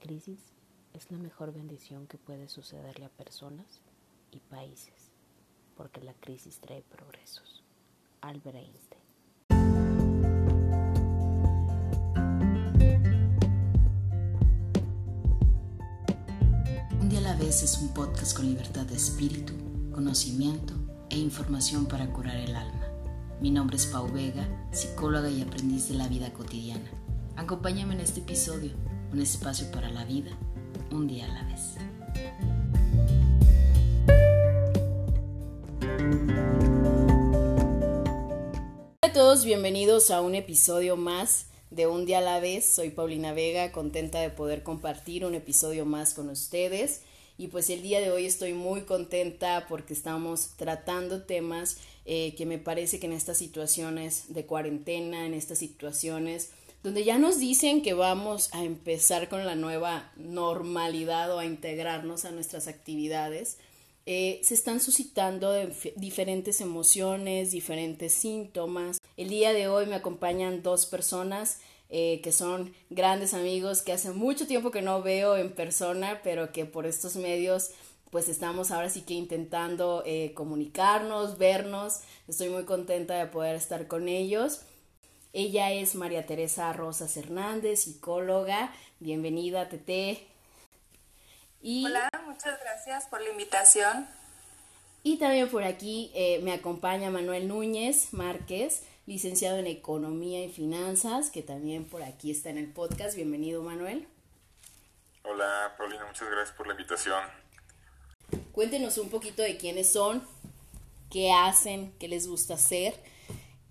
crisis 0.00 0.40
es 0.94 1.10
la 1.10 1.18
mejor 1.18 1.52
bendición 1.52 2.06
que 2.06 2.18
puede 2.18 2.48
sucederle 2.48 3.04
a 3.04 3.10
personas 3.10 3.82
y 4.32 4.40
países, 4.40 5.12
porque 5.76 6.00
la 6.00 6.14
crisis 6.14 6.58
trae 6.58 6.82
progresos. 6.82 7.62
Albert 8.22 8.56
Einstein. 8.56 9.00
Un 17.00 17.08
día 17.08 17.18
a 17.20 17.22
la 17.22 17.36
vez 17.36 17.62
es 17.62 17.78
un 17.78 17.94
podcast 17.94 18.36
con 18.36 18.46
libertad 18.46 18.86
de 18.86 18.96
espíritu, 18.96 19.52
conocimiento 19.92 20.74
e 21.10 21.18
información 21.18 21.86
para 21.86 22.12
curar 22.12 22.36
el 22.36 22.56
alma. 22.56 22.86
Mi 23.40 23.50
nombre 23.50 23.76
es 23.76 23.86
Pau 23.86 24.10
Vega, 24.10 24.46
psicóloga 24.72 25.30
y 25.30 25.42
aprendiz 25.42 25.88
de 25.88 25.94
la 25.94 26.08
vida 26.08 26.32
cotidiana. 26.32 26.90
Acompáñame 27.36 27.94
en 27.94 28.00
este 28.00 28.20
episodio, 28.20 28.72
un 29.12 29.20
espacio 29.20 29.70
para 29.72 29.90
la 29.90 30.04
vida, 30.04 30.30
un 30.92 31.08
día 31.08 31.24
a 31.24 31.28
la 31.28 31.42
vez. 31.44 31.74
Hola 39.02 39.10
a 39.10 39.12
todos, 39.12 39.44
bienvenidos 39.44 40.10
a 40.10 40.20
un 40.20 40.34
episodio 40.34 40.96
más 40.96 41.46
de 41.70 41.86
Un 41.86 42.04
día 42.04 42.18
a 42.18 42.20
la 42.20 42.40
vez. 42.40 42.72
Soy 42.72 42.90
Paulina 42.90 43.32
Vega, 43.32 43.72
contenta 43.72 44.20
de 44.20 44.30
poder 44.30 44.62
compartir 44.62 45.24
un 45.24 45.34
episodio 45.34 45.84
más 45.86 46.14
con 46.14 46.28
ustedes. 46.28 47.02
Y 47.36 47.48
pues 47.48 47.70
el 47.70 47.82
día 47.82 48.00
de 48.00 48.10
hoy 48.10 48.26
estoy 48.26 48.52
muy 48.52 48.82
contenta 48.82 49.66
porque 49.68 49.94
estamos 49.94 50.50
tratando 50.56 51.22
temas 51.22 51.78
eh, 52.04 52.34
que 52.36 52.44
me 52.44 52.58
parece 52.58 53.00
que 53.00 53.06
en 53.06 53.12
estas 53.12 53.38
situaciones 53.38 54.34
de 54.34 54.46
cuarentena, 54.46 55.26
en 55.26 55.34
estas 55.34 55.58
situaciones 55.58 56.50
donde 56.82 57.04
ya 57.04 57.18
nos 57.18 57.38
dicen 57.38 57.82
que 57.82 57.94
vamos 57.94 58.48
a 58.52 58.64
empezar 58.64 59.28
con 59.28 59.44
la 59.44 59.54
nueva 59.54 60.12
normalidad 60.16 61.34
o 61.34 61.38
a 61.38 61.44
integrarnos 61.44 62.24
a 62.24 62.30
nuestras 62.30 62.68
actividades, 62.68 63.58
eh, 64.06 64.40
se 64.42 64.54
están 64.54 64.80
suscitando 64.80 65.52
diferentes 65.96 66.60
emociones, 66.60 67.52
diferentes 67.52 68.14
síntomas. 68.14 68.98
El 69.16 69.28
día 69.28 69.52
de 69.52 69.68
hoy 69.68 69.86
me 69.86 69.94
acompañan 69.94 70.62
dos 70.62 70.86
personas 70.86 71.58
eh, 71.90 72.20
que 72.22 72.32
son 72.32 72.72
grandes 72.88 73.34
amigos 73.34 73.82
que 73.82 73.92
hace 73.92 74.12
mucho 74.12 74.46
tiempo 74.46 74.70
que 74.70 74.80
no 74.80 75.02
veo 75.02 75.36
en 75.36 75.52
persona, 75.52 76.20
pero 76.22 76.52
que 76.52 76.64
por 76.64 76.86
estos 76.86 77.16
medios 77.16 77.70
pues 78.10 78.28
estamos 78.28 78.70
ahora 78.70 78.90
sí 78.90 79.02
que 79.02 79.14
intentando 79.14 80.02
eh, 80.06 80.32
comunicarnos, 80.34 81.38
vernos. 81.38 82.00
Estoy 82.26 82.48
muy 82.48 82.64
contenta 82.64 83.14
de 83.14 83.26
poder 83.26 83.54
estar 83.54 83.86
con 83.86 84.08
ellos. 84.08 84.62
Ella 85.32 85.70
es 85.70 85.94
María 85.94 86.26
Teresa 86.26 86.72
Rosas 86.72 87.16
Hernández, 87.16 87.84
psicóloga. 87.84 88.72
Bienvenida, 88.98 89.68
Tete. 89.68 90.26
Y, 91.62 91.86
Hola, 91.86 92.10
muchas 92.26 92.58
gracias 92.60 93.06
por 93.06 93.22
la 93.22 93.30
invitación. 93.30 94.08
Y 95.04 95.18
también 95.18 95.48
por 95.48 95.62
aquí 95.62 96.10
eh, 96.14 96.40
me 96.42 96.52
acompaña 96.52 97.10
Manuel 97.10 97.46
Núñez 97.46 98.12
Márquez, 98.12 98.82
licenciado 99.06 99.58
en 99.58 99.68
Economía 99.68 100.44
y 100.44 100.50
Finanzas, 100.50 101.30
que 101.30 101.42
también 101.42 101.84
por 101.84 102.02
aquí 102.02 102.32
está 102.32 102.50
en 102.50 102.58
el 102.58 102.72
podcast. 102.72 103.14
Bienvenido, 103.14 103.62
Manuel. 103.62 104.08
Hola, 105.22 105.74
Paulina, 105.78 106.06
muchas 106.06 106.28
gracias 106.28 106.56
por 106.56 106.66
la 106.66 106.72
invitación. 106.72 107.22
Cuéntenos 108.50 108.98
un 108.98 109.10
poquito 109.10 109.42
de 109.42 109.56
quiénes 109.56 109.92
son, 109.92 110.26
qué 111.08 111.30
hacen, 111.30 111.94
qué 112.00 112.08
les 112.08 112.26
gusta 112.26 112.54
hacer 112.54 112.94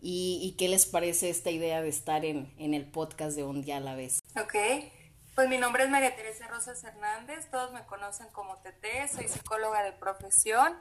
y, 0.01 0.55
qué 0.57 0.67
les 0.67 0.85
parece 0.85 1.29
esta 1.29 1.51
idea 1.51 1.81
de 1.81 1.89
estar 1.89 2.25
en, 2.25 2.53
en, 2.57 2.73
el 2.73 2.85
podcast 2.85 3.35
de 3.35 3.43
Un 3.43 3.61
Día 3.61 3.77
a 3.77 3.81
la 3.81 3.95
Vez. 3.95 4.21
Ok, 4.39 4.55
pues 5.35 5.49
mi 5.49 5.57
nombre 5.57 5.83
es 5.83 5.89
María 5.89 6.15
Teresa 6.15 6.47
Rosas 6.47 6.83
Hernández, 6.83 7.49
todos 7.49 7.71
me 7.71 7.85
conocen 7.85 8.27
como 8.29 8.57
TT, 8.57 9.07
soy 9.13 9.27
psicóloga 9.27 9.83
de 9.83 9.91
profesión. 9.93 10.75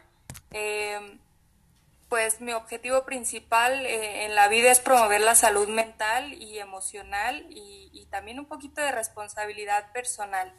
Eh, 0.53 1.19
pues 2.09 2.41
mi 2.41 2.53
objetivo 2.53 3.05
principal 3.05 3.85
eh, 3.85 4.25
en 4.25 4.35
la 4.35 4.49
vida 4.49 4.71
es 4.71 4.81
promover 4.81 5.21
la 5.21 5.35
salud 5.35 5.69
mental 5.69 6.33
y 6.35 6.59
emocional 6.59 7.47
y, 7.51 7.77
también 8.11 8.39
un 8.39 8.47
poquito 8.47 8.81
de 8.81 8.91
responsabilidad 8.91 9.93
personal. 9.93 10.51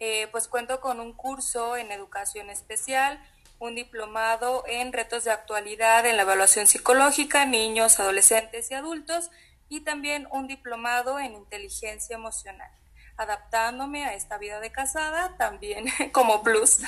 Eh, 0.00 0.26
pues 0.32 0.48
cuento 0.48 0.80
con 0.80 0.98
un 0.98 1.12
curso 1.12 1.76
en 1.76 1.92
educación 1.92 2.50
especial, 2.50 3.24
un 3.58 3.74
diplomado 3.74 4.64
en 4.66 4.92
retos 4.92 5.24
de 5.24 5.30
actualidad 5.30 6.06
en 6.06 6.16
la 6.16 6.22
evaluación 6.22 6.66
psicológica, 6.66 7.46
niños, 7.46 7.98
adolescentes 8.00 8.70
y 8.70 8.74
adultos, 8.74 9.30
y 9.68 9.80
también 9.80 10.28
un 10.30 10.46
diplomado 10.46 11.18
en 11.18 11.34
inteligencia 11.34 12.14
emocional, 12.14 12.70
adaptándome 13.16 14.04
a 14.04 14.14
esta 14.14 14.38
vida 14.38 14.60
de 14.60 14.70
casada 14.70 15.36
también 15.36 15.86
como 16.12 16.42
plus. 16.42 16.78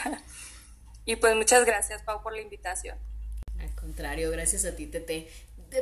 y 1.05 1.17
pues 1.17 1.35
muchas 1.35 1.65
gracias, 1.65 2.03
Pau, 2.03 2.23
por 2.23 2.35
la 2.35 2.43
invitación. 2.43 2.99
Al 3.59 3.75
contrario, 3.75 4.31
gracias 4.31 4.65
a 4.65 4.77
ti, 4.77 4.87
Tete. 4.87 5.29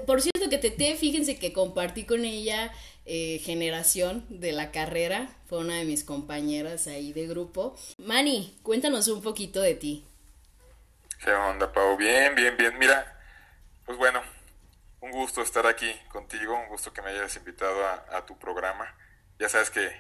Por 0.07 0.21
cierto 0.21 0.49
que 0.51 0.59
Tete, 0.59 0.97
fíjense 0.97 1.39
que 1.39 1.53
compartí 1.53 2.05
con 2.05 2.25
ella 2.25 2.73
eh, 3.05 3.41
generación 3.45 4.25
de 4.29 4.53
la 4.53 4.73
carrera, 4.73 5.31
fue 5.47 5.59
una 5.59 5.77
de 5.77 5.85
mis 5.85 6.03
compañeras 6.03 6.87
ahí 6.89 7.13
de 7.13 7.27
grupo. 7.29 7.77
Mani, 7.99 8.57
cuéntanos 8.63 9.07
un 9.09 9.23
poquito 9.23 9.61
de 9.61 9.75
ti. 9.75 10.05
¿Qué 11.19 11.33
onda, 11.33 11.73
Pau? 11.73 11.97
Bien, 11.97 12.35
bien, 12.35 12.57
bien. 12.57 12.79
Mira, 12.79 13.21
pues 13.85 13.99
bueno, 13.99 14.23
un 15.01 15.11
gusto 15.11 15.43
estar 15.43 15.67
aquí 15.67 15.93
contigo, 16.11 16.55
un 16.55 16.69
gusto 16.69 16.93
que 16.93 17.03
me 17.03 17.11
hayas 17.11 17.37
invitado 17.37 17.87
a, 17.87 18.05
a 18.13 18.27
tu 18.27 18.39
programa. 18.39 18.97
Ya 19.39 19.49
sabes 19.49 19.71
que 19.71 19.91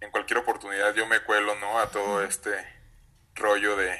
en 0.00 0.10
cualquier 0.10 0.38
oportunidad 0.38 0.94
yo 0.94 1.06
me 1.06 1.20
cuelo, 1.20 1.54
¿no? 1.56 1.78
A 1.78 1.90
todo 1.90 2.22
este 2.22 2.52
rollo 3.34 3.76
de, 3.76 3.98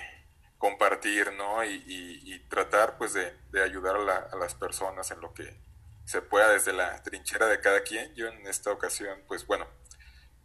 compartir, 0.60 1.32
¿no? 1.32 1.64
Y, 1.64 1.82
y, 1.86 2.38
tratar, 2.50 2.98
pues, 2.98 3.14
de, 3.14 3.34
de 3.50 3.62
ayudar 3.62 3.96
a, 3.96 4.36
las 4.36 4.54
personas 4.54 5.10
en 5.10 5.20
lo 5.20 5.32
que 5.32 5.58
se 6.04 6.20
pueda 6.20 6.52
desde 6.52 6.74
la 6.74 7.02
trinchera 7.02 7.46
de 7.46 7.60
cada 7.60 7.82
quien. 7.82 8.14
Yo 8.14 8.28
en 8.28 8.46
esta 8.46 8.70
ocasión, 8.70 9.24
pues, 9.26 9.46
bueno, 9.46 9.66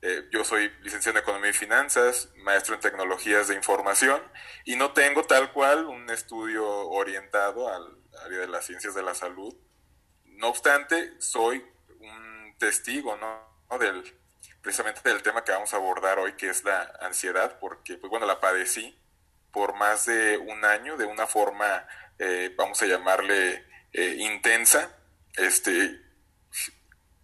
eh, 0.02 0.28
yo 0.32 0.44
soy 0.44 0.72
licenciado 0.82 1.18
en 1.18 1.24
Economía 1.24 1.50
y 1.50 1.54
Finanzas, 1.54 2.30
maestro 2.38 2.76
en 2.76 2.82
Tecnologías 2.82 3.48
de 3.48 3.56
Información 3.56 4.22
y 4.64 4.76
no 4.76 4.94
tengo 4.94 5.24
tal 5.24 5.52
cual 5.52 5.86
un 5.86 6.10
estudio 6.10 6.68
orientado 6.90 7.74
al 7.74 7.98
área 8.26 8.40
de 8.40 8.48
las 8.48 8.66
ciencias 8.66 8.94
de 8.96 9.04
la 9.04 9.16
salud. 9.16 9.56
No 10.26 10.50
obstante, 10.50 11.20
soy 11.20 11.66
un 12.00 12.56
testigo, 12.60 13.18
¿no? 13.18 13.78
Del, 13.80 14.04
precisamente 14.62 15.02
del 15.04 15.24
tema 15.24 15.44
que 15.44 15.52
vamos 15.52 15.74
a 15.74 15.78
abordar 15.78 16.20
hoy, 16.20 16.34
que 16.34 16.50
es 16.50 16.64
la 16.64 16.94
ansiedad, 17.02 17.58
porque, 17.60 17.98
pues 17.98 18.10
bueno, 18.10 18.26
la 18.26 18.40
padecí 18.40 18.98
por 19.52 19.76
más 19.76 20.06
de 20.06 20.38
un 20.38 20.66
año 20.66 20.98
de 20.98 21.06
una 21.06 21.28
forma, 21.28 21.88
eh, 22.20 22.54
vamos 22.58 22.82
a 22.82 22.86
llamarle, 22.86 23.66
eh, 23.94 24.16
intensa. 24.20 24.98
Este, 25.38 26.02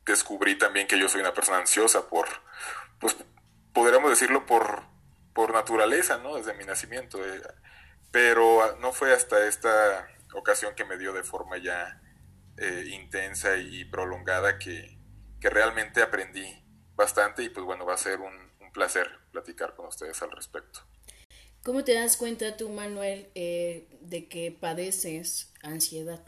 descubrí 0.06 0.58
también 0.58 0.88
que 0.88 0.98
yo 0.98 1.09
soy 1.09 1.20
una 1.20 1.34
persona 1.34 1.58
ansiosa 1.58 2.08
por, 2.08 2.28
pues, 3.01 3.17
podríamos 3.73 4.09
decirlo 4.09 4.45
por, 4.45 4.84
por 5.34 5.53
naturaleza, 5.53 6.19
¿no? 6.19 6.38
Desde 6.38 6.53
mi 6.53 6.63
nacimiento. 6.63 7.23
Eh, 7.25 7.41
pero 8.12 8.78
no 8.79 8.94
fue 8.94 9.13
hasta 9.13 9.45
esta 9.47 10.07
ocasión 10.34 10.75
que 10.75 10.85
me 10.85 10.97
dio 10.97 11.11
de 11.13 11.23
forma 11.23 11.57
ya 11.57 12.01
intensa 12.94 13.57
y 13.57 13.85
prolongada 13.85 14.59
que, 14.59 14.95
que, 15.40 15.50
realmente 15.50 16.03
aprendí 16.03 16.63
bastante 16.95 17.41
y 17.41 17.50
pues 17.50 17.66
bueno, 17.66 17.88
va 17.88 17.95
a 17.95 17.97
ser 17.97 18.19
un, 18.19 18.34
un 18.59 18.72
placer 18.72 19.09
platicar 19.31 19.75
con 19.75 19.88
ustedes 19.88 20.22
al 20.22 20.31
respecto. 20.31 20.81
¿Cómo 21.63 21.84
te 21.84 21.94
das 21.94 22.17
cuenta 22.17 22.57
tú, 22.57 22.69
Manuel, 22.69 23.29
eh, 23.35 23.88
de 24.01 24.28
que 24.28 24.51
padeces 24.51 25.53
ansiedad? 25.61 26.19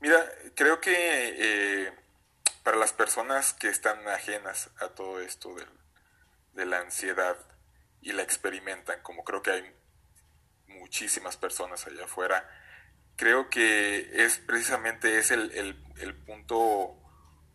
Mira, 0.00 0.22
creo 0.54 0.82
que 0.82 0.92
eh, 0.94 1.92
para 2.64 2.78
las 2.78 2.94
personas 2.94 3.52
que 3.52 3.68
están 3.68 4.08
ajenas 4.08 4.70
a 4.80 4.88
todo 4.88 5.20
esto 5.20 5.54
de, 6.54 6.64
la 6.64 6.78
ansiedad 6.78 7.36
y 8.00 8.12
la 8.12 8.22
experimentan, 8.22 9.00
como 9.02 9.22
creo 9.22 9.42
que 9.42 9.50
hay 9.50 9.76
muchísimas 10.66 11.36
personas 11.36 11.86
allá 11.86 12.04
afuera, 12.04 12.48
creo 13.16 13.50
que 13.50 14.24
es 14.24 14.38
precisamente 14.38 15.18
es 15.18 15.30
el, 15.30 15.76
punto 16.26 16.96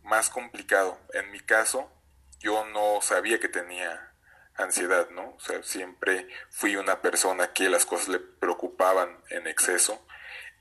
más 0.04 0.30
complicado. 0.30 1.00
En 1.14 1.32
mi 1.32 1.40
caso, 1.40 1.92
yo 2.40 2.66
no 2.68 3.02
sabía 3.02 3.40
que 3.40 3.50
tenía 3.50 4.14
ansiedad, 4.56 5.10
¿no? 5.10 5.32
O 5.32 5.40
sea, 5.40 5.64
siempre 5.64 6.28
fui 6.52 6.76
una 6.76 7.02
persona 7.02 7.52
que 7.52 7.70
las 7.70 7.86
cosas 7.86 8.10
le 8.10 8.20
preocupaban 8.20 9.24
en 9.30 9.48
exceso 9.48 10.06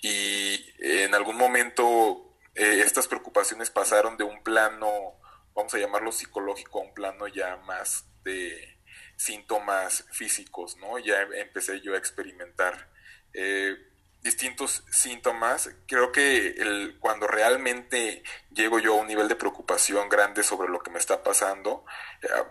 y 0.01 0.73
en 0.79 1.15
algún 1.15 1.37
momento 1.37 2.28
eh, 2.59 2.83
estas 2.85 3.09
preocupaciones 3.09 3.71
pasaron 3.71 4.17
de 4.17 4.25
un 4.25 4.43
plano, 4.43 5.19
vamos 5.55 5.73
a 5.75 5.79
llamarlo 5.79 6.13
psicológico, 6.13 6.81
a 6.81 6.83
un 6.83 6.95
plano 6.95 7.29
ya 7.29 7.57
más 7.59 8.05
de 8.25 8.79
síntomas 9.17 10.05
físicos, 10.13 10.77
¿no? 10.77 10.99
Ya 10.99 11.23
empecé 11.37 11.81
yo 11.81 11.95
a 11.95 11.99
experimentar 11.99 12.91
eh, 13.33 13.77
distintos 14.23 14.85
síntomas. 14.91 15.71
Creo 15.87 16.13
que 16.13 16.49
el, 16.49 16.99
cuando 17.01 17.27
realmente 17.27 18.23
llego 18.51 18.79
yo 18.79 18.95
a 18.95 19.01
un 19.01 19.07
nivel 19.07 19.29
de 19.29 19.37
preocupación 19.37 20.09
grande 20.09 20.43
sobre 20.43 20.69
lo 20.69 20.81
que 20.81 20.91
me 20.91 20.99
está 20.99 21.23
pasando, 21.23 21.85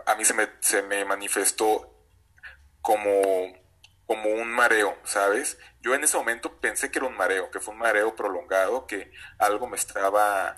a, 0.06 0.12
a 0.12 0.16
mí 0.16 0.24
se 0.24 0.34
me, 0.34 0.48
se 0.60 0.82
me 0.82 1.04
manifestó 1.04 1.94
como, 2.80 3.12
como 4.08 4.30
un 4.30 4.50
mareo, 4.50 4.98
¿sabes? 5.04 5.58
Yo 5.82 5.94
en 5.94 6.02
ese 6.02 6.16
momento 6.16 6.58
pensé 6.60 6.90
que 6.90 6.98
era 6.98 7.06
un 7.06 7.16
mareo, 7.16 7.50
que 7.50 7.60
fue 7.60 7.74
un 7.74 7.80
mareo 7.80 8.16
prolongado, 8.16 8.86
que 8.86 9.12
algo 9.38 9.68
me 9.68 9.76
estaba 9.76 10.54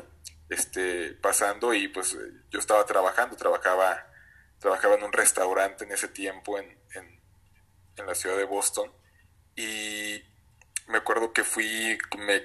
este, 0.48 1.14
pasando 1.14 1.74
y 1.74 1.88
pues 1.88 2.16
yo 2.50 2.60
estaba 2.60 2.86
trabajando, 2.86 3.36
trabajaba, 3.36 4.06
trabajaba 4.60 4.94
en 4.94 5.02
un 5.02 5.12
restaurante 5.12 5.84
en 5.84 5.90
ese 5.90 6.06
tiempo 6.06 6.58
en, 6.60 6.80
en, 6.94 8.06
la 8.06 8.14
ciudad 8.14 8.36
de 8.36 8.44
Boston 8.44 8.90
y 9.56 10.22
me 10.86 10.98
acuerdo 10.98 11.34
que 11.34 11.44
fui, 11.44 11.98
me 12.18 12.42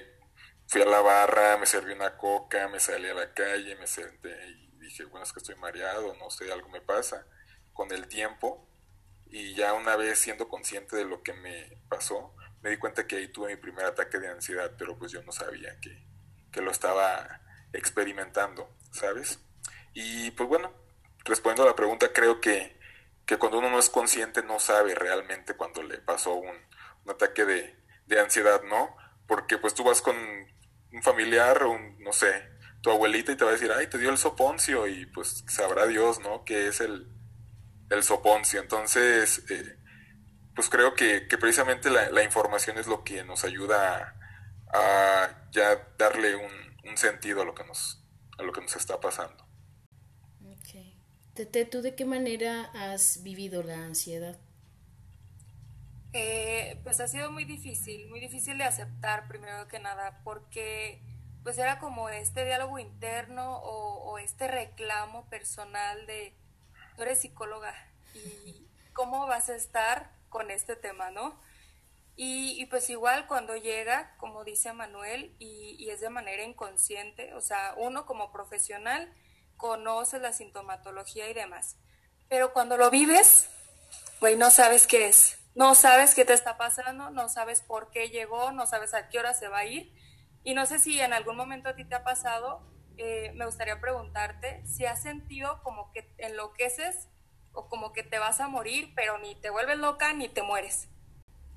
fui 0.66 0.82
a 0.82 0.86
la 0.86 1.00
barra, 1.00 1.56
me 1.56 1.66
serví 1.66 1.92
una 1.92 2.18
coca, 2.18 2.68
me 2.68 2.80
salí 2.80 3.08
a 3.08 3.14
la 3.14 3.32
calle, 3.32 3.76
me 3.76 3.86
senté 3.86 4.36
y 4.48 4.76
dije, 4.80 5.04
bueno, 5.04 5.24
es 5.24 5.32
que 5.32 5.38
estoy 5.38 5.54
mareado, 5.54 6.14
no 6.16 6.30
sé, 6.30 6.52
algo 6.52 6.68
me 6.68 6.80
pasa. 6.80 7.26
Con 7.72 7.90
el 7.92 8.06
tiempo, 8.08 8.68
y 9.38 9.54
ya 9.54 9.74
una 9.74 9.96
vez 9.96 10.18
siendo 10.18 10.48
consciente 10.48 10.96
de 10.96 11.04
lo 11.04 11.22
que 11.22 11.34
me 11.34 11.78
pasó, 11.90 12.34
me 12.62 12.70
di 12.70 12.78
cuenta 12.78 13.06
que 13.06 13.16
ahí 13.16 13.28
tuve 13.28 13.48
mi 13.48 13.56
primer 13.56 13.84
ataque 13.84 14.18
de 14.18 14.28
ansiedad, 14.28 14.72
pero 14.78 14.98
pues 14.98 15.12
yo 15.12 15.22
no 15.24 15.30
sabía 15.30 15.78
que, 15.78 16.06
que 16.50 16.62
lo 16.62 16.70
estaba 16.70 17.42
experimentando, 17.74 18.74
¿sabes? 18.92 19.38
Y 19.92 20.30
pues 20.30 20.48
bueno, 20.48 20.72
respondiendo 21.26 21.64
a 21.64 21.66
la 21.66 21.76
pregunta, 21.76 22.14
creo 22.14 22.40
que, 22.40 22.80
que 23.26 23.36
cuando 23.36 23.58
uno 23.58 23.68
no 23.68 23.78
es 23.78 23.90
consciente 23.90 24.42
no 24.42 24.58
sabe 24.58 24.94
realmente 24.94 25.52
cuando 25.52 25.82
le 25.82 25.98
pasó 25.98 26.32
un, 26.34 26.56
ataque 27.06 27.44
de, 27.44 27.76
de 28.06 28.20
ansiedad, 28.20 28.62
¿no? 28.62 28.96
Porque 29.28 29.58
pues 29.58 29.74
tú 29.74 29.84
vas 29.84 30.00
con 30.00 30.16
un 30.16 31.02
familiar, 31.02 31.66
un, 31.66 31.98
no 31.98 32.12
sé, 32.14 32.48
tu 32.80 32.90
abuelita 32.90 33.32
y 33.32 33.36
te 33.36 33.44
va 33.44 33.50
a 33.50 33.52
decir, 33.52 33.70
ay, 33.70 33.86
te 33.86 33.98
dio 33.98 34.08
el 34.08 34.16
soponcio 34.16 34.86
y 34.86 35.04
pues 35.04 35.44
sabrá 35.46 35.86
Dios, 35.86 36.20
¿no? 36.20 36.44
Que 36.44 36.68
es 36.68 36.80
el, 36.80 37.06
el 37.90 38.02
soponcio. 38.02 38.60
Entonces, 38.60 39.44
eh, 39.50 39.76
pues 40.54 40.68
creo 40.68 40.94
que, 40.94 41.28
que 41.28 41.38
precisamente 41.38 41.90
la, 41.90 42.10
la, 42.10 42.22
información 42.22 42.78
es 42.78 42.86
lo 42.86 43.04
que 43.04 43.24
nos 43.24 43.44
ayuda 43.44 44.16
a, 44.72 44.78
a 44.78 45.50
ya 45.50 45.88
darle 45.98 46.36
un, 46.36 46.88
un, 46.88 46.96
sentido 46.96 47.42
a 47.42 47.44
lo 47.44 47.54
que 47.54 47.64
nos, 47.64 48.02
a 48.38 48.42
lo 48.42 48.52
que 48.52 48.60
nos 48.60 48.74
está 48.76 48.98
pasando. 49.00 49.44
Ok. 50.44 50.82
Tete, 51.34 51.66
¿tú 51.66 51.82
de 51.82 51.94
qué 51.94 52.06
manera 52.06 52.70
has 52.74 53.22
vivido 53.22 53.62
la 53.62 53.84
ansiedad? 53.84 54.38
Eh, 56.14 56.80
pues 56.82 57.00
ha 57.00 57.08
sido 57.08 57.30
muy 57.30 57.44
difícil, 57.44 58.08
muy 58.08 58.20
difícil 58.20 58.56
de 58.56 58.64
aceptar 58.64 59.28
primero 59.28 59.68
que 59.68 59.78
nada, 59.78 60.22
porque 60.24 61.02
pues 61.42 61.58
era 61.58 61.78
como 61.78 62.08
este 62.08 62.46
diálogo 62.46 62.78
interno 62.78 63.58
o, 63.58 64.12
o 64.12 64.18
este 64.18 64.48
reclamo 64.48 65.28
personal 65.28 66.06
de 66.06 66.34
tú 66.96 67.02
eres 67.02 67.20
psicóloga 67.20 67.74
y 68.14 68.66
cómo 68.92 69.26
vas 69.26 69.48
a 69.48 69.54
estar 69.54 70.10
con 70.28 70.50
este 70.50 70.76
tema, 70.76 71.10
¿no? 71.10 71.38
Y, 72.18 72.64
pues 72.66 72.88
igual 72.88 73.26
cuando 73.26 73.56
llega, 73.56 74.16
como 74.16 74.42
dice 74.42 74.72
Manuel, 74.72 75.36
y, 75.38 75.76
y, 75.78 75.90
es 75.90 76.00
de 76.00 76.08
manera 76.08 76.44
inconsciente, 76.44 77.34
o 77.34 77.42
sea, 77.42 77.74
uno 77.76 78.06
como 78.06 78.32
profesional 78.32 79.12
conoce 79.58 80.18
la 80.18 80.32
sintomatología 80.32 81.28
y 81.28 81.34
demás, 81.34 81.76
pero 82.28 82.54
cuando 82.54 82.78
lo 82.78 82.90
vives, 82.90 83.50
güey, 84.18 84.36
no 84.36 84.50
sabes 84.50 84.86
qué 84.86 85.08
es, 85.08 85.38
no 85.54 85.74
sabes 85.74 86.14
qué 86.14 86.24
te 86.24 86.32
está 86.32 86.56
pasando, 86.56 87.10
no 87.10 87.28
sabes 87.28 87.62
por 87.62 87.90
qué 87.90 88.10
llegó, 88.10 88.52
no 88.52 88.66
sabes 88.66 88.94
a 88.94 89.08
qué 89.08 89.18
hora 89.18 89.32
se 89.32 89.48
va 89.48 89.58
a 89.60 89.64
ir. 89.64 89.90
Y 90.44 90.54
no 90.54 90.66
sé 90.66 90.78
si 90.78 91.00
en 91.00 91.14
algún 91.14 91.36
momento 91.36 91.70
a 91.70 91.74
ti 91.74 91.84
te 91.84 91.94
ha 91.94 92.04
pasado, 92.04 92.60
eh, 92.98 93.32
me 93.34 93.46
gustaría 93.46 93.80
preguntarte 93.80 94.62
si 94.66 94.86
has 94.86 95.02
sentido 95.02 95.62
como 95.62 95.92
que 95.92 96.12
enloqueces 96.18 97.08
o 97.52 97.68
como 97.68 97.92
que 97.92 98.02
te 98.02 98.18
vas 98.18 98.40
a 98.40 98.48
morir, 98.48 98.92
pero 98.94 99.18
ni 99.18 99.34
te 99.40 99.50
vuelves 99.50 99.78
loca 99.78 100.12
ni 100.12 100.28
te 100.28 100.42
mueres. 100.42 100.88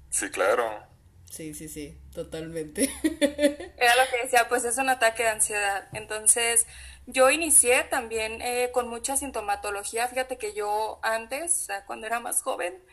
Sí, 0.09 0.29
claro. 0.31 0.83
Sí, 1.25 1.53
sí, 1.53 1.69
sí, 1.69 2.01
totalmente. 2.13 2.89
Era 3.77 3.95
lo 3.95 4.09
que 4.11 4.23
decía, 4.23 4.47
pues 4.49 4.65
es 4.65 4.77
un 4.77 4.89
ataque 4.89 5.23
de 5.23 5.29
ansiedad. 5.29 5.87
Entonces, 5.93 6.67
yo 7.05 7.29
inicié 7.29 7.83
también 7.85 8.41
eh, 8.41 8.71
con 8.73 8.89
mucha 8.89 9.15
sintomatología. 9.17 10.07
Fíjate 10.07 10.37
que 10.37 10.53
yo 10.53 10.99
antes, 11.01 11.53
o 11.53 11.65
sea, 11.65 11.85
cuando 11.85 12.05
era 12.07 12.19
más 12.19 12.41
joven, 12.43 12.83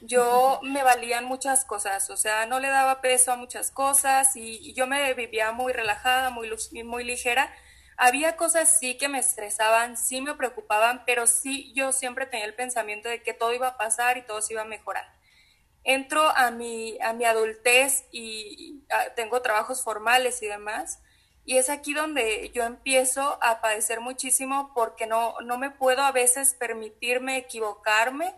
yo 0.00 0.60
me 0.62 0.82
valían 0.84 1.24
muchas 1.24 1.64
cosas, 1.64 2.10
o 2.10 2.16
sea, 2.16 2.46
no 2.46 2.60
le 2.60 2.68
daba 2.68 3.00
peso 3.00 3.32
a 3.32 3.36
muchas 3.36 3.70
cosas 3.72 4.36
y, 4.36 4.58
y 4.58 4.74
yo 4.74 4.86
me 4.86 5.12
vivía 5.14 5.52
muy 5.52 5.72
relajada, 5.72 6.30
muy, 6.30 6.50
muy 6.84 7.04
ligera. 7.04 7.52
Había 7.96 8.36
cosas 8.36 8.78
sí 8.78 8.98
que 8.98 9.08
me 9.08 9.18
estresaban, 9.18 9.96
sí 9.96 10.20
me 10.20 10.34
preocupaban, 10.34 11.04
pero 11.06 11.26
sí 11.26 11.72
yo 11.74 11.92
siempre 11.92 12.26
tenía 12.26 12.46
el 12.46 12.54
pensamiento 12.54 13.08
de 13.08 13.22
que 13.22 13.32
todo 13.32 13.54
iba 13.54 13.68
a 13.68 13.76
pasar 13.78 14.18
y 14.18 14.22
todo 14.22 14.42
se 14.42 14.52
iba 14.52 14.62
a 14.62 14.66
mejorar. 14.66 15.06
Entro 15.82 16.22
a 16.22 16.50
mi, 16.50 16.98
a 17.00 17.12
mi 17.12 17.24
adultez 17.24 18.04
y, 18.10 18.56
y 18.58 18.92
a, 18.92 19.14
tengo 19.14 19.40
trabajos 19.40 19.82
formales 19.82 20.42
y 20.42 20.46
demás, 20.46 21.00
y 21.46 21.58
es 21.58 21.70
aquí 21.70 21.94
donde 21.94 22.50
yo 22.52 22.64
empiezo 22.64 23.38
a 23.40 23.60
padecer 23.60 24.00
muchísimo 24.00 24.72
porque 24.74 25.06
no, 25.06 25.36
no 25.42 25.58
me 25.58 25.70
puedo 25.70 26.02
a 26.02 26.10
veces 26.10 26.54
permitirme 26.54 27.36
equivocarme 27.36 28.34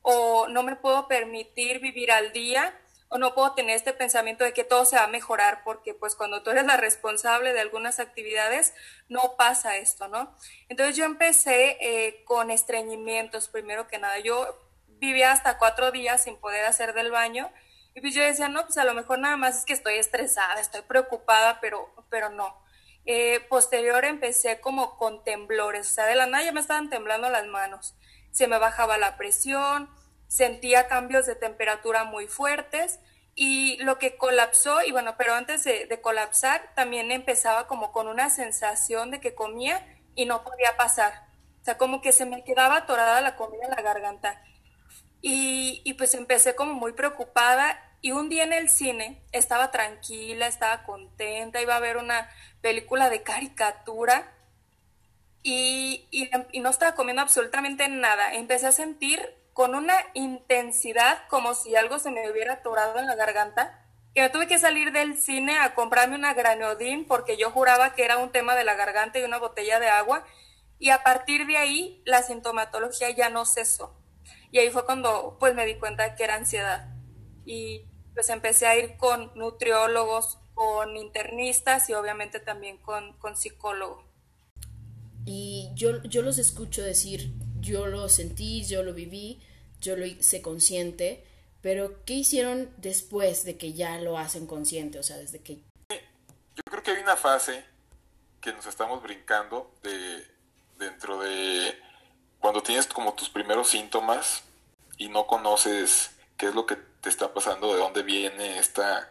o 0.00 0.48
no 0.48 0.62
me 0.62 0.74
puedo 0.74 1.06
permitir 1.06 1.80
vivir 1.80 2.10
al 2.10 2.32
día 2.32 2.74
o 3.16 3.18
no 3.18 3.34
puedo 3.34 3.54
tener 3.54 3.74
este 3.74 3.94
pensamiento 3.94 4.44
de 4.44 4.52
que 4.52 4.62
todo 4.62 4.84
se 4.84 4.96
va 4.96 5.04
a 5.04 5.08
mejorar 5.08 5.62
porque 5.64 5.94
pues 5.94 6.14
cuando 6.14 6.42
tú 6.42 6.50
eres 6.50 6.66
la 6.66 6.76
responsable 6.76 7.54
de 7.54 7.60
algunas 7.60 7.98
actividades 7.98 8.74
no 9.08 9.36
pasa 9.38 9.76
esto, 9.76 10.06
¿no? 10.08 10.36
Entonces 10.68 10.96
yo 10.96 11.06
empecé 11.06 11.78
eh, 11.80 12.22
con 12.24 12.50
estreñimientos 12.50 13.48
primero 13.48 13.88
que 13.88 13.98
nada. 13.98 14.18
Yo 14.18 14.58
vivía 14.98 15.32
hasta 15.32 15.56
cuatro 15.56 15.92
días 15.92 16.24
sin 16.24 16.36
poder 16.36 16.66
hacer 16.66 16.92
del 16.92 17.10
baño 17.10 17.50
y 17.94 18.02
pues 18.02 18.14
yo 18.14 18.22
decía, 18.22 18.48
no, 18.48 18.64
pues 18.64 18.76
a 18.76 18.84
lo 18.84 18.92
mejor 18.92 19.18
nada 19.18 19.38
más 19.38 19.58
es 19.58 19.64
que 19.64 19.72
estoy 19.72 19.94
estresada, 19.94 20.60
estoy 20.60 20.82
preocupada, 20.82 21.58
pero, 21.60 21.90
pero 22.10 22.28
no. 22.28 22.62
Eh, 23.06 23.40
posterior 23.48 24.04
empecé 24.04 24.60
como 24.60 24.98
con 24.98 25.24
temblores, 25.24 25.90
o 25.90 25.94
sea, 25.94 26.04
de 26.06 26.16
la 26.16 26.26
nada 26.26 26.44
ya 26.44 26.52
me 26.52 26.60
estaban 26.60 26.90
temblando 26.90 27.30
las 27.30 27.46
manos 27.46 27.94
se 28.36 28.48
me 28.48 28.58
bajaba 28.58 28.98
la 28.98 29.16
presión, 29.16 29.88
sentía 30.28 30.88
cambios 30.88 31.26
de 31.26 31.34
temperatura 31.34 32.04
muy 32.04 32.26
fuertes 32.26 33.00
y 33.34 33.76
lo 33.84 33.98
que 33.98 34.16
colapsó, 34.16 34.82
y 34.82 34.92
bueno, 34.92 35.16
pero 35.18 35.34
antes 35.34 35.62
de, 35.64 36.00
colapsar 36.00 36.72
también 36.74 37.12
empezaba 37.12 37.66
como 37.66 37.92
con 37.92 38.08
una 38.08 38.30
sensación 38.30 39.10
de 39.10 39.20
que 39.20 39.34
comía 39.34 39.86
y 40.14 40.24
no 40.24 40.42
podía 40.42 40.76
pasar. 40.78 41.26
O 41.60 41.64
sea, 41.64 41.76
como 41.76 42.00
que 42.00 42.12
se 42.12 42.24
me 42.24 42.44
quedaba 42.44 42.76
atorada 42.78 43.20
la 43.20 43.36
comida 43.36 43.64
en 43.64 43.72
la 43.72 43.82
garganta. 43.82 44.42
Y, 45.20 45.82
y 45.84 45.94
pues 45.94 46.14
empecé 46.14 46.54
como 46.54 46.72
muy 46.72 46.92
preocupada 46.92 47.78
y 48.00 48.12
un 48.12 48.28
día 48.28 48.44
en 48.44 48.52
el 48.52 48.70
cine 48.70 49.22
estaba 49.32 49.70
tranquila, 49.70 50.46
estaba 50.46 50.84
contenta, 50.84 51.60
iba 51.60 51.76
a 51.76 51.80
ver 51.80 51.98
una 51.98 52.30
película 52.62 53.10
de 53.10 53.22
caricatura 53.22 54.32
y, 55.42 56.06
y, 56.10 56.30
y, 56.52 56.60
no 56.60 56.70
estaba 56.70 56.94
comiendo 56.94 57.22
absolutamente 57.22 57.88
nada. 57.88 58.34
Empecé 58.34 58.66
a 58.66 58.72
sentir 58.72 59.34
con 59.56 59.74
una 59.74 59.94
intensidad 60.12 61.26
como 61.30 61.54
si 61.54 61.76
algo 61.76 61.98
se 61.98 62.10
me 62.10 62.30
hubiera 62.30 62.52
atorado 62.52 62.98
en 62.98 63.06
la 63.06 63.14
garganta, 63.14 63.82
que 64.14 64.20
me 64.20 64.28
tuve 64.28 64.46
que 64.46 64.58
salir 64.58 64.92
del 64.92 65.16
cine 65.16 65.58
a 65.58 65.74
comprarme 65.74 66.14
una 66.14 66.34
granodín 66.34 67.06
porque 67.06 67.38
yo 67.38 67.50
juraba 67.50 67.94
que 67.94 68.04
era 68.04 68.18
un 68.18 68.30
tema 68.30 68.54
de 68.54 68.64
la 68.64 68.74
garganta 68.74 69.18
y 69.18 69.22
una 69.22 69.38
botella 69.38 69.80
de 69.80 69.88
agua. 69.88 70.26
Y 70.78 70.90
a 70.90 71.02
partir 71.02 71.46
de 71.46 71.56
ahí 71.56 72.02
la 72.04 72.22
sintomatología 72.22 73.08
ya 73.12 73.30
no 73.30 73.46
cesó. 73.46 73.98
Y 74.50 74.58
ahí 74.58 74.68
fue 74.68 74.84
cuando 74.84 75.38
pues 75.40 75.54
me 75.54 75.64
di 75.64 75.76
cuenta 75.76 76.16
que 76.16 76.24
era 76.24 76.34
ansiedad. 76.34 76.94
Y 77.46 77.86
pues 78.12 78.28
empecé 78.28 78.66
a 78.66 78.76
ir 78.76 78.98
con 78.98 79.32
nutriólogos, 79.36 80.38
con 80.52 80.98
internistas 80.98 81.88
y 81.88 81.94
obviamente 81.94 82.40
también 82.40 82.76
con, 82.76 83.14
con 83.14 83.38
psicólogos. 83.38 84.04
Y 85.24 85.70
yo, 85.74 86.02
yo 86.02 86.20
los 86.20 86.36
escucho 86.36 86.82
decir, 86.82 87.32
yo 87.60 87.86
lo 87.86 88.08
sentí, 88.08 88.64
yo 88.64 88.82
lo 88.82 88.94
viví, 88.94 89.40
yo 89.80 89.96
lo 89.96 90.06
hice 90.06 90.42
consciente, 90.42 91.24
pero 91.62 92.04
¿qué 92.04 92.14
hicieron 92.14 92.70
después 92.76 93.44
de 93.44 93.56
que 93.56 93.72
ya 93.72 93.98
lo 93.98 94.18
hacen 94.18 94.46
consciente? 94.46 94.98
O 94.98 95.02
sea, 95.02 95.16
desde 95.16 95.40
que... 95.40 95.60
Yo 95.88 96.62
creo 96.70 96.82
que 96.82 96.90
hay 96.92 97.02
una 97.02 97.16
fase 97.16 97.64
que 98.40 98.52
nos 98.52 98.66
estamos 98.66 99.02
brincando 99.02 99.74
de 99.82 100.36
dentro 100.78 101.20
de 101.20 101.78
cuando 102.38 102.62
tienes 102.62 102.86
como 102.86 103.14
tus 103.14 103.28
primeros 103.28 103.68
síntomas 103.68 104.44
y 104.96 105.08
no 105.08 105.26
conoces 105.26 106.10
qué 106.36 106.46
es 106.46 106.54
lo 106.54 106.66
que 106.66 106.76
te 106.76 107.08
está 107.08 107.32
pasando, 107.32 107.72
de 107.72 107.78
dónde 107.78 108.02
viene 108.02 108.58
esta, 108.58 109.10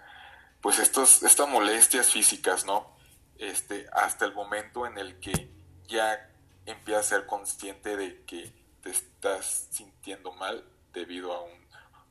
pues 0.61 0.79
estos, 0.79 1.23
estas 1.23 1.47
molestias 1.49 2.11
físicas, 2.11 2.65
¿no? 2.65 2.95
Este, 3.37 3.87
hasta 3.91 4.25
el 4.25 4.33
momento 4.33 4.85
en 4.85 4.97
el 4.97 5.19
que 5.19 5.49
ya 5.87 6.29
empieza 6.65 6.99
a 6.99 7.03
ser 7.03 7.25
consciente 7.25 7.97
de 7.97 8.23
que 8.23 8.51
te 8.85 8.91
estás 8.91 9.67
sintiendo 9.71 10.31
mal 10.31 10.63
debido 10.93 11.33
a 11.33 11.41
un, 11.41 11.67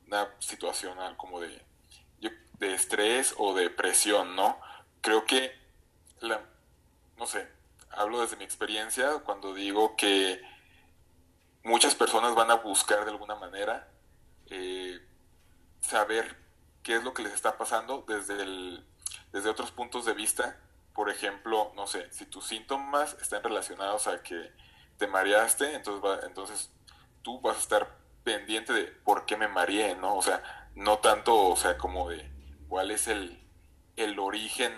una 0.07 0.29
situación 0.39 0.97
como 1.15 1.39
de... 1.39 1.63
De 2.59 2.73
estrés 2.73 3.35
o 3.37 3.53
de 3.53 3.69
presión, 3.69 4.37
¿no? 4.37 4.57
Creo 5.01 5.25
que, 5.25 5.51
la, 6.21 6.41
no 7.17 7.27
sé, 7.27 7.49
hablo 7.89 8.21
desde 8.21 8.37
mi 8.37 8.45
experiencia 8.45 9.19
cuando 9.25 9.53
digo 9.53 9.97
que 9.97 10.41
muchas 11.65 11.95
personas 11.95 12.33
van 12.33 12.51
a 12.51 12.55
buscar 12.55 13.03
de 13.03 13.11
alguna 13.11 13.35
manera 13.35 13.89
eh, 14.45 15.05
saber 15.81 16.37
qué 16.81 16.95
es 16.95 17.03
lo 17.03 17.13
que 17.13 17.23
les 17.23 17.33
está 17.33 17.57
pasando 17.57 18.05
desde, 18.07 18.41
el, 18.41 18.85
desde 19.33 19.49
otros 19.49 19.71
puntos 19.71 20.05
de 20.05 20.13
vista. 20.13 20.57
Por 20.93 21.09
ejemplo, 21.09 21.73
no 21.75 21.87
sé, 21.87 22.09
si 22.13 22.25
tus 22.25 22.47
síntomas 22.47 23.17
están 23.21 23.43
relacionados 23.43 24.07
a 24.07 24.23
que 24.23 24.53
te 24.97 25.07
mareaste, 25.07 25.75
entonces, 25.75 26.23
entonces 26.25 26.71
tú 27.21 27.41
vas 27.41 27.57
a 27.57 27.59
estar 27.59 27.97
pendiente 28.23 28.73
de 28.73 28.85
por 28.85 29.25
qué 29.25 29.37
me 29.37 29.47
mareé, 29.47 29.95
¿no? 29.95 30.15
O 30.15 30.21
sea, 30.21 30.69
no 30.75 30.99
tanto, 30.99 31.49
o 31.49 31.55
sea, 31.55 31.77
como 31.77 32.09
de 32.09 32.29
cuál 32.67 32.91
es 32.91 33.07
el, 33.07 33.39
el 33.95 34.19
origen 34.19 34.73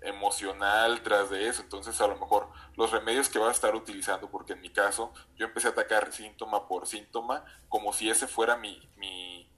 emocional 0.00 1.02
tras 1.02 1.30
de 1.30 1.48
eso. 1.48 1.62
Entonces, 1.62 2.00
a 2.00 2.06
lo 2.06 2.16
mejor 2.16 2.48
los 2.76 2.90
remedios 2.90 3.28
que 3.28 3.38
vas 3.38 3.48
a 3.48 3.52
estar 3.52 3.74
utilizando, 3.74 4.30
porque 4.30 4.52
en 4.52 4.60
mi 4.60 4.70
caso, 4.70 5.12
yo 5.36 5.46
empecé 5.46 5.68
a 5.68 5.70
atacar 5.70 6.12
síntoma 6.12 6.68
por 6.68 6.86
síntoma, 6.86 7.44
como 7.68 7.92
si 7.92 8.08
ese 8.10 8.26
fuera 8.26 8.56
mi, 8.56 8.88
mi 8.96 9.50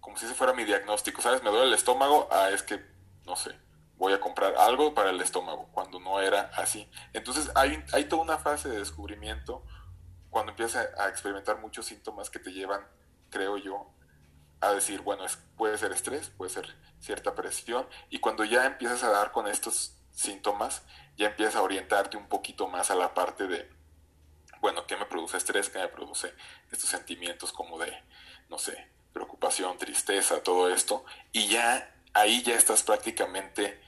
como 0.00 0.16
si 0.16 0.26
ese 0.26 0.34
fuera 0.34 0.54
mi 0.54 0.64
diagnóstico, 0.64 1.20
¿sabes? 1.20 1.42
Me 1.42 1.50
duele 1.50 1.66
el 1.66 1.74
estómago, 1.74 2.28
ah, 2.30 2.50
es 2.50 2.62
que, 2.62 2.82
no 3.26 3.36
sé, 3.36 3.54
voy 3.98 4.12
a 4.12 4.20
comprar 4.20 4.54
algo 4.56 4.94
para 4.94 5.10
el 5.10 5.20
estómago, 5.20 5.68
cuando 5.72 6.00
no 6.00 6.20
era 6.20 6.50
así. 6.54 6.88
Entonces, 7.12 7.50
hay, 7.54 7.84
hay 7.92 8.04
toda 8.04 8.22
una 8.22 8.38
fase 8.38 8.68
de 8.68 8.78
descubrimiento 8.78 9.64
cuando 10.30 10.52
empiezas 10.52 10.88
a 10.98 11.08
experimentar 11.08 11.58
muchos 11.58 11.86
síntomas 11.86 12.30
que 12.30 12.38
te 12.38 12.52
llevan, 12.52 12.86
creo 13.30 13.56
yo, 13.56 13.92
a 14.60 14.72
decir, 14.72 15.00
bueno, 15.02 15.24
es, 15.24 15.36
puede 15.56 15.78
ser 15.78 15.92
estrés, 15.92 16.30
puede 16.30 16.50
ser 16.50 16.74
cierta 17.00 17.34
presión, 17.34 17.86
y 18.08 18.20
cuando 18.20 18.44
ya 18.44 18.66
empiezas 18.66 19.02
a 19.02 19.10
dar 19.10 19.32
con 19.32 19.46
estos 19.46 19.96
síntomas, 20.12 20.82
ya 21.16 21.26
empiezas 21.26 21.56
a 21.56 21.62
orientarte 21.62 22.16
un 22.16 22.28
poquito 22.28 22.68
más 22.68 22.90
a 22.90 22.94
la 22.94 23.14
parte 23.14 23.46
de, 23.46 23.68
bueno, 24.60 24.86
¿qué 24.86 24.96
me 24.96 25.06
produce 25.06 25.36
estrés? 25.36 25.68
¿Qué 25.68 25.78
me 25.78 25.88
produce 25.88 26.34
estos 26.70 26.90
sentimientos 26.90 27.52
como 27.52 27.78
de, 27.78 27.92
no 28.48 28.58
sé, 28.58 28.88
preocupación, 29.12 29.78
tristeza, 29.78 30.42
todo 30.42 30.72
esto? 30.72 31.04
Y 31.32 31.48
ya 31.48 31.94
ahí 32.14 32.42
ya 32.42 32.54
estás 32.54 32.82
prácticamente 32.82 33.80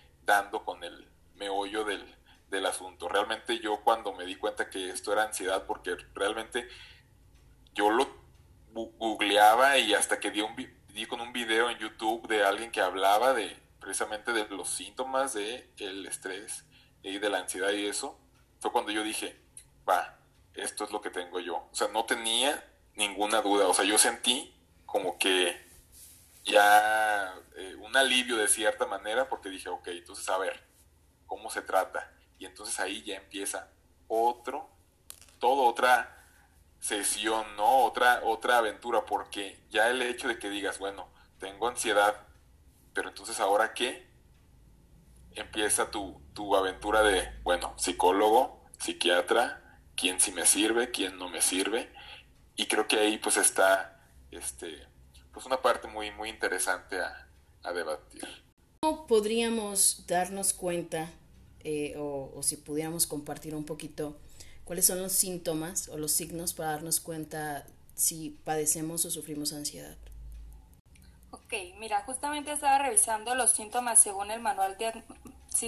con 0.64 0.84
el 0.84 1.08
meollo 1.34 1.84
del, 1.84 2.04
del 2.50 2.66
asunto. 2.66 3.08
Realmente 3.08 3.58
yo 3.58 3.80
cuando 3.82 4.12
me 4.12 4.24
di 4.24 4.36
cuenta 4.36 4.70
que 4.70 4.90
esto 4.90 5.12
era 5.12 5.24
ansiedad, 5.24 5.66
porque 5.66 5.96
realmente 6.14 6.68
yo 7.74 7.90
lo 7.90 8.08
googleaba 8.72 9.78
y 9.78 9.94
hasta 9.94 10.20
que 10.20 10.30
di, 10.30 10.40
un, 10.40 10.54
di 10.88 11.06
con 11.06 11.20
un 11.20 11.32
video 11.32 11.68
en 11.68 11.78
YouTube 11.78 12.28
de 12.28 12.44
alguien 12.44 12.70
que 12.70 12.80
hablaba 12.80 13.34
de 13.34 13.56
precisamente 13.80 14.32
de 14.32 14.46
los 14.48 14.68
síntomas 14.68 15.32
de 15.32 15.68
el 15.78 16.06
estrés 16.06 16.64
y 17.02 17.18
de 17.18 17.28
la 17.28 17.38
ansiedad 17.38 17.70
y 17.72 17.86
eso, 17.86 18.16
fue 18.60 18.70
cuando 18.70 18.92
yo 18.92 19.02
dije, 19.02 19.40
va, 19.88 20.18
esto 20.54 20.84
es 20.84 20.92
lo 20.92 21.00
que 21.00 21.10
tengo 21.10 21.40
yo. 21.40 21.56
O 21.56 21.74
sea, 21.74 21.88
no 21.88 22.04
tenía 22.04 22.62
ninguna 22.94 23.40
duda. 23.40 23.66
O 23.66 23.74
sea, 23.74 23.84
yo 23.84 23.98
sentí 23.98 24.54
como 24.86 25.18
que 25.18 25.69
ya 26.44 27.34
eh, 27.56 27.76
un 27.76 27.96
alivio 27.96 28.36
de 28.36 28.48
cierta 28.48 28.86
manera 28.86 29.28
porque 29.28 29.48
dije, 29.48 29.68
ok, 29.68 29.88
entonces 29.88 30.28
a 30.28 30.38
ver, 30.38 30.62
¿cómo 31.26 31.50
se 31.50 31.62
trata? 31.62 32.12
Y 32.38 32.46
entonces 32.46 32.78
ahí 32.80 33.02
ya 33.02 33.16
empieza 33.16 33.68
otro, 34.08 34.70
todo 35.38 35.64
otra 35.64 36.16
sesión, 36.80 37.56
¿no? 37.56 37.84
Otra, 37.84 38.22
otra 38.24 38.58
aventura, 38.58 39.04
porque 39.04 39.62
ya 39.70 39.88
el 39.88 40.02
hecho 40.02 40.28
de 40.28 40.38
que 40.38 40.48
digas, 40.50 40.78
bueno, 40.78 41.12
tengo 41.38 41.68
ansiedad, 41.68 42.26
pero 42.94 43.10
entonces 43.10 43.38
ahora 43.40 43.74
qué? 43.74 44.10
Empieza 45.32 45.90
tu, 45.90 46.22
tu 46.34 46.56
aventura 46.56 47.02
de, 47.02 47.38
bueno, 47.42 47.74
psicólogo, 47.78 48.66
psiquiatra, 48.78 49.78
quién 49.94 50.20
sí 50.20 50.32
me 50.32 50.46
sirve, 50.46 50.90
quién 50.90 51.18
no 51.18 51.28
me 51.28 51.42
sirve, 51.42 51.92
y 52.56 52.66
creo 52.66 52.88
que 52.88 52.98
ahí 52.98 53.18
pues 53.18 53.36
está, 53.36 54.02
este, 54.30 54.86
pues 55.32 55.46
una 55.46 55.60
parte 55.60 55.88
muy, 55.88 56.10
muy 56.10 56.28
interesante 56.28 57.00
a, 57.00 57.28
a 57.62 57.72
debatir. 57.72 58.26
¿Cómo 58.80 59.06
podríamos 59.06 60.06
darnos 60.06 60.52
cuenta, 60.52 61.10
eh, 61.60 61.94
o, 61.98 62.32
o 62.34 62.42
si 62.42 62.56
pudiéramos 62.56 63.06
compartir 63.06 63.54
un 63.54 63.64
poquito, 63.64 64.18
cuáles 64.64 64.86
son 64.86 65.02
los 65.02 65.12
síntomas 65.12 65.88
o 65.88 65.96
los 65.96 66.12
signos 66.12 66.54
para 66.54 66.70
darnos 66.70 67.00
cuenta 67.00 67.66
si 68.00 68.30
padecemos 68.44 69.04
o 69.04 69.10
sufrimos 69.10 69.52
ansiedad. 69.52 69.96
Ok, 71.30 71.52
mira, 71.78 72.02
justamente 72.04 72.52
estaba 72.52 72.78
revisando 72.78 73.34
los 73.34 73.50
síntomas 73.50 74.00
según 74.00 74.30
el 74.30 74.40
manual 74.40 74.78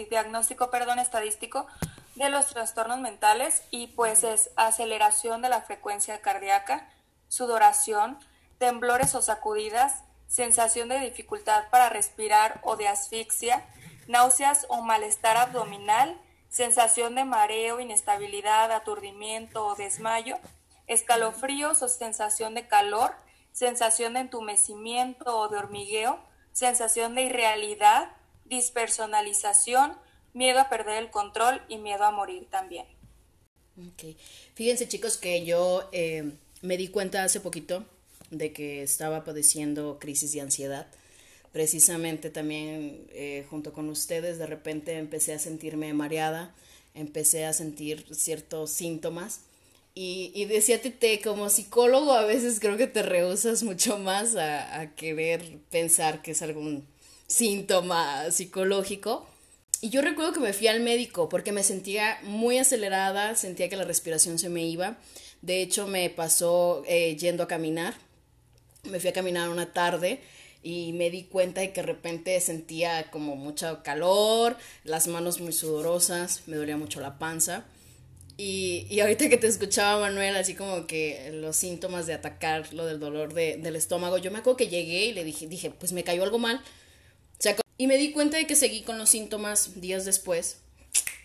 diagnóstico 0.08 0.70
perdón, 0.70 0.98
estadístico 0.98 1.66
de 2.14 2.30
los 2.30 2.46
trastornos 2.46 3.00
mentales 3.00 3.62
y 3.70 3.88
pues 3.88 4.24
es 4.24 4.50
aceleración 4.56 5.42
de 5.42 5.50
la 5.50 5.60
frecuencia 5.60 6.20
cardíaca, 6.20 6.88
sudoración, 7.28 8.18
temblores 8.62 9.16
o 9.16 9.22
sacudidas, 9.22 10.04
sensación 10.28 10.88
de 10.88 11.00
dificultad 11.00 11.64
para 11.72 11.88
respirar 11.88 12.60
o 12.62 12.76
de 12.76 12.86
asfixia, 12.86 13.64
náuseas 14.06 14.66
o 14.68 14.82
malestar 14.82 15.36
abdominal, 15.36 16.16
sensación 16.48 17.16
de 17.16 17.24
mareo, 17.24 17.80
inestabilidad, 17.80 18.70
aturdimiento 18.70 19.66
o 19.66 19.74
desmayo, 19.74 20.38
escalofríos 20.86 21.82
o 21.82 21.88
sensación 21.88 22.54
de 22.54 22.68
calor, 22.68 23.16
sensación 23.50 24.14
de 24.14 24.20
entumecimiento 24.20 25.36
o 25.36 25.48
de 25.48 25.56
hormigueo, 25.56 26.20
sensación 26.52 27.16
de 27.16 27.22
irrealidad, 27.22 28.12
dispersonalización, 28.44 29.98
miedo 30.34 30.60
a 30.60 30.68
perder 30.68 31.02
el 31.02 31.10
control 31.10 31.62
y 31.66 31.78
miedo 31.78 32.04
a 32.04 32.12
morir 32.12 32.46
también. 32.48 32.86
Okay. 33.94 34.16
Fíjense 34.54 34.86
chicos 34.86 35.16
que 35.16 35.44
yo 35.44 35.88
eh, 35.90 36.30
me 36.60 36.76
di 36.76 36.86
cuenta 36.86 37.24
hace 37.24 37.40
poquito 37.40 37.84
de 38.32 38.52
que 38.52 38.82
estaba 38.82 39.22
padeciendo 39.22 40.00
crisis 40.00 40.32
de 40.32 40.40
ansiedad 40.40 40.88
precisamente 41.52 42.30
también 42.30 43.06
eh, 43.12 43.46
junto 43.48 43.72
con 43.72 43.88
ustedes 43.88 44.38
de 44.38 44.46
repente 44.46 44.96
empecé 44.96 45.34
a 45.34 45.38
sentirme 45.38 45.92
mareada, 45.92 46.54
empecé 46.94 47.44
a 47.44 47.52
sentir 47.52 48.06
ciertos 48.10 48.70
síntomas. 48.70 49.42
Y, 49.94 50.32
y 50.34 50.46
decía 50.46 50.80
Tete, 50.80 51.20
como 51.20 51.50
psicólogo 51.50 52.12
a 52.12 52.24
veces 52.24 52.58
creo 52.58 52.78
que 52.78 52.86
te 52.86 53.02
rehusas 53.02 53.62
mucho 53.62 53.98
más 53.98 54.34
a, 54.36 54.80
a 54.80 54.94
querer 54.94 55.58
pensar 55.70 56.22
que 56.22 56.30
es 56.30 56.40
algún 56.40 56.86
síntoma 57.26 58.30
psicológico. 58.30 59.26
Y 59.82 59.90
yo 59.90 60.00
recuerdo 60.00 60.32
que 60.32 60.40
me 60.40 60.52
fui 60.54 60.68
al 60.68 60.80
médico 60.80 61.28
porque 61.28 61.52
me 61.52 61.62
sentía 61.62 62.18
muy 62.22 62.56
acelerada, 62.56 63.34
sentía 63.34 63.68
que 63.68 63.76
la 63.76 63.84
respiración 63.84 64.38
se 64.38 64.48
me 64.48 64.64
iba. 64.64 64.96
De 65.42 65.60
hecho, 65.60 65.88
me 65.88 66.08
pasó 66.08 66.84
eh, 66.86 67.16
yendo 67.16 67.42
a 67.42 67.48
caminar. 67.48 67.94
Me 68.90 68.98
fui 68.98 69.10
a 69.10 69.12
caminar 69.12 69.48
una 69.48 69.72
tarde 69.72 70.18
y 70.60 70.92
me 70.92 71.08
di 71.08 71.22
cuenta 71.22 71.60
de 71.60 71.72
que 71.72 71.82
de 71.82 71.86
repente 71.86 72.40
sentía 72.40 73.12
como 73.12 73.36
mucho 73.36 73.80
calor, 73.84 74.56
las 74.82 75.06
manos 75.06 75.40
muy 75.40 75.52
sudorosas, 75.52 76.42
me 76.48 76.56
dolía 76.56 76.76
mucho 76.76 77.00
la 77.00 77.16
panza. 77.16 77.64
Y, 78.36 78.88
y 78.90 78.98
ahorita 78.98 79.28
que 79.28 79.36
te 79.36 79.46
escuchaba 79.46 80.00
Manuel, 80.00 80.34
así 80.34 80.54
como 80.56 80.88
que 80.88 81.30
los 81.32 81.54
síntomas 81.54 82.08
de 82.08 82.14
atacar 82.14 82.74
lo 82.74 82.84
del 82.84 82.98
dolor 82.98 83.34
de, 83.34 83.56
del 83.56 83.76
estómago, 83.76 84.18
yo 84.18 84.32
me 84.32 84.38
acuerdo 84.38 84.56
que 84.56 84.66
llegué 84.66 85.06
y 85.06 85.12
le 85.12 85.22
dije, 85.22 85.46
dije, 85.46 85.70
pues 85.70 85.92
me 85.92 86.02
cayó 86.02 86.24
algo 86.24 86.38
mal. 86.38 86.60
y 87.78 87.86
me 87.86 87.98
di 87.98 88.10
cuenta 88.10 88.36
de 88.36 88.48
que 88.48 88.56
seguí 88.56 88.82
con 88.82 88.98
los 88.98 89.10
síntomas 89.10 89.80
días 89.80 90.04
después. 90.04 90.58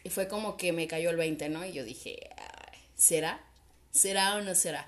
Y 0.04 0.10
fue 0.12 0.28
como 0.28 0.58
que 0.58 0.74
me 0.74 0.88
cayó 0.88 1.10
el 1.10 1.18
20, 1.18 1.50
¿no? 1.50 1.66
Y 1.66 1.74
yo 1.74 1.84
dije, 1.84 2.30
¿será? 2.96 3.44
¿Será 3.92 4.36
o 4.36 4.42
no 4.42 4.54
será? 4.54 4.88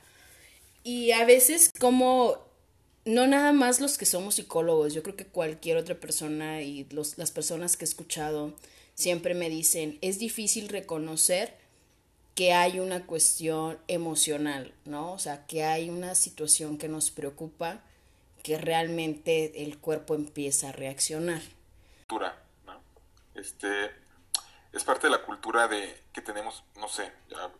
Y 0.83 1.11
a 1.11 1.25
veces 1.25 1.71
como 1.79 2.49
no 3.06 3.27
nada 3.27 3.53
más 3.53 3.79
los 3.79 3.98
que 3.98 4.06
somos 4.06 4.36
psicólogos, 4.36 4.94
yo 4.94 5.03
creo 5.03 5.15
que 5.15 5.25
cualquier 5.25 5.77
otra 5.77 5.96
persona 5.96 6.62
y 6.62 6.86
los, 6.91 7.18
las 7.18 7.32
personas 7.32 7.77
que 7.77 7.86
he 7.86 7.88
escuchado 7.88 8.53
siempre 8.94 9.34
me 9.34 9.50
dicen, 9.50 9.98
es 10.01 10.20
difícil 10.20 10.70
reconocer 10.70 11.58
que 12.36 12.53
hay 12.53 12.79
una 12.79 13.06
cuestión 13.06 13.77
emocional, 13.88 14.74
¿no? 14.86 15.12
O 15.12 15.20
sea, 15.20 15.46
que 15.46 15.65
hay 15.65 15.89
una 15.89 16.15
situación 16.15 16.77
que 16.77 16.88
nos 16.88 17.12
preocupa, 17.12 17.82
que 18.44 18.58
realmente 18.58 19.63
el 19.63 19.77
cuerpo 19.77 20.15
empieza 20.15 20.70
a 20.70 20.72
reaccionar. 20.72 21.41
¿no? 22.65 22.82
Este, 23.36 23.91
es 24.72 24.84
parte 24.84 25.08
de 25.08 25.12
la 25.12 25.24
cultura 25.24 25.68
de 25.68 26.03
que 26.13 26.22
tenemos, 26.22 26.63
no 26.77 26.88
sé, 26.88 27.12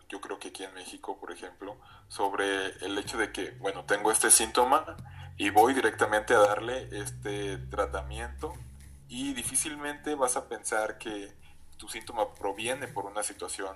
yo 0.10 0.22
creo 0.22 0.40
que 0.40 0.50
aquí 0.50 0.64
en 0.64 0.74
México, 0.74 1.18
por 1.20 1.32
ejemplo, 1.32 1.78
sobre 2.08 2.68
el 2.86 2.98
hecho 2.98 3.18
de 3.18 3.32
que, 3.32 3.52
bueno, 3.60 3.86
tengo 3.86 4.12
este 4.12 4.32
síntoma, 4.32 4.98
y 5.40 5.52
voy 5.52 5.74
directamente 5.74 6.34
a 6.36 6.40
darle 6.40 6.90
este 6.92 7.58
tratamiento 7.58 8.54
y 9.08 9.34
difícilmente 9.34 10.14
vas 10.14 10.36
a 10.36 10.50
pensar 10.50 10.98
que 10.98 11.32
tu 11.78 11.88
síntoma 11.88 12.36
proviene 12.36 12.90
por 12.90 13.06
una 13.06 13.24
situación 13.24 13.76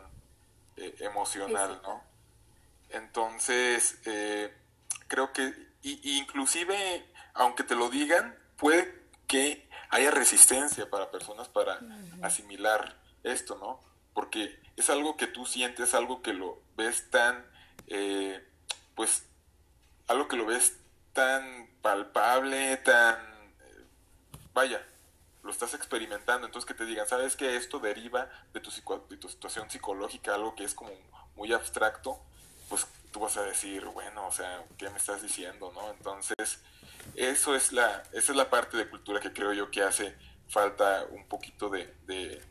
eh, 0.75 0.93
emocional, 0.99 1.79
¿no? 1.81 2.03
Entonces, 2.89 3.97
eh, 4.03 4.53
creo 5.07 5.31
que, 5.31 5.55
y, 5.81 6.17
inclusive, 6.17 7.09
aunque 7.33 7.63
te 7.63 7.75
lo 7.75 7.89
digan, 7.89 8.37
puede 8.57 9.01
que 9.25 9.65
haya 9.89 10.11
resistencia 10.11 10.89
para 10.89 11.11
personas 11.11 11.47
para 11.47 11.79
asimilar 12.21 12.99
esto, 13.23 13.57
¿no? 13.57 13.79
Porque 14.13 14.59
es 14.75 14.89
algo 14.89 15.15
que 15.15 15.27
tú 15.27 15.45
sientes, 15.45 15.93
algo 15.93 16.21
que 16.21 16.33
lo 16.33 16.61
ves 16.75 17.09
tan, 17.09 17.45
eh, 17.87 18.45
pues, 18.95 19.23
algo 20.09 20.27
que 20.27 20.35
lo 20.35 20.45
ves 20.45 20.82
tan 21.13 21.67
palpable, 21.81 22.77
tan, 22.77 23.15
eh, 23.15 23.85
vaya, 24.53 24.85
lo 25.43 25.51
estás 25.51 25.73
experimentando, 25.73 26.45
entonces 26.45 26.67
que 26.67 26.73
te 26.73 26.85
digan, 26.85 27.07
¿sabes 27.07 27.35
que 27.35 27.55
esto 27.55 27.79
deriva 27.79 28.29
de 28.53 28.59
tu, 28.59 28.71
de 29.09 29.17
tu 29.17 29.29
situación 29.29 29.69
psicológica, 29.69 30.33
algo 30.33 30.55
que 30.55 30.63
es 30.63 30.73
como 30.73 30.91
muy 31.35 31.53
abstracto? 31.53 32.19
Pues 32.69 32.87
tú 33.11 33.19
vas 33.19 33.37
a 33.37 33.43
decir, 33.43 33.85
bueno, 33.85 34.27
o 34.27 34.31
sea, 34.31 34.63
¿qué 34.77 34.89
me 34.89 34.97
estás 34.97 35.21
diciendo, 35.21 35.71
no? 35.73 35.91
Entonces, 35.91 36.59
eso 37.15 37.55
es 37.55 37.73
la, 37.73 38.03
esa 38.13 38.31
es 38.31 38.35
la 38.37 38.49
parte 38.49 38.77
de 38.77 38.89
cultura 38.89 39.19
que 39.19 39.33
creo 39.33 39.53
yo 39.53 39.69
que 39.69 39.83
hace 39.83 40.15
falta 40.47 41.05
un 41.11 41.27
poquito 41.27 41.69
de, 41.69 41.93
de, 42.05 42.41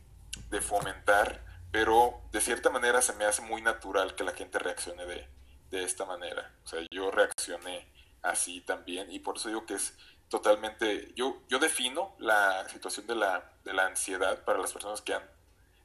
fomentar, 0.61 1.43
pero 1.71 2.21
de 2.31 2.39
cierta 2.39 2.69
manera 2.69 3.01
se 3.01 3.13
me 3.13 3.25
hace 3.25 3.41
muy 3.41 3.61
natural 3.61 4.15
que 4.15 4.23
la 4.23 4.33
gente 4.33 4.59
reaccione 4.59 5.05
de, 5.05 5.27
de 5.71 5.83
esta 5.83 6.05
manera. 6.05 6.53
O 6.63 6.67
sea, 6.67 6.79
yo 6.91 7.09
reaccioné 7.11 7.87
así 8.23 8.61
también 8.61 9.11
y 9.11 9.19
por 9.19 9.37
eso 9.37 9.49
digo 9.49 9.65
que 9.65 9.75
es 9.75 9.93
totalmente, 10.29 11.13
yo, 11.15 11.37
yo 11.47 11.59
defino 11.59 12.15
la 12.17 12.67
situación 12.69 13.05
de 13.05 13.15
la, 13.15 13.51
de 13.63 13.73
la 13.73 13.85
ansiedad 13.85 14.43
para 14.43 14.57
las 14.57 14.73
personas 14.73 15.01
que 15.01 15.13
han 15.13 15.23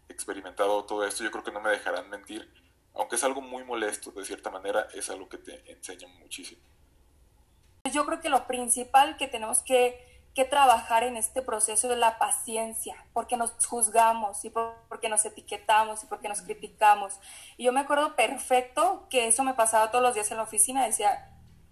experimentado 0.08 0.84
todo 0.84 1.04
esto, 1.04 1.22
yo 1.22 1.30
creo 1.30 1.44
que 1.44 1.52
no 1.52 1.60
me 1.60 1.68
dejarán 1.70 2.08
mentir, 2.08 2.50
aunque 2.94 3.16
es 3.16 3.24
algo 3.24 3.42
muy 3.42 3.62
molesto, 3.64 4.10
de 4.10 4.24
cierta 4.24 4.50
manera 4.50 4.88
es 4.94 5.10
algo 5.10 5.28
que 5.28 5.38
te 5.38 5.70
enseña 5.70 6.08
muchísimo. 6.20 6.62
Yo 7.92 8.06
creo 8.06 8.20
que 8.20 8.28
lo 8.28 8.46
principal 8.46 9.16
que 9.16 9.28
tenemos 9.28 9.62
que, 9.62 10.06
trabajar 10.50 11.02
en 11.02 11.16
este 11.16 11.42
proceso 11.42 11.90
es 11.92 11.98
la 11.98 12.16
paciencia, 12.16 12.94
porque 13.12 13.36
nos 13.36 13.50
juzgamos 13.66 14.44
y 14.44 14.50
porque 14.50 15.08
nos 15.08 15.24
etiquetamos 15.24 16.04
y 16.04 16.06
porque 16.06 16.28
nos 16.28 16.42
criticamos. 16.42 17.18
Y 17.56 17.64
yo 17.64 17.72
me 17.72 17.80
acuerdo 17.80 18.14
perfecto 18.14 19.08
que 19.10 19.26
eso 19.26 19.42
me 19.42 19.54
pasaba 19.54 19.90
todos 19.90 20.04
los 20.04 20.14
días 20.14 20.30
en 20.30 20.36
la 20.36 20.44
oficina, 20.44 20.86
decía, 20.86 21.28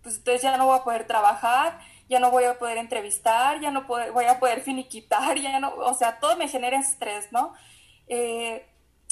pues 0.07 0.19
entonces 0.19 0.43
ya 0.43 0.57
no 0.57 0.67
voy 0.67 0.79
a 0.79 0.85
poder 0.85 1.05
trabajar, 1.09 1.81
ya 2.09 2.21
no 2.21 2.31
voy 2.31 2.45
a 2.45 2.61
poder 2.61 2.79
entrevistar, 2.79 3.59
ya 3.59 3.73
no 3.73 3.87
voy 3.87 4.25
a 4.25 4.39
poder 4.39 4.61
finiquitar, 4.61 5.37
ya 5.41 5.59
no, 5.59 5.75
o 5.75 5.95
sea, 5.95 6.21
todo 6.21 6.37
me 6.37 6.47
genera 6.47 6.79
estrés, 6.79 7.33
¿no? 7.33 7.55
Eh, 8.07 8.65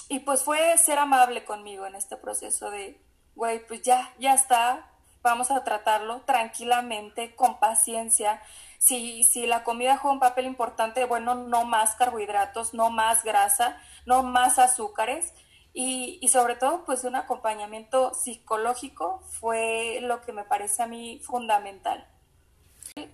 y 0.08 0.20
pues 0.20 0.44
fue 0.44 0.78
ser 0.78 1.00
amable 1.00 1.44
conmigo 1.44 1.84
en 1.84 1.96
este 1.96 2.16
proceso 2.16 2.70
de, 2.70 3.02
güey, 3.34 3.66
pues 3.66 3.82
ya, 3.82 4.14
ya 4.20 4.34
está, 4.34 4.88
vamos 5.20 5.50
a 5.50 5.64
tratarlo 5.64 6.20
tranquilamente, 6.20 7.34
con 7.34 7.58
paciencia. 7.58 8.40
Si, 8.78 9.24
si 9.24 9.46
la 9.46 9.64
comida 9.64 9.96
juega 9.96 10.14
un 10.14 10.20
papel 10.20 10.46
importante, 10.46 11.06
bueno, 11.06 11.34
no 11.34 11.64
más 11.64 11.96
carbohidratos, 11.96 12.72
no 12.72 12.90
más 12.90 13.24
grasa, 13.24 13.82
no 14.06 14.22
más 14.22 14.60
azúcares. 14.60 15.34
Y, 15.76 16.18
y, 16.22 16.28
sobre 16.28 16.54
todo, 16.54 16.84
pues 16.84 17.02
un 17.02 17.16
acompañamiento 17.16 18.14
psicológico 18.14 19.20
fue 19.28 19.98
lo 20.02 20.22
que 20.22 20.32
me 20.32 20.44
parece 20.44 20.84
a 20.84 20.86
mí 20.86 21.20
fundamental. 21.24 22.08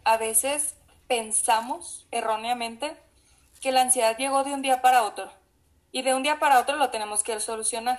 A 0.05 0.19
veces 0.19 0.77
pensamos 1.09 2.07
erróneamente 2.11 2.97
que 3.63 3.73
la 3.73 3.81
ansiedad 3.81 4.17
llegó 4.17 4.45
de 4.45 4.53
un 4.53 4.61
día 4.63 4.83
para 4.83 5.05
otro 5.05 5.33
y 5.93 6.03
de 6.03 6.15
un 6.15 6.23
día 6.23 6.39
para 6.39 6.61
otro 6.61 6.77
lo 6.77 6.91
tenemos 6.91 7.23
que 7.23 7.39
solucionar, 7.41 7.99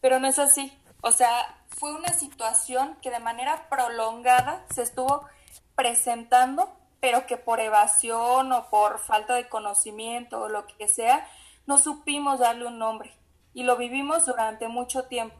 pero 0.00 0.18
no 0.18 0.26
es 0.26 0.38
así. 0.38 0.76
O 1.02 1.12
sea, 1.12 1.64
fue 1.68 1.94
una 1.94 2.12
situación 2.12 2.96
que 3.02 3.10
de 3.10 3.20
manera 3.20 3.68
prolongada 3.68 4.64
se 4.74 4.82
estuvo 4.82 5.26
presentando, 5.74 6.70
pero 7.00 7.26
que 7.26 7.36
por 7.36 7.60
evasión 7.60 8.52
o 8.52 8.68
por 8.68 8.98
falta 8.98 9.34
de 9.34 9.48
conocimiento 9.48 10.40
o 10.40 10.48
lo 10.48 10.66
que 10.66 10.88
sea, 10.88 11.26
no 11.66 11.78
supimos 11.78 12.40
darle 12.40 12.66
un 12.66 12.78
nombre 12.78 13.19
y 13.54 13.64
lo 13.64 13.76
vivimos 13.76 14.26
durante 14.26 14.68
mucho 14.68 15.04
tiempo. 15.04 15.36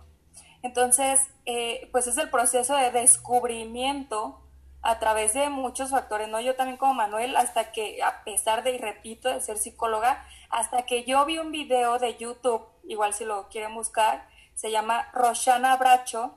Entonces, 0.62 1.21
eh, 1.47 1.88
pues 1.93 2.07
es 2.07 2.19
el 2.19 2.31
proceso 2.31 2.76
de 2.76 2.90
descubrimiento 2.90 4.40
a 4.83 4.99
través 4.99 5.35
de 5.35 5.49
muchos 5.50 5.90
factores, 5.90 6.29
¿no? 6.29 6.40
Yo 6.40 6.57
también 6.57 6.79
como 6.79 6.95
Manuel, 6.95 7.37
hasta 7.37 7.73
que, 7.73 8.02
a 8.02 8.25
pesar 8.25 8.63
de, 8.63 8.73
y 8.73 8.78
repito, 8.78 9.28
de 9.28 9.41
ser 9.41 9.58
psicóloga, 9.58 10.25
hasta 10.49 10.87
que 10.87 11.04
yo 11.04 11.25
vi 11.26 11.39
un 11.39 11.52
video 11.52 11.99
de 11.99 12.17
YouTube, 12.17 12.67
igual 12.85 13.13
si 13.13 13.25
lo 13.25 13.49
quieren 13.49 13.75
buscar, 13.75 14.26
se 14.54 14.71
llama 14.71 15.08
Roshana 15.13 15.76
Bracho. 15.76 16.35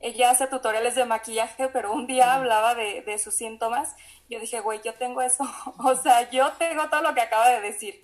Ella 0.00 0.30
hace 0.30 0.46
tutoriales 0.46 0.96
de 0.96 1.04
maquillaje, 1.04 1.68
pero 1.68 1.92
un 1.92 2.06
día 2.06 2.34
hablaba 2.34 2.74
de, 2.74 3.18
sus 3.18 3.34
síntomas. 3.34 3.96
Yo 4.28 4.40
dije, 4.40 4.60
güey, 4.60 4.80
yo 4.84 4.94
tengo 4.94 5.22
eso. 5.22 5.44
o 5.78 5.94
sea, 5.94 6.28
yo 6.30 6.52
tengo 6.52 6.88
todo 6.88 7.02
lo 7.02 7.14
que 7.14 7.22
acaba 7.22 7.48
de 7.48 7.60
decir. 7.60 8.02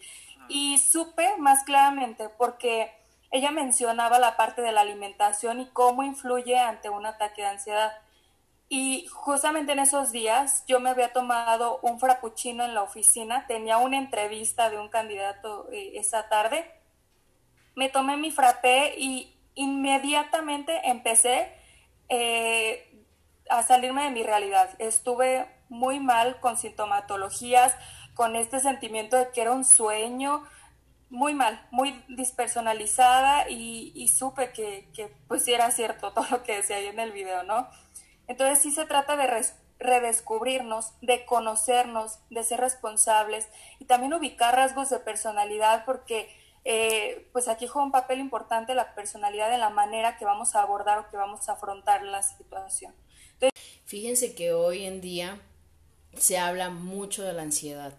Y 0.49 0.79
supe 0.79 1.37
más 1.39 1.63
claramente 1.65 2.29
porque 2.29 2.93
ella 3.31 3.51
mencionaba 3.51 4.19
la 4.19 4.37
parte 4.37 4.63
de 4.63 4.73
la 4.73 4.81
alimentación 4.81 5.61
y 5.61 5.67
cómo 5.67 6.03
influye 6.03 6.59
ante 6.59 6.91
un 6.91 7.07
ataque 7.07 7.43
de 7.43 7.49
ansiedad. 7.49 7.93
Y 8.69 9.07
justamente 9.09 9.73
en 9.73 9.81
esos 9.81 10.13
días 10.13 10.65
yo 10.67 10.81
me 10.81 10.91
había 10.91 11.13
tomado 11.13 11.81
un 11.83 11.99
frappuccino 11.99 12.65
en 12.65 12.75
la 12.75 12.83
oficina, 12.83 13.47
tenía 13.47 13.79
una 13.79 13.99
entrevista 13.99 14.71
de 14.71 14.79
un 14.79 14.89
candidato 14.89 15.69
eh, 15.73 15.93
esa 15.95 16.29
tarde. 16.29 16.71
Me 17.75 17.89
tomé 17.89 18.17
mi 18.17 18.31
frappé 18.31 18.95
y 18.97 19.37
inmediatamente 19.55 20.89
empecé 20.89 21.53
eh, 22.09 23.05
a 23.49 23.63
salirme 23.63 24.05
de 24.05 24.11
mi 24.11 24.23
realidad. 24.23 24.71
Estuve 24.79 25.47
muy 25.69 26.01
mal 26.01 26.41
con 26.41 26.57
sintomatologías, 26.57 27.77
con 28.15 28.37
este 28.37 28.61
sentimiento 28.61 29.17
de 29.17 29.31
que 29.31 29.41
era 29.41 29.53
un 29.53 29.65
sueño, 29.65 30.45
muy 31.11 31.35
mal, 31.35 31.67
muy 31.71 32.05
despersonalizada 32.09 33.49
y, 33.51 34.09
supe 34.09 34.53
que, 34.53 34.89
que, 34.95 35.09
pues 35.29 35.47
era 35.49 35.71
cierto 35.71 36.13
todo 36.13 36.27
lo 36.31 36.43
que 36.43 36.57
decía 36.57 36.77
ahí 36.77 36.87
en 36.87 37.01
el 37.01 37.13
video, 37.13 37.43
¿no? 37.43 37.69
Entonces 38.29 38.61
sí 38.61 38.71
se 38.71 38.87
trata 38.87 39.17
de 39.17 39.45
redescubrirnos, 39.79 40.93
de 41.03 41.27
conocernos, 41.27 42.21
de 42.31 42.45
ser 42.45 42.61
responsables 42.61 43.49
y 43.81 43.87
también 43.87 44.15
ubicar 44.15 44.55
rasgos 44.55 44.89
de 44.91 45.01
personalidad 45.01 45.85
porque 45.85 46.29
eh, 46.65 47.29
pues 47.33 47.49
aquí 47.49 47.67
juega 47.67 47.87
un 47.87 47.93
papel 47.93 48.21
importante 48.21 48.75
la 48.75 48.95
personalidad 48.95 49.53
en 49.53 49.61
la 49.61 49.71
manera 49.71 50.17
que 50.17 50.25
vamos 50.25 50.55
a 50.55 50.63
abordar 50.63 50.99
o 50.99 51.11
que 51.11 51.17
vamos 51.17 51.49
a 51.49 51.53
afrontar 51.53 52.03
la 52.03 52.23
situación. 52.23 52.95
Fíjense 53.85 54.35
que 54.37 54.53
hoy 54.53 54.85
en 54.85 55.01
día 55.01 55.41
se 56.17 56.39
habla 56.39 56.71
mucho 56.71 57.25
de 57.25 57.33
la 57.33 57.43
ansiedad 57.43 57.95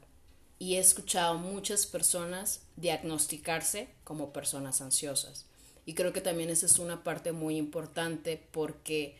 y 0.62 0.76
he 0.76 0.80
escuchado 0.80 1.40
muchas 1.40 1.88
personas 1.88 2.62
diagnosticarse 2.76 3.88
como 4.04 4.32
personas 4.32 4.80
ansiosas. 4.80 5.48
Y 5.88 5.96
creo 5.96 6.14
que 6.14 6.22
también 6.22 6.52
esa 6.52 6.68
es 6.68 6.78
una 6.78 7.04
parte 7.04 7.32
muy 7.32 7.58
importante 7.58 8.48
porque 8.52 9.18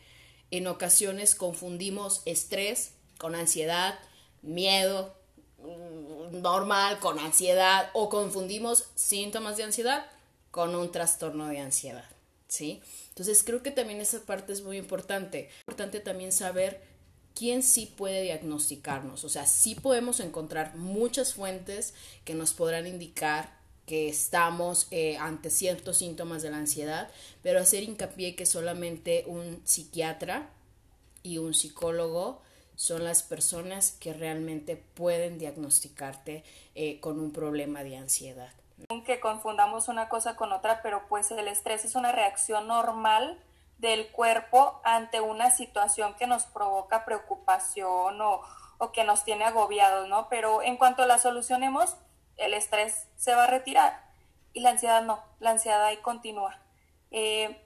en 0.52 0.68
ocasiones 0.68 1.34
confundimos 1.34 2.22
estrés 2.26 2.92
con 3.18 3.34
ansiedad, 3.34 3.98
miedo, 4.40 5.16
normal 6.30 7.00
con 7.00 7.18
ansiedad 7.18 7.90
o 7.92 8.08
confundimos 8.08 8.84
síntomas 8.94 9.56
de 9.56 9.64
ansiedad 9.64 10.06
con 10.52 10.76
un 10.76 10.92
trastorno 10.92 11.48
de 11.48 11.58
ansiedad, 11.58 12.08
¿sí? 12.46 12.80
Entonces 13.08 13.42
creo 13.42 13.64
que 13.64 13.72
también 13.72 14.00
esa 14.00 14.20
parte 14.20 14.52
es 14.52 14.62
muy 14.62 14.76
importante. 14.76 15.50
Importante 15.62 15.98
también 15.98 16.30
saber 16.30 16.91
quién 17.34 17.62
sí 17.62 17.92
puede 17.96 18.22
diagnosticarnos, 18.22 19.24
o 19.24 19.28
sea, 19.28 19.46
sí 19.46 19.74
podemos 19.74 20.20
encontrar 20.20 20.76
muchas 20.76 21.34
fuentes 21.34 21.94
que 22.24 22.34
nos 22.34 22.52
podrán 22.52 22.86
indicar 22.86 23.62
que 23.86 24.08
estamos 24.08 24.86
eh, 24.90 25.16
ante 25.18 25.50
ciertos 25.50 25.96
síntomas 25.98 26.42
de 26.42 26.50
la 26.50 26.58
ansiedad, 26.58 27.10
pero 27.42 27.60
hacer 27.60 27.82
hincapié 27.82 28.36
que 28.36 28.46
solamente 28.46 29.24
un 29.26 29.60
psiquiatra 29.64 30.48
y 31.22 31.38
un 31.38 31.52
psicólogo 31.54 32.40
son 32.76 33.04
las 33.04 33.22
personas 33.22 33.92
que 33.92 34.12
realmente 34.12 34.76
pueden 34.76 35.38
diagnosticarte 35.38 36.42
eh, 36.74 37.00
con 37.00 37.20
un 37.20 37.32
problema 37.32 37.84
de 37.84 37.96
ansiedad. 37.96 38.50
Que 39.06 39.20
confundamos 39.20 39.88
una 39.88 40.08
cosa 40.08 40.36
con 40.36 40.52
otra, 40.52 40.80
pero 40.82 41.02
pues 41.08 41.30
el 41.30 41.46
estrés 41.46 41.84
es 41.84 41.94
una 41.94 42.12
reacción 42.12 42.66
normal 42.66 43.38
del 43.82 44.10
cuerpo 44.12 44.80
ante 44.84 45.20
una 45.20 45.50
situación 45.50 46.14
que 46.14 46.28
nos 46.28 46.44
provoca 46.44 47.04
preocupación 47.04 48.20
o, 48.20 48.40
o 48.78 48.92
que 48.92 49.04
nos 49.04 49.24
tiene 49.24 49.44
agobiados, 49.44 50.08
¿no? 50.08 50.28
Pero 50.28 50.62
en 50.62 50.76
cuanto 50.76 51.04
la 51.04 51.18
solucionemos, 51.18 51.96
el 52.36 52.54
estrés 52.54 53.08
se 53.16 53.34
va 53.34 53.44
a 53.44 53.48
retirar 53.48 54.04
y 54.52 54.60
la 54.60 54.70
ansiedad 54.70 55.02
no, 55.02 55.22
la 55.40 55.50
ansiedad 55.50 55.84
ahí 55.84 55.98
continúa. 55.98 56.58
Eh, 57.10 57.62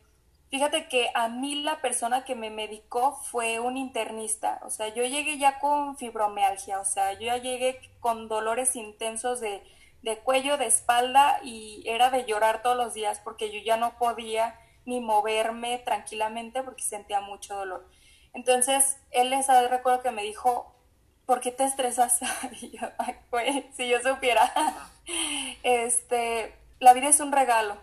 Fíjate 0.49 0.87
que 0.87 1.11
a 1.15 1.29
mí 1.29 1.57
la 1.57 1.81
persona 1.81 2.25
que 2.25 2.37
me 2.37 2.51
medicó 2.51 3.17
fue 3.17 3.59
un 3.59 3.77
internista, 3.77 4.61
o 4.63 4.71
sea, 4.71 4.89
yo 4.89 5.05
llegué 5.05 5.39
ya 5.39 5.59
con 5.59 5.99
fibromialgia, 5.99 6.79
o 6.79 6.85
sea, 6.85 7.15
yo 7.15 7.27
ya 7.27 7.39
llegué 7.39 7.81
con 7.99 8.29
dolores 8.29 8.77
intensos 8.77 9.41
de, 9.41 9.65
de 10.03 10.19
cuello, 10.21 10.57
de 10.57 10.67
espalda 10.67 11.41
y 11.43 11.83
era 11.87 12.11
de 12.11 12.25
llorar 12.27 12.63
todos 12.63 12.77
los 12.77 12.95
días 12.95 13.21
porque 13.25 13.51
yo 13.51 13.59
ya 13.59 13.77
no 13.77 13.99
podía 13.99 14.55
ni 14.87 15.01
moverme 15.01 15.79
tranquilamente 15.79 16.63
porque 16.63 16.83
sentía 16.83 17.21
mucho 17.21 17.55
dolor. 17.55 17.87
Entonces, 18.33 18.99
él 19.11 19.33
esa 19.33 19.67
recuerdo 19.69 20.03
que 20.03 20.11
me 20.11 20.23
dijo, 20.23 20.75
¿por 21.27 21.41
qué 21.41 21.53
te 21.53 21.65
estresas? 21.65 22.21
si 23.77 23.89
yo 23.89 24.01
supiera, 24.01 24.53
este, 25.63 26.55
la 26.79 26.95
vida 26.95 27.09
es 27.09 27.21
un 27.21 27.33
regalo 27.33 27.77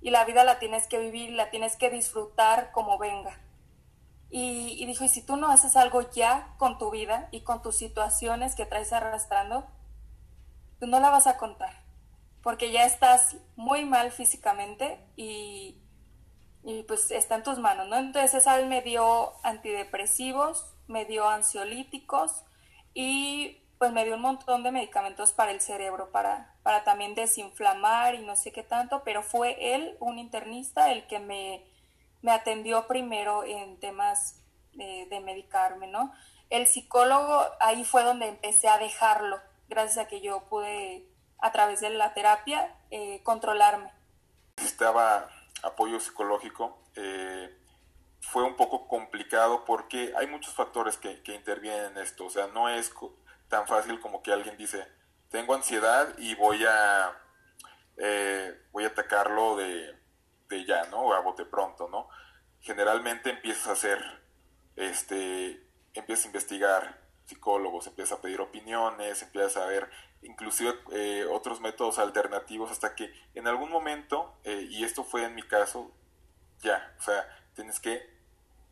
y 0.00 0.10
la 0.10 0.24
vida 0.24 0.44
la 0.44 0.58
tienes 0.58 0.86
que 0.86 0.98
vivir, 0.98 1.30
la 1.32 1.50
tienes 1.50 1.76
que 1.76 1.90
disfrutar 1.90 2.72
como 2.72 2.98
venga. 2.98 3.38
Y, 4.32 4.86
dijo, 4.86 5.04
y 5.04 5.08
si 5.08 5.22
tú 5.22 5.36
no 5.36 5.50
haces 5.50 5.76
algo 5.76 6.08
ya 6.12 6.54
con 6.56 6.78
tu 6.78 6.90
vida 6.90 7.28
y 7.32 7.40
con 7.40 7.62
tus 7.62 7.76
situaciones 7.76 8.54
que 8.54 8.64
traes 8.64 8.92
arrastrando, 8.92 9.66
tú 10.78 10.86
no 10.86 11.00
la 11.00 11.10
vas 11.10 11.26
a 11.26 11.36
contar, 11.36 11.82
porque 12.40 12.70
ya 12.70 12.84
estás 12.84 13.36
muy 13.56 13.84
mal 13.84 14.12
físicamente 14.12 15.04
y, 15.16 15.76
y 16.62 16.82
pues 16.82 17.10
está 17.10 17.36
en 17.36 17.42
tus 17.42 17.58
manos, 17.58 17.88
¿no? 17.88 17.96
Entonces 17.96 18.34
esa 18.34 18.56
me 18.62 18.82
dio 18.82 19.32
antidepresivos, 19.42 20.74
me 20.88 21.04
dio 21.04 21.28
ansiolíticos 21.28 22.44
y 22.94 23.62
pues 23.78 23.92
me 23.92 24.04
dio 24.04 24.16
un 24.16 24.20
montón 24.20 24.62
de 24.62 24.72
medicamentos 24.72 25.32
para 25.32 25.52
el 25.52 25.60
cerebro, 25.62 26.10
para, 26.10 26.54
para 26.62 26.84
también 26.84 27.14
desinflamar 27.14 28.14
y 28.14 28.18
no 28.18 28.36
sé 28.36 28.52
qué 28.52 28.62
tanto, 28.62 29.02
pero 29.04 29.22
fue 29.22 29.74
él, 29.74 29.96
un 30.00 30.18
internista, 30.18 30.92
el 30.92 31.06
que 31.06 31.18
me, 31.18 31.64
me 32.20 32.32
atendió 32.32 32.86
primero 32.86 33.42
en 33.44 33.80
temas 33.80 34.36
de, 34.74 35.20
medicarme, 35.24 35.86
¿no? 35.86 36.12
El 36.50 36.66
psicólogo, 36.66 37.42
ahí 37.60 37.84
fue 37.84 38.02
donde 38.02 38.28
empecé 38.28 38.68
a 38.68 38.78
dejarlo, 38.78 39.40
gracias 39.68 40.04
a 40.04 40.08
que 40.08 40.20
yo 40.20 40.44
pude, 40.44 41.06
a 41.38 41.50
través 41.52 41.80
de 41.80 41.90
la 41.90 42.12
terapia, 42.12 42.76
eh, 42.90 43.22
controlarme. 43.22 43.90
Estaba 44.56 45.30
apoyo 45.62 46.00
psicológico. 46.00 46.82
Eh, 46.96 47.56
fue 48.20 48.42
un 48.42 48.56
poco 48.56 48.86
complicado 48.86 49.64
porque 49.64 50.12
hay 50.16 50.26
muchos 50.26 50.54
factores 50.54 50.96
que, 50.96 51.22
que 51.22 51.34
intervienen 51.34 51.92
en 51.92 51.98
esto. 51.98 52.26
O 52.26 52.30
sea, 52.30 52.46
no 52.48 52.68
es 52.68 52.92
tan 53.48 53.66
fácil 53.66 54.00
como 54.00 54.22
que 54.22 54.32
alguien 54.32 54.56
dice, 54.56 54.86
tengo 55.30 55.54
ansiedad 55.54 56.14
y 56.18 56.34
voy 56.34 56.64
a, 56.64 57.16
eh, 57.96 58.60
voy 58.72 58.84
a 58.84 58.88
atacarlo 58.88 59.56
de, 59.56 59.96
de 60.48 60.64
ya, 60.64 60.84
¿no? 60.84 61.12
A 61.12 61.20
bote 61.20 61.44
pronto, 61.44 61.88
¿no? 61.88 62.08
Generalmente 62.60 63.30
empiezas 63.30 63.68
a 63.68 63.72
hacer, 63.72 63.98
este, 64.76 65.66
empiezas 65.94 66.24
a 66.24 66.28
investigar 66.28 67.00
psicólogos, 67.24 67.86
empiezas 67.86 68.18
a 68.18 68.20
pedir 68.20 68.40
opiniones, 68.40 69.22
empiezas 69.22 69.56
a 69.56 69.66
ver 69.66 69.88
inclusive 70.22 70.74
eh, 70.92 71.26
otros 71.30 71.60
métodos 71.60 71.98
alternativos 71.98 72.70
hasta 72.70 72.94
que 72.94 73.12
en 73.34 73.46
algún 73.46 73.70
momento, 73.70 74.38
eh, 74.44 74.66
y 74.70 74.84
esto 74.84 75.04
fue 75.04 75.24
en 75.24 75.34
mi 75.34 75.42
caso, 75.42 75.90
ya, 76.60 76.94
o 76.98 77.02
sea, 77.02 77.26
tienes 77.54 77.80
que 77.80 78.00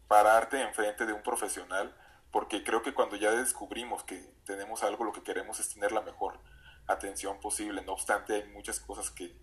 pararte 0.08 0.61
enfrente 0.62 1.06
de 1.06 1.12
un 1.12 1.22
profesional 1.22 1.94
porque 2.30 2.62
creo 2.62 2.82
que 2.82 2.94
cuando 2.94 3.16
ya 3.16 3.30
descubrimos 3.32 4.04
que 4.04 4.18
tenemos 4.44 4.82
algo, 4.82 5.04
lo 5.04 5.12
que 5.12 5.22
queremos 5.22 5.61
es 5.61 5.72
tener 5.72 5.92
la 5.92 6.02
mejor 6.02 6.38
atención 6.87 7.40
posible. 7.40 7.82
No 7.82 7.92
obstante, 7.92 8.34
hay 8.34 8.48
muchas 8.48 8.80
cosas 8.80 9.11
que, 9.11 9.34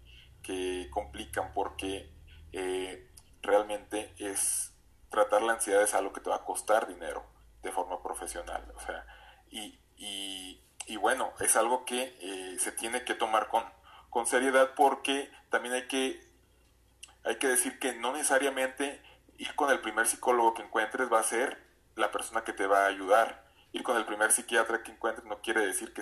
que 0.43 0.89
complican 0.91 1.53
porque 1.53 2.11
eh, 2.51 3.09
realmente 3.41 4.13
es 4.17 4.73
tratar 5.09 5.41
la 5.43 5.53
ansiedad 5.53 5.81
es 5.81 5.93
algo 5.93 6.13
que 6.13 6.21
te 6.21 6.29
va 6.29 6.37
a 6.37 6.45
costar 6.45 6.87
dinero 6.87 7.25
de 7.63 7.71
forma 7.71 8.01
profesional. 8.03 8.71
O 8.75 8.79
sea, 8.79 9.05
y, 9.49 9.79
y, 9.95 10.61
y 10.85 10.97
bueno, 10.97 11.33
es 11.39 11.55
algo 11.55 11.85
que 11.85 12.17
eh, 12.21 12.57
se 12.59 12.71
tiene 12.71 13.03
que 13.03 13.15
tomar 13.15 13.47
con, 13.47 13.63
con 14.09 14.25
seriedad 14.25 14.71
porque 14.75 15.31
también 15.49 15.73
hay 15.73 15.87
que, 15.87 16.21
hay 17.23 17.37
que 17.37 17.47
decir 17.47 17.79
que 17.79 17.93
no 17.93 18.13
necesariamente 18.13 19.01
ir 19.37 19.55
con 19.55 19.69
el 19.71 19.81
primer 19.81 20.07
psicólogo 20.07 20.53
que 20.53 20.61
encuentres 20.61 21.11
va 21.11 21.19
a 21.19 21.23
ser 21.23 21.63
la 21.95 22.11
persona 22.11 22.43
que 22.43 22.53
te 22.53 22.67
va 22.67 22.83
a 22.83 22.87
ayudar. 22.87 23.45
Ir 23.71 23.83
con 23.83 23.97
el 23.97 24.05
primer 24.05 24.31
psiquiatra 24.31 24.83
que 24.83 24.91
encuentres 24.91 25.25
no 25.25 25.41
quiere 25.41 25.65
decir 25.65 25.93
que 25.93 26.01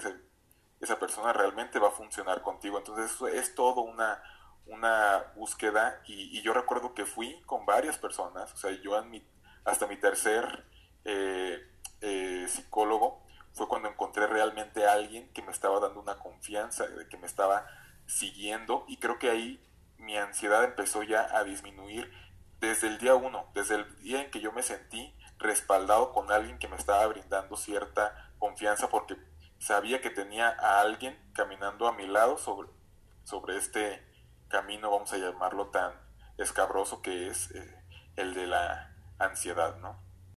esa 0.79 0.99
persona 0.99 1.33
realmente 1.33 1.79
va 1.79 1.87
a 1.87 1.91
funcionar 1.91 2.41
contigo. 2.41 2.77
Entonces 2.77 3.19
es 3.33 3.55
todo 3.55 3.81
una, 3.81 4.21
una 4.65 5.31
búsqueda 5.35 6.01
y, 6.05 6.41
yo 6.41 6.53
recuerdo 6.53 6.93
que 6.93 7.05
fui 7.05 7.41
con 7.45 7.65
varias 7.65 7.97
personas, 7.97 8.51
o 8.53 8.57
sea, 8.57 8.71
yo 8.71 8.97
en 8.97 9.09
mi, 9.09 9.27
hasta 9.65 9.87
mi 9.87 9.97
tercer 9.97 10.65
eh, 11.05 11.61
eh, 12.01 12.45
psicólogo 12.47 13.22
fue 13.53 13.67
cuando 13.67 13.89
encontré 13.89 14.27
realmente 14.27 14.85
a 14.85 14.93
alguien 14.93 15.31
que 15.33 15.41
me 15.41 15.51
estaba 15.51 15.79
dando 15.79 16.01
una 16.01 16.19
confianza, 16.19 16.85
que 17.09 17.17
me 17.17 17.27
estaba 17.27 17.65
siguiendo 18.05 18.83
y 18.87 18.97
creo 18.97 19.19
que 19.19 19.29
ahí 19.29 19.63
mi 19.97 20.17
ansiedad 20.17 20.63
empezó 20.63 21.03
ya 21.03 21.27
a 21.35 21.43
disminuir 21.43 22.11
desde 22.59 22.87
el 22.87 22.97
día 22.97 23.15
uno, 23.15 23.47
desde 23.53 23.75
el 23.75 23.99
día 24.01 24.21
en 24.21 24.31
que 24.31 24.39
yo 24.39 24.51
me 24.51 24.63
sentí 24.63 25.13
respaldado 25.37 26.11
con 26.13 26.31
alguien 26.31 26.57
que 26.59 26.67
me 26.67 26.75
estaba 26.75 27.05
brindando 27.07 27.57
cierta 27.57 28.31
confianza 28.39 28.89
porque 28.89 29.17
sabía 29.59 30.01
que 30.01 30.09
tenía 30.09 30.49
a 30.49 30.81
alguien 30.81 31.17
caminando 31.33 31.87
a 31.87 31.93
mi 31.93 32.07
lado 32.07 32.37
sobre, 32.37 32.69
sobre 33.23 33.57
este 33.57 34.05
camino, 34.47 34.91
vamos 34.91 35.11
a 35.13 35.17
llamarlo 35.17 35.67
tan 35.67 35.93
escabroso 36.37 37.01
que 37.01 37.27
es 37.27 37.51
eh, 37.51 37.75
el 38.15 38.33
de 38.33 38.47
la 38.47 38.95
ansiedad, 39.19 39.77
¿no? 39.77 39.97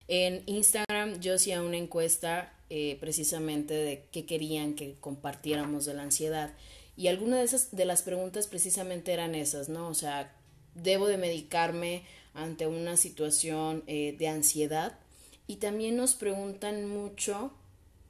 En 0.08 0.42
Instagram 0.46 1.20
yo 1.20 1.34
hacía 1.34 1.62
una 1.62 1.76
encuesta 1.76 2.52
eh, 2.70 2.96
precisamente 3.00 3.74
de 3.74 4.04
qué 4.12 4.26
querían 4.26 4.74
que 4.74 4.94
compartiéramos 5.00 5.86
de 5.86 5.94
la 5.94 6.02
ansiedad 6.02 6.52
y 6.96 7.08
algunas 7.08 7.40
de 7.40 7.44
esas 7.44 7.74
de 7.74 7.84
las 7.84 8.02
preguntas 8.02 8.46
precisamente 8.46 9.12
eran 9.12 9.34
esas, 9.34 9.68
¿no? 9.68 9.88
O 9.88 9.94
sea, 9.94 10.32
debo 10.74 11.06
de 11.06 11.16
medicarme 11.16 12.02
ante 12.34 12.66
una 12.66 12.96
situación 12.96 13.82
eh, 13.86 14.14
de 14.18 14.28
ansiedad 14.28 14.98
y 15.46 15.56
también 15.56 15.96
nos 15.96 16.14
preguntan 16.14 16.86
mucho 16.86 17.52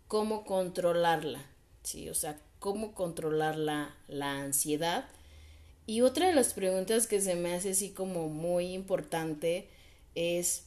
cómo 0.09 0.45
controlarla, 0.45 1.45
¿sí? 1.83 2.09
O 2.09 2.15
sea, 2.15 2.39
cómo 2.59 2.95
controlar 2.95 3.57
la, 3.57 3.95
la 4.09 4.41
ansiedad. 4.41 5.07
Y 5.87 6.01
otra 6.01 6.29
de 6.29 6.35
las 6.35 6.55
preguntas 6.55 7.07
que 7.07 7.21
se 7.21 7.35
me 7.35 7.55
hace 7.55 7.71
así 7.71 7.91
como 7.91 8.29
muy 8.29 8.73
importante 8.73 9.69
es, 10.15 10.65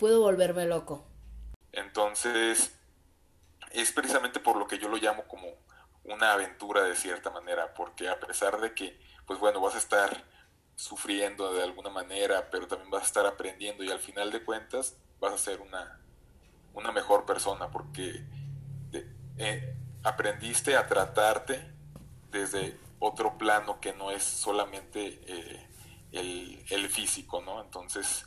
¿puedo 0.00 0.22
volverme 0.22 0.64
loco? 0.64 1.06
Entonces, 1.72 2.74
es 3.70 3.92
precisamente 3.92 4.40
por 4.40 4.56
lo 4.56 4.66
que 4.66 4.78
yo 4.78 4.88
lo 4.88 4.96
llamo 4.96 5.24
como 5.28 5.46
una 6.04 6.32
aventura 6.32 6.82
de 6.82 6.96
cierta 6.96 7.30
manera, 7.30 7.74
porque 7.74 8.08
a 8.08 8.18
pesar 8.18 8.58
de 8.60 8.74
que, 8.74 8.98
pues 9.26 9.38
bueno, 9.38 9.60
vas 9.60 9.74
a 9.74 9.78
estar 9.78 10.24
sufriendo 10.74 11.52
de 11.52 11.62
alguna 11.62 11.90
manera, 11.90 12.48
pero 12.50 12.66
también 12.66 12.90
vas 12.90 13.02
a 13.02 13.06
estar 13.06 13.26
aprendiendo 13.26 13.84
y 13.84 13.90
al 13.90 14.00
final 14.00 14.32
de 14.32 14.42
cuentas 14.42 14.96
vas 15.20 15.34
a 15.34 15.38
ser 15.38 15.60
una, 15.60 16.00
una 16.72 16.90
mejor 16.90 17.26
persona 17.26 17.70
porque 17.70 18.24
eh, 19.36 19.74
aprendiste 20.02 20.76
a 20.76 20.86
tratarte 20.86 21.70
desde 22.30 22.78
otro 22.98 23.36
plano 23.36 23.80
que 23.80 23.92
no 23.92 24.10
es 24.10 24.24
solamente 24.24 25.20
eh, 25.26 25.66
el, 26.12 26.64
el, 26.70 26.88
físico, 26.88 27.42
¿no? 27.42 27.62
Entonces... 27.62 28.24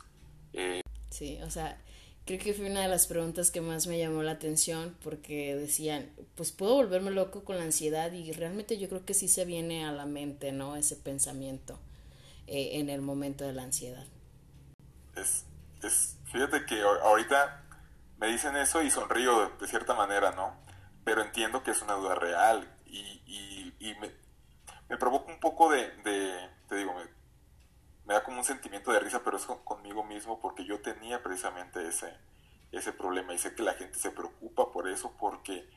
Eh, 0.52 0.83
sí, 1.14 1.38
o 1.42 1.50
sea, 1.50 1.78
creo 2.26 2.38
que 2.38 2.54
fue 2.54 2.70
una 2.70 2.82
de 2.82 2.88
las 2.88 3.06
preguntas 3.06 3.50
que 3.50 3.60
más 3.60 3.86
me 3.86 3.98
llamó 3.98 4.22
la 4.22 4.32
atención 4.32 4.96
porque 5.02 5.56
decían, 5.56 6.10
pues 6.36 6.52
puedo 6.52 6.74
volverme 6.74 7.10
loco 7.10 7.44
con 7.44 7.58
la 7.58 7.64
ansiedad 7.64 8.12
y 8.12 8.32
realmente 8.32 8.78
yo 8.78 8.88
creo 8.88 9.04
que 9.04 9.14
sí 9.14 9.28
se 9.28 9.44
viene 9.44 9.84
a 9.84 9.92
la 9.92 10.06
mente, 10.06 10.52
¿no? 10.52 10.76
Ese 10.76 10.96
pensamiento. 10.96 11.78
Eh, 12.46 12.78
en 12.78 12.90
el 12.90 13.00
momento 13.00 13.46
de 13.46 13.54
la 13.54 13.62
ansiedad. 13.62 14.04
Es, 15.16 15.46
es, 15.82 16.18
fíjate 16.30 16.66
que 16.66 16.82
ahorita 16.82 17.64
me 18.18 18.26
dicen 18.26 18.54
eso 18.56 18.82
y 18.82 18.90
sonrío 18.90 19.50
de, 19.58 19.66
cierta 19.66 19.94
manera, 19.94 20.32
¿no? 20.32 20.54
Pero 21.04 21.22
entiendo 21.22 21.62
que 21.62 21.70
es 21.70 21.80
una 21.80 21.94
duda 21.94 22.16
real 22.16 22.70
y, 22.84 22.98
y, 23.26 23.74
y 23.80 23.94
me, 23.94 24.10
me, 24.90 24.98
provoca 24.98 25.32
un 25.32 25.40
poco 25.40 25.70
de, 25.70 25.90
de 26.02 26.34
te 26.68 26.76
digo, 26.76 26.92
me, 26.92 27.04
me, 28.06 28.14
da 28.14 28.24
como 28.24 28.38
un 28.38 28.44
sentimiento 28.44 28.92
de 28.92 29.00
risa, 29.00 29.22
pero 29.24 29.36
es 29.36 29.46
conmigo 29.64 30.04
mismo 30.04 30.40
porque 30.40 30.64
yo 30.64 30.80
tenía 30.80 31.22
precisamente 31.22 31.86
ese, 31.86 32.16
ese 32.72 32.92
problema 32.92 33.34
y 33.34 33.38
sé 33.38 33.54
que 33.54 33.62
la 33.62 33.74
gente 33.74 33.98
se 33.98 34.10
preocupa 34.10 34.72
por 34.72 34.88
eso 34.88 35.14
porque 35.18 35.68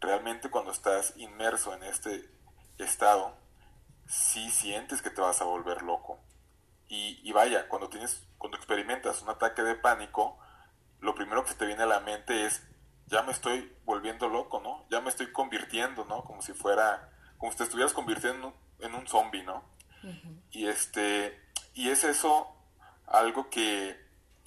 realmente 0.00 0.50
cuando 0.50 0.70
estás 0.70 1.14
inmerso 1.16 1.74
en 1.74 1.82
este 1.82 2.28
estado, 2.78 3.36
si 4.06 4.50
sientes 4.50 5.02
que 5.02 5.10
te 5.10 5.20
vas 5.20 5.40
a 5.40 5.44
volver 5.44 5.82
loco. 5.82 6.20
Y, 6.86 7.32
vaya, 7.32 7.66
cuando 7.66 7.88
tienes, 7.88 8.24
cuando 8.38 8.56
experimentas 8.56 9.20
un 9.20 9.28
ataque 9.28 9.62
de 9.62 9.74
pánico, 9.74 10.38
lo 11.00 11.16
primero 11.16 11.42
que 11.42 11.50
se 11.50 11.56
te 11.56 11.66
viene 11.66 11.82
a 11.82 11.86
la 11.86 11.98
mente 11.98 12.46
es, 12.46 12.62
ya 13.06 13.22
me 13.22 13.32
estoy 13.32 13.74
volviendo 13.84 14.28
loco, 14.28 14.60
¿no? 14.60 14.86
Ya 14.90 15.00
me 15.00 15.08
estoy 15.08 15.32
convirtiendo, 15.32 16.04
¿no? 16.04 16.22
Como 16.22 16.40
si 16.40 16.52
fuera, 16.52 17.10
como 17.36 17.50
si 17.50 17.58
te 17.58 17.64
estuvieras 17.64 17.92
convirtiendo 17.92 18.54
en 18.78 18.94
un 18.94 19.08
zombie, 19.08 19.42
¿no? 19.42 19.64
Y 20.52 20.68
este, 20.68 21.43
y 21.74 21.90
es 21.90 22.04
eso 22.04 22.54
algo 23.06 23.50
que, 23.50 24.00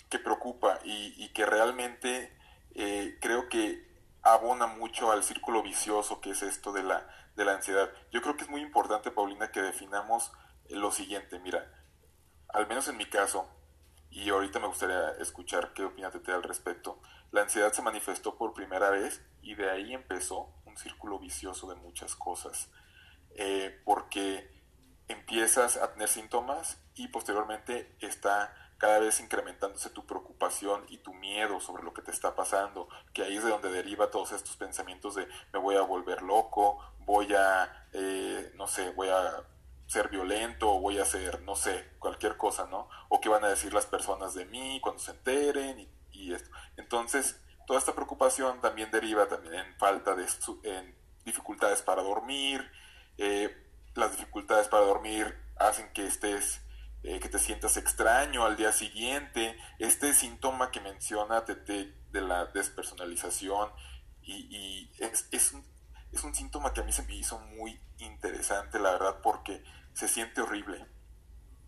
que 0.09 0.19
preocupa 0.19 0.79
y, 0.83 1.29
que 1.33 1.45
realmente 1.45 2.35
eh, 2.73 3.17
creo 3.21 3.49
que 3.49 3.85
abona 4.23 4.67
mucho 4.67 5.11
al 5.11 5.23
círculo 5.23 5.61
vicioso 5.61 6.19
que 6.21 6.31
es 6.31 6.41
esto 6.41 6.71
de 6.71 6.83
la, 6.83 7.07
de 7.35 7.45
la 7.45 7.53
ansiedad. 7.53 7.89
Yo 8.11 8.21
creo 8.21 8.35
que 8.35 8.43
es 8.43 8.49
muy 8.49 8.61
importante, 8.61 9.11
Paulina, 9.11 9.51
que 9.51 9.61
definamos 9.61 10.31
lo 10.69 10.91
siguiente. 10.91 11.39
Mira, 11.39 11.71
al 12.49 12.67
menos 12.67 12.87
en 12.87 12.97
mi 12.97 13.05
caso, 13.05 13.47
y 14.09 14.29
ahorita 14.29 14.59
me 14.59 14.67
gustaría 14.67 15.11
escuchar 15.19 15.73
qué 15.73 15.83
opina 15.83 16.11
Tete 16.11 16.31
al 16.31 16.43
respecto. 16.43 16.99
La 17.31 17.41
ansiedad 17.41 17.73
se 17.73 17.81
manifestó 17.81 18.37
por 18.37 18.53
primera 18.53 18.89
vez 18.89 19.21
y 19.41 19.55
de 19.55 19.69
ahí 19.69 19.93
empezó 19.93 20.53
un 20.65 20.77
círculo 20.77 21.19
vicioso 21.19 21.69
de 21.69 21.75
muchas 21.75 22.15
cosas, 22.15 22.69
eh, 23.35 23.81
porque 23.85 24.49
empiezas 25.07 25.77
a 25.77 25.91
tener 25.91 26.07
síntomas 26.07 26.79
y 26.97 27.07
posteriormente 27.07 27.95
está 27.99 28.53
cada 28.77 28.99
vez 28.99 29.19
incrementándose 29.19 29.89
tu 29.89 30.05
preocupación 30.05 30.85
y 30.89 30.97
tu 30.99 31.13
miedo 31.13 31.59
sobre 31.59 31.83
lo 31.83 31.93
que 31.93 32.01
te 32.01 32.11
está 32.11 32.35
pasando, 32.35 32.87
que 33.13 33.23
ahí 33.23 33.37
es 33.37 33.43
de 33.43 33.49
donde 33.49 33.71
deriva 33.71 34.11
todos 34.11 34.31
estos 34.31 34.55
pensamientos 34.55 35.15
de 35.15 35.27
me 35.51 35.59
voy 35.59 35.75
a 35.75 35.81
volver 35.81 36.21
loco, 36.21 36.79
voy 36.99 37.33
a, 37.33 37.87
eh, 37.93 38.51
no 38.55 38.67
sé, 38.67 38.91
voy 38.91 39.09
a 39.09 39.43
ser 39.87 40.09
violento 40.09 40.69
o 40.69 40.79
voy 40.79 40.99
a 40.99 41.03
hacer, 41.03 41.41
no 41.41 41.55
sé, 41.55 41.91
cualquier 41.97 42.37
cosa, 42.37 42.67
¿no? 42.67 42.89
O 43.09 43.19
qué 43.21 43.29
van 43.29 43.43
a 43.45 43.49
decir 43.49 43.73
las 43.73 43.85
personas 43.85 44.33
de 44.33 44.45
mí 44.45 44.79
cuando 44.81 45.01
se 45.01 45.11
enteren 45.11 45.79
y, 46.11 46.33
esto. 46.33 46.49
Entonces, 46.75 47.39
toda 47.67 47.79
esta 47.79 47.93
preocupación 47.93 48.59
también 48.59 48.91
deriva 48.91 49.27
también 49.27 49.53
en 49.53 49.77
falta 49.77 50.13
de 50.15 50.25
en 50.63 50.95
dificultades 51.23 51.81
para 51.81 52.01
dormir. 52.01 52.69
Eh, 53.17 53.55
las 53.95 54.11
dificultades 54.11 54.67
para 54.67 54.83
dormir 54.83 55.37
hacen 55.57 55.93
que 55.93 56.05
estés 56.05 56.61
eh, 57.03 57.19
que 57.19 57.29
te 57.29 57.39
sientas 57.39 57.77
extraño 57.77 58.45
al 58.45 58.57
día 58.57 58.71
siguiente, 58.71 59.57
este 59.79 60.13
síntoma 60.13 60.71
que 60.71 60.81
menciona 60.81 61.41
de 61.41 62.21
la 62.21 62.45
despersonalización 62.47 63.71
y, 64.21 64.91
es, 64.99 65.27
es, 65.31 65.53
un, 65.53 65.63
es 66.11 66.23
un 66.23 66.35
síntoma 66.35 66.73
que 66.73 66.81
a 66.81 66.83
mí 66.83 66.91
se 66.91 67.03
me 67.03 67.15
hizo 67.15 67.39
muy 67.39 67.79
interesante, 67.99 68.79
la 68.79 68.91
verdad, 68.91 69.21
porque 69.21 69.63
se 69.93 70.07
siente 70.07 70.41
horrible. 70.41 70.85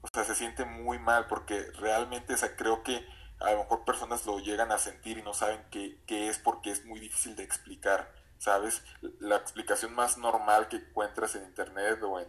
O 0.01 0.07
sea, 0.13 0.23
se 0.23 0.35
siente 0.35 0.65
muy 0.65 0.99
mal 0.99 1.27
porque 1.27 1.71
realmente 1.79 2.33
o 2.33 2.55
creo 2.55 2.83
que 2.83 3.05
a 3.39 3.51
lo 3.51 3.59
mejor 3.59 3.85
personas 3.85 4.25
lo 4.25 4.39
llegan 4.39 4.71
a 4.71 4.77
sentir 4.77 5.17
y 5.17 5.21
no 5.23 5.33
saben 5.33 5.63
qué, 5.71 6.01
qué 6.05 6.27
es 6.27 6.37
porque 6.37 6.71
es 6.71 6.85
muy 6.85 6.99
difícil 6.99 7.35
de 7.35 7.43
explicar, 7.43 8.13
¿sabes? 8.37 8.83
La 9.19 9.37
explicación 9.37 9.93
más 9.93 10.17
normal 10.17 10.67
que 10.67 10.77
encuentras 10.77 11.35
en 11.35 11.45
internet 11.45 12.01
o 12.03 12.19
en 12.19 12.27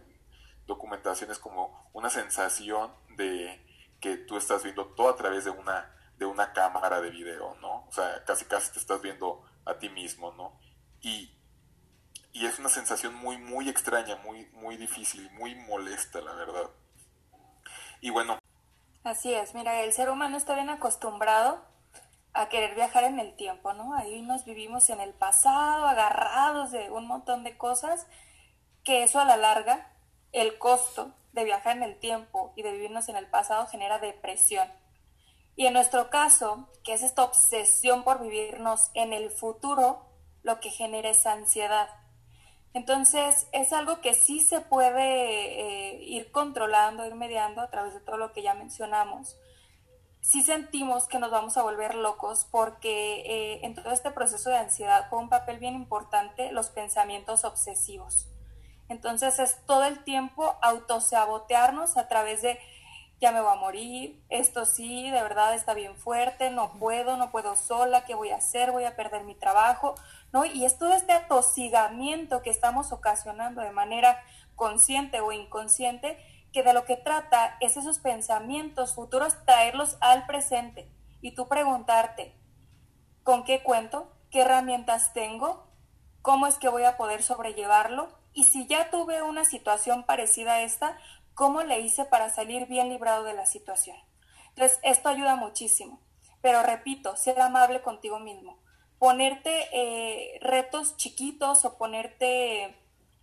documentación 0.71 1.31
es 1.31 1.39
como 1.39 1.89
una 1.93 2.09
sensación 2.09 2.93
de 3.17 3.63
que 3.99 4.17
tú 4.17 4.37
estás 4.37 4.63
viendo 4.63 4.87
todo 4.87 5.09
a 5.09 5.15
través 5.15 5.45
de 5.45 5.51
una, 5.51 5.93
de 6.17 6.25
una 6.25 6.53
cámara 6.53 7.01
de 7.01 7.09
video, 7.09 7.55
¿no? 7.61 7.85
O 7.87 7.91
sea, 7.91 8.23
casi 8.25 8.45
casi 8.45 8.71
te 8.71 8.79
estás 8.79 9.01
viendo 9.01 9.43
a 9.65 9.77
ti 9.77 9.89
mismo, 9.89 10.31
¿no? 10.33 10.59
Y, 11.01 11.31
y 12.33 12.45
es 12.45 12.59
una 12.59 12.69
sensación 12.69 13.13
muy, 13.15 13.37
muy 13.37 13.69
extraña, 13.69 14.15
muy, 14.17 14.45
muy 14.53 14.77
difícil, 14.77 15.29
muy 15.31 15.55
molesta, 15.55 16.21
la 16.21 16.33
verdad. 16.33 16.69
Y 18.01 18.09
bueno. 18.09 18.39
Así 19.03 19.33
es, 19.33 19.53
mira, 19.53 19.81
el 19.81 19.93
ser 19.93 20.09
humano 20.09 20.37
está 20.37 20.55
bien 20.55 20.69
acostumbrado 20.69 21.63
a 22.33 22.49
querer 22.49 22.75
viajar 22.75 23.03
en 23.03 23.19
el 23.19 23.35
tiempo, 23.35 23.73
¿no? 23.73 23.93
Ahí 23.95 24.21
nos 24.21 24.45
vivimos 24.45 24.89
en 24.89 25.01
el 25.01 25.13
pasado, 25.13 25.85
agarrados 25.85 26.71
de 26.71 26.89
un 26.89 27.07
montón 27.07 27.43
de 27.43 27.57
cosas, 27.57 28.07
que 28.83 29.03
eso 29.03 29.19
a 29.19 29.25
la 29.25 29.37
larga, 29.37 29.91
el 30.31 30.57
costo 30.57 31.13
de 31.33 31.43
viajar 31.43 31.77
en 31.77 31.83
el 31.83 31.99
tiempo 31.99 32.53
y 32.55 32.63
de 32.63 32.71
vivirnos 32.71 33.09
en 33.09 33.15
el 33.15 33.27
pasado 33.27 33.67
genera 33.67 33.99
depresión. 33.99 34.67
Y 35.55 35.65
en 35.65 35.73
nuestro 35.73 36.09
caso, 36.09 36.69
que 36.83 36.93
es 36.93 37.03
esta 37.03 37.23
obsesión 37.23 38.03
por 38.03 38.21
vivirnos 38.21 38.89
en 38.93 39.13
el 39.13 39.29
futuro, 39.29 40.05
lo 40.43 40.59
que 40.59 40.69
genera 40.69 41.09
es 41.09 41.25
ansiedad. 41.25 41.89
Entonces, 42.73 43.47
es 43.51 43.73
algo 43.73 43.99
que 43.99 44.13
sí 44.13 44.39
se 44.39 44.61
puede 44.61 44.99
eh, 44.99 46.03
ir 46.03 46.31
controlando, 46.31 47.05
ir 47.05 47.15
mediando 47.15 47.61
a 47.61 47.69
través 47.69 47.93
de 47.93 47.99
todo 47.99 48.17
lo 48.17 48.31
que 48.31 48.41
ya 48.41 48.53
mencionamos. 48.53 49.37
Sí 50.21 50.41
sentimos 50.41 51.07
que 51.07 51.19
nos 51.19 51.31
vamos 51.31 51.57
a 51.57 51.63
volver 51.63 51.95
locos 51.95 52.47
porque 52.49 53.21
eh, 53.21 53.65
en 53.65 53.75
todo 53.75 53.91
este 53.91 54.11
proceso 54.11 54.49
de 54.49 54.57
ansiedad 54.57 55.07
juega 55.09 55.23
un 55.23 55.29
papel 55.29 55.57
bien 55.57 55.75
importante 55.75 56.51
los 56.51 56.69
pensamientos 56.69 57.43
obsesivos. 57.43 58.30
Entonces 58.91 59.39
es 59.39 59.65
todo 59.65 59.85
el 59.85 60.03
tiempo 60.03 60.57
autosabotearnos 60.61 61.95
a 61.95 62.09
través 62.09 62.41
de 62.41 62.59
ya 63.21 63.31
me 63.31 63.39
voy 63.39 63.53
a 63.53 63.55
morir, 63.55 64.19
esto 64.29 64.65
sí, 64.65 65.11
de 65.11 65.21
verdad 65.21 65.53
está 65.53 65.75
bien 65.75 65.95
fuerte, 65.95 66.49
no 66.49 66.73
puedo, 66.73 67.17
no 67.17 67.29
puedo 67.31 67.55
sola, 67.55 68.03
¿qué 68.03 68.15
voy 68.15 68.31
a 68.31 68.37
hacer? 68.37 68.71
Voy 68.71 68.83
a 68.83 68.95
perder 68.95 69.23
mi 69.23 69.35
trabajo, 69.35 69.93
¿no? 70.33 70.43
Y 70.43 70.65
es 70.65 70.79
todo 70.79 70.91
este 70.93 71.13
atosigamiento 71.13 72.41
que 72.41 72.49
estamos 72.49 72.91
ocasionando 72.91 73.61
de 73.61 73.71
manera 73.71 74.21
consciente 74.55 75.21
o 75.21 75.31
inconsciente, 75.31 76.17
que 76.51 76.63
de 76.63 76.73
lo 76.73 76.83
que 76.83 76.97
trata 76.97 77.57
es 77.61 77.77
esos 77.77 77.99
pensamientos 77.99 78.95
futuros 78.95 79.37
traerlos 79.45 79.97
al 80.01 80.25
presente 80.25 80.91
y 81.21 81.35
tú 81.35 81.47
preguntarte, 81.47 82.35
¿con 83.23 83.43
qué 83.43 83.61
cuento? 83.61 84.11
¿Qué 84.31 84.41
herramientas 84.41 85.13
tengo? 85.13 85.67
¿Cómo 86.23 86.47
es 86.47 86.55
que 86.55 86.69
voy 86.69 86.83
a 86.83 86.97
poder 86.97 87.21
sobrellevarlo? 87.21 88.20
Y 88.33 88.45
si 88.45 88.67
ya 88.67 88.89
tuve 88.89 89.21
una 89.21 89.45
situación 89.45 90.03
parecida 90.03 90.53
a 90.53 90.61
esta, 90.61 90.97
¿cómo 91.33 91.63
le 91.63 91.79
hice 91.81 92.05
para 92.05 92.29
salir 92.29 92.67
bien 92.67 92.89
librado 92.89 93.23
de 93.23 93.33
la 93.33 93.45
situación? 93.45 93.97
Entonces, 94.49 94.79
esto 94.83 95.09
ayuda 95.09 95.35
muchísimo. 95.35 95.99
Pero 96.41 96.63
repito, 96.63 97.15
ser 97.15 97.39
amable 97.39 97.81
contigo 97.81 98.19
mismo. 98.19 98.57
Ponerte 98.99 99.67
eh, 99.73 100.39
retos 100.41 100.95
chiquitos 100.97 101.65
o 101.65 101.77
ponerte, 101.77 102.75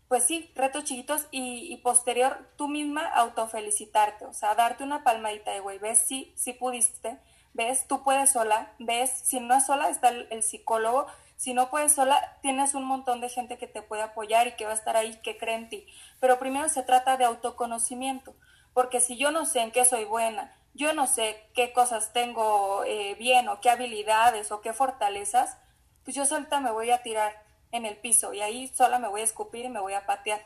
pues 0.09 0.25
sí, 0.25 0.51
retos 0.55 0.85
chiquitos 0.85 1.27
y, 1.31 1.77
posterior 1.79 2.49
tú 2.57 2.69
misma 2.69 3.07
autofelicitarte. 3.07 4.27
O 4.27 4.33
sea, 4.33 4.55
darte 4.55 4.85
una 4.85 5.05
palmadita 5.05 5.53
de 5.53 5.61
güey, 5.61 5.79
ves 5.79 5.99
si, 6.07 6.33
si 6.37 6.53
pudiste, 6.53 7.19
ves, 7.55 7.87
tú 7.87 8.03
puedes 8.03 8.33
sola, 8.33 8.73
ves, 8.79 9.11
si 9.11 9.41
no 9.41 9.55
es 9.55 9.67
sola, 9.67 9.89
está 9.89 10.09
el 10.09 10.43
psicólogo 10.43 11.07
si 11.39 11.55
no 11.55 11.71
puedes 11.71 11.95
sola, 11.95 12.37
tienes 12.43 12.75
un 12.75 12.85
montón 12.85 13.21
de 13.21 13.29
gente 13.29 13.59
que 13.59 13.69
te 13.69 13.81
puede 13.81 14.03
apoyar 14.03 14.49
y 14.49 14.57
que 14.57 14.65
va 14.65 14.73
a 14.73 14.75
estar 14.75 14.97
ahí, 14.97 15.21
que 15.23 15.39
cree 15.39 15.55
en 15.55 15.69
ti. 15.69 15.87
Pero 16.19 16.41
primero 16.41 16.69
se 16.69 16.83
trata 16.83 17.17
de 17.17 17.25
autoconocimiento, 17.25 18.35
porque 18.75 19.01
si 19.01 19.17
yo 19.17 19.31
no 19.31 19.47
sé 19.47 19.61
en 19.61 19.71
qué 19.71 19.85
soy 19.85 20.05
buena, 20.05 20.53
yo 20.75 20.93
no 20.95 21.07
sé 21.07 21.49
qué 21.55 21.73
cosas 21.73 22.13
tengo 22.13 22.83
eh, 22.85 23.15
bien 23.21 23.49
o 23.49 23.61
qué 23.61 23.71
habilidades 23.71 24.51
o 24.51 24.61
qué 24.61 24.73
fortalezas, 24.73 25.57
pues 26.03 26.17
yo 26.17 26.27
solita 26.27 26.59
me 26.59 26.73
voy 26.73 26.91
a 26.91 27.05
tirar 27.05 27.33
en 27.71 27.87
el 27.87 27.97
piso 27.97 28.35
y 28.35 28.41
ahí 28.41 28.67
sola 28.67 28.99
me 28.99 29.07
voy 29.07 29.21
a 29.21 29.25
escupir 29.25 29.65
y 29.65 29.69
me 29.69 29.81
voy 29.81 29.93
a 29.93 30.07
patear. 30.07 30.41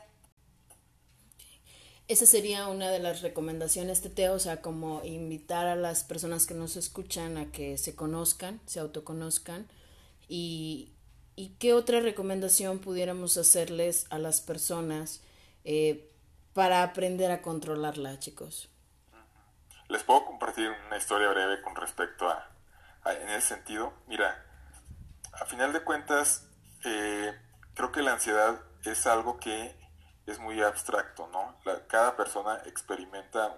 Esa 2.07 2.27
sería 2.27 2.67
una 2.67 2.91
de 2.91 2.99
las 2.99 3.23
recomendaciones, 3.23 4.01
Teo, 4.13 4.35
o 4.35 4.39
sea, 4.39 4.61
como 4.61 5.03
invitar 5.03 5.65
a 5.65 5.75
las 5.75 6.03
personas 6.03 6.45
que 6.45 6.53
nos 6.53 6.75
escuchan 6.75 7.37
a 7.37 7.51
que 7.51 7.79
se 7.79 7.95
conozcan, 7.95 8.61
se 8.67 8.79
autoconozcan, 8.79 9.67
y, 10.35 10.89
qué 11.59 11.73
otra 11.73 11.99
recomendación 11.99 12.79
pudiéramos 12.79 13.37
hacerles 13.37 14.07
a 14.09 14.17
las 14.17 14.41
personas 14.41 15.21
eh, 15.63 16.11
para 16.53 16.81
aprender 16.81 17.31
a 17.31 17.43
controlarla, 17.43 18.17
chicos. 18.17 18.69
Les 19.89 20.01
puedo 20.01 20.25
compartir 20.25 20.71
una 20.87 20.97
historia 20.97 21.29
breve 21.29 21.61
con 21.61 21.75
respecto 21.75 22.27
a, 22.27 22.49
en 23.05 23.29
ese 23.29 23.49
sentido. 23.49 23.93
Mira, 24.07 24.43
a 25.33 25.45
final 25.45 25.71
de 25.71 25.83
cuentas, 25.83 26.49
eh, 26.83 27.31
creo 27.75 27.91
que 27.91 28.01
la 28.01 28.13
ansiedad 28.13 28.59
es 28.85 29.05
algo 29.05 29.37
que 29.37 29.75
es 30.25 30.39
muy 30.39 30.61
abstracto, 30.63 31.27
¿no? 31.27 31.59
cada 31.87 32.15
persona 32.15 32.61
experimenta 32.65 33.49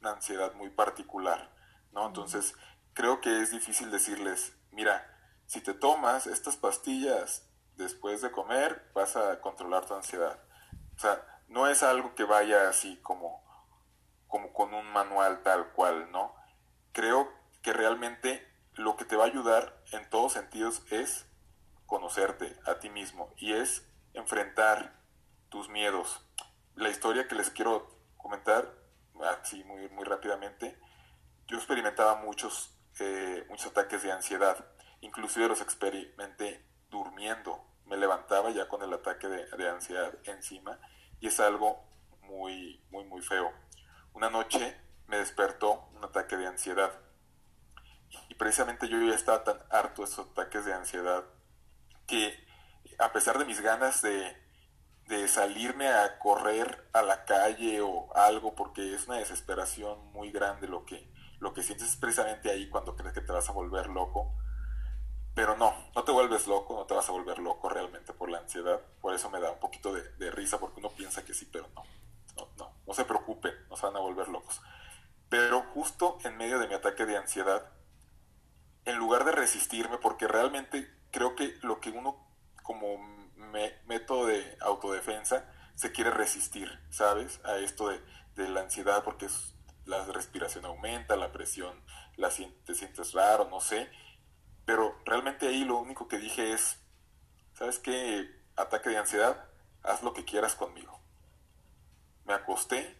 una 0.00 0.12
ansiedad 0.12 0.54
muy 0.54 0.70
particular, 0.70 1.50
¿no? 1.92 2.06
Entonces, 2.06 2.54
creo 2.94 3.20
que 3.20 3.42
es 3.42 3.50
difícil 3.50 3.90
decirles, 3.90 4.56
mira, 4.70 5.15
si 5.46 5.60
te 5.60 5.74
tomas 5.74 6.26
estas 6.26 6.56
pastillas 6.56 7.48
después 7.76 8.20
de 8.20 8.30
comer, 8.30 8.90
vas 8.94 9.16
a 9.16 9.40
controlar 9.40 9.86
tu 9.86 9.94
ansiedad. 9.94 10.38
O 10.96 10.98
sea, 10.98 11.24
no 11.48 11.68
es 11.68 11.82
algo 11.82 12.14
que 12.14 12.24
vaya 12.24 12.68
así 12.68 12.96
como, 13.02 13.44
como 14.26 14.52
con 14.52 14.74
un 14.74 14.92
manual 14.92 15.42
tal 15.42 15.72
cual, 15.72 16.10
¿no? 16.10 16.34
Creo 16.92 17.32
que 17.62 17.72
realmente 17.72 18.46
lo 18.74 18.96
que 18.96 19.04
te 19.04 19.16
va 19.16 19.24
a 19.24 19.28
ayudar 19.28 19.82
en 19.92 20.08
todos 20.10 20.32
sentidos 20.32 20.82
es 20.90 21.26
conocerte 21.86 22.58
a 22.66 22.78
ti 22.80 22.90
mismo 22.90 23.32
y 23.36 23.52
es 23.52 23.86
enfrentar 24.14 25.00
tus 25.48 25.68
miedos. 25.68 26.26
La 26.74 26.88
historia 26.88 27.28
que 27.28 27.36
les 27.36 27.50
quiero 27.50 27.88
comentar, 28.16 28.74
así 29.40 29.62
muy, 29.64 29.88
muy 29.90 30.04
rápidamente, 30.04 30.78
yo 31.46 31.56
experimentaba 31.56 32.16
muchos, 32.16 32.76
eh, 32.98 33.46
muchos 33.48 33.68
ataques 33.68 34.02
de 34.02 34.10
ansiedad 34.10 34.75
Inclusive 35.06 35.46
los 35.46 35.60
experimenté 35.60 36.66
durmiendo. 36.90 37.64
Me 37.84 37.96
levantaba 37.96 38.50
ya 38.50 38.66
con 38.66 38.82
el 38.82 38.92
ataque 38.92 39.28
de, 39.28 39.68
ansiedad 39.68 40.12
encima 40.24 40.80
y 41.20 41.28
es 41.28 41.38
algo 41.38 41.88
muy, 42.22 42.84
muy, 42.90 43.04
muy 43.04 43.22
feo. 43.22 43.52
Una 44.14 44.30
noche 44.30 44.76
me 45.06 45.18
despertó 45.18 45.88
un 45.94 46.04
ataque 46.04 46.36
de 46.36 46.48
ansiedad 46.48 46.90
y 48.28 48.34
precisamente 48.34 48.88
yo 48.88 49.00
ya 49.00 49.14
estaba 49.14 49.44
tan 49.44 49.60
harto 49.70 50.02
de 50.02 50.08
esos 50.08 50.28
ataques 50.28 50.64
de 50.64 50.74
ansiedad 50.74 51.24
que 52.08 52.44
a 52.98 53.12
pesar 53.12 53.38
de 53.38 53.44
mis 53.44 53.60
ganas 53.60 54.02
de, 54.02 54.36
de 55.06 55.28
salirme 55.28 55.86
a 55.86 56.18
correr 56.18 56.88
a 56.92 57.02
la 57.02 57.24
calle 57.24 57.80
o 57.80 58.12
algo 58.16 58.56
porque 58.56 58.92
es 58.92 59.06
una 59.06 59.18
desesperación 59.18 60.12
muy 60.12 60.32
grande 60.32 60.66
lo 60.66 60.84
que 60.84 61.08
lo 61.38 61.54
que 61.54 61.62
sientes 61.62 61.90
es 61.90 61.96
precisamente 61.96 62.50
ahí 62.50 62.68
cuando 62.68 62.96
crees 62.96 63.14
que 63.14 63.20
te 63.20 63.30
vas 63.30 63.48
a 63.48 63.52
volver 63.52 63.88
loco. 63.88 64.34
Pero 65.36 65.54
no, 65.54 65.74
no 65.94 66.02
te 66.02 66.12
vuelves 66.12 66.46
loco, 66.46 66.74
no 66.74 66.86
te 66.86 66.94
vas 66.94 67.06
a 67.10 67.12
volver 67.12 67.40
loco 67.40 67.68
realmente 67.68 68.14
por 68.14 68.30
la 68.30 68.38
ansiedad. 68.38 68.80
Por 69.02 69.14
eso 69.14 69.28
me 69.28 69.38
da 69.38 69.50
un 69.50 69.60
poquito 69.60 69.92
de, 69.92 70.30
risa, 70.30 70.58
porque 70.58 70.80
uno 70.80 70.88
piensa 70.88 71.26
que 71.26 71.34
sí, 71.34 71.46
pero 71.52 71.68
no. 71.74 71.82
No, 72.36 72.48
no, 72.56 72.72
no 72.86 72.94
se 72.94 73.04
preocupen, 73.04 73.52
no 73.68 73.76
se 73.76 73.84
van 73.84 73.96
a 73.96 74.00
volver 74.00 74.28
locos. 74.28 74.62
Pero 75.28 75.62
justo 75.74 76.16
en 76.24 76.38
medio 76.38 76.58
de 76.58 76.68
mi 76.68 76.72
ataque 76.72 77.04
de 77.04 77.18
ansiedad, 77.18 77.70
en 78.86 78.96
lugar 78.96 79.26
de 79.26 79.32
resistirme, 79.32 79.98
porque 79.98 80.26
realmente 80.26 80.90
creo 81.10 81.36
que 81.36 81.58
lo 81.60 81.80
que 81.80 81.90
uno 81.90 82.16
como 82.62 82.96
método 83.84 84.24
de 84.24 84.56
autodefensa 84.62 85.44
se 85.74 85.92
quiere 85.92 86.12
resistir, 86.12 86.80
¿sabes? 86.88 87.40
A 87.44 87.58
esto 87.58 87.88
de, 87.88 88.48
la 88.48 88.60
ansiedad, 88.60 89.04
porque 89.04 89.28
la 89.84 90.02
respiración 90.06 90.64
aumenta, 90.64 91.14
la 91.16 91.30
presión, 91.30 91.78
la, 92.16 92.30
te 92.30 92.74
sientes 92.74 93.12
raro, 93.12 93.48
no 93.50 93.60
sé. 93.60 93.90
Pero 94.66 95.00
realmente 95.06 95.48
ahí 95.48 95.64
lo 95.64 95.78
único 95.78 96.08
que 96.08 96.18
dije 96.18 96.52
es, 96.52 96.78
¿sabes 97.54 97.78
qué? 97.78 98.28
Ataque 98.56 98.90
de 98.90 98.98
ansiedad, 98.98 99.48
haz 99.82 100.02
lo 100.02 100.12
que 100.12 100.24
quieras 100.24 100.54
conmigo. 100.54 101.00
Me 102.24 102.34
acosté, 102.34 102.98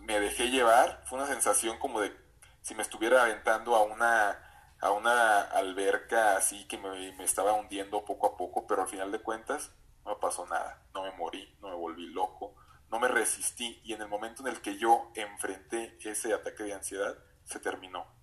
me 0.00 0.20
dejé 0.20 0.50
llevar, 0.50 1.02
fue 1.06 1.18
una 1.18 1.28
sensación 1.28 1.78
como 1.78 2.00
de 2.00 2.14
si 2.60 2.74
me 2.74 2.82
estuviera 2.82 3.22
aventando 3.22 3.74
a 3.76 3.82
una 3.82 4.48
a 4.80 4.90
una 4.90 5.42
alberca 5.42 6.36
así 6.36 6.66
que 6.66 6.76
me, 6.76 7.12
me, 7.12 7.22
estaba 7.22 7.52
hundiendo 7.52 8.04
poco 8.04 8.26
a 8.26 8.36
poco, 8.36 8.66
pero 8.66 8.82
al 8.82 8.88
final 8.88 9.12
de 9.12 9.20
cuentas 9.20 9.70
no 10.04 10.18
pasó 10.18 10.44
nada, 10.46 10.82
no 10.92 11.04
me 11.04 11.12
morí, 11.12 11.56
no 11.60 11.68
me 11.68 11.76
volví 11.76 12.08
loco, 12.08 12.56
no 12.90 12.98
me 12.98 13.06
resistí 13.06 13.80
y 13.84 13.92
en 13.92 14.02
el 14.02 14.08
momento 14.08 14.42
en 14.42 14.48
el 14.48 14.60
que 14.60 14.76
yo 14.78 15.12
enfrenté 15.14 15.96
ese 16.02 16.34
ataque 16.34 16.64
de 16.64 16.74
ansiedad, 16.74 17.16
se 17.44 17.60
terminó. 17.60 18.21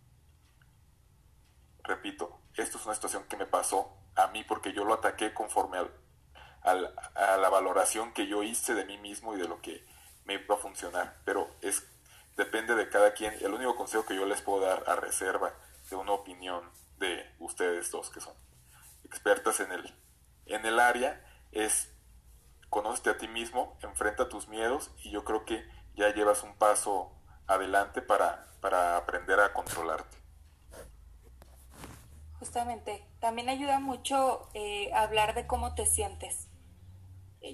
Repito, 1.90 2.40
esto 2.56 2.78
es 2.78 2.86
una 2.86 2.94
situación 2.94 3.24
que 3.24 3.36
me 3.36 3.48
pasó 3.48 3.92
a 4.16 4.28
mí 4.28 4.44
porque 4.44 4.74
yo 4.74 4.86
lo 4.86 4.94
ataqué 4.94 5.34
conforme 5.34 5.80
a 5.80 6.74
la 6.76 7.50
valoración 7.50 8.14
que 8.14 8.28
yo 8.28 8.44
hice 8.44 8.76
de 8.76 8.86
mí 8.86 9.00
mismo 9.00 9.34
y 9.34 9.40
de 9.40 9.48
lo 9.48 9.60
que 9.60 9.84
me 10.24 10.36
iba 10.36 10.54
a 10.54 10.60
funcionar, 10.60 11.18
pero 11.26 11.50
es 11.62 11.88
depende 12.38 12.76
de 12.76 12.90
cada 12.90 13.14
quien. 13.16 13.34
El 13.42 13.56
único 13.56 13.76
consejo 13.76 14.06
que 14.06 14.16
yo 14.16 14.28
les 14.28 14.40
puedo 14.44 14.62
dar 14.64 14.84
a 14.88 14.98
reserva 14.98 15.52
de 15.90 15.96
una 15.96 16.12
opinión 16.12 16.62
de 17.00 17.26
ustedes 17.40 17.90
dos 17.90 18.12
que 18.12 18.22
son 18.22 18.36
expertas 19.04 19.60
en 19.60 19.72
el, 19.72 19.92
en 20.46 20.68
el 20.68 20.80
área 20.80 21.26
es 21.52 21.92
conócete 22.70 23.10
a 23.10 23.18
ti 23.18 23.28
mismo, 23.28 23.80
enfrenta 23.82 24.30
tus 24.30 24.48
miedos 24.48 24.92
y 25.00 25.10
yo 25.10 25.24
creo 25.24 25.44
que 25.44 25.68
ya 25.96 26.14
llevas 26.14 26.44
un 26.44 26.56
paso 26.56 27.12
adelante 27.48 28.04
para, 28.04 28.46
para 28.62 28.96
aprender 28.96 29.40
a 29.40 29.54
controlarte. 29.54 30.19
Justamente, 32.40 33.06
también 33.20 33.50
ayuda 33.50 33.80
mucho 33.80 34.48
eh, 34.54 34.92
hablar 34.94 35.36
de 35.36 35.46
cómo 35.46 35.76
te 35.76 35.86
sientes. 35.86 36.48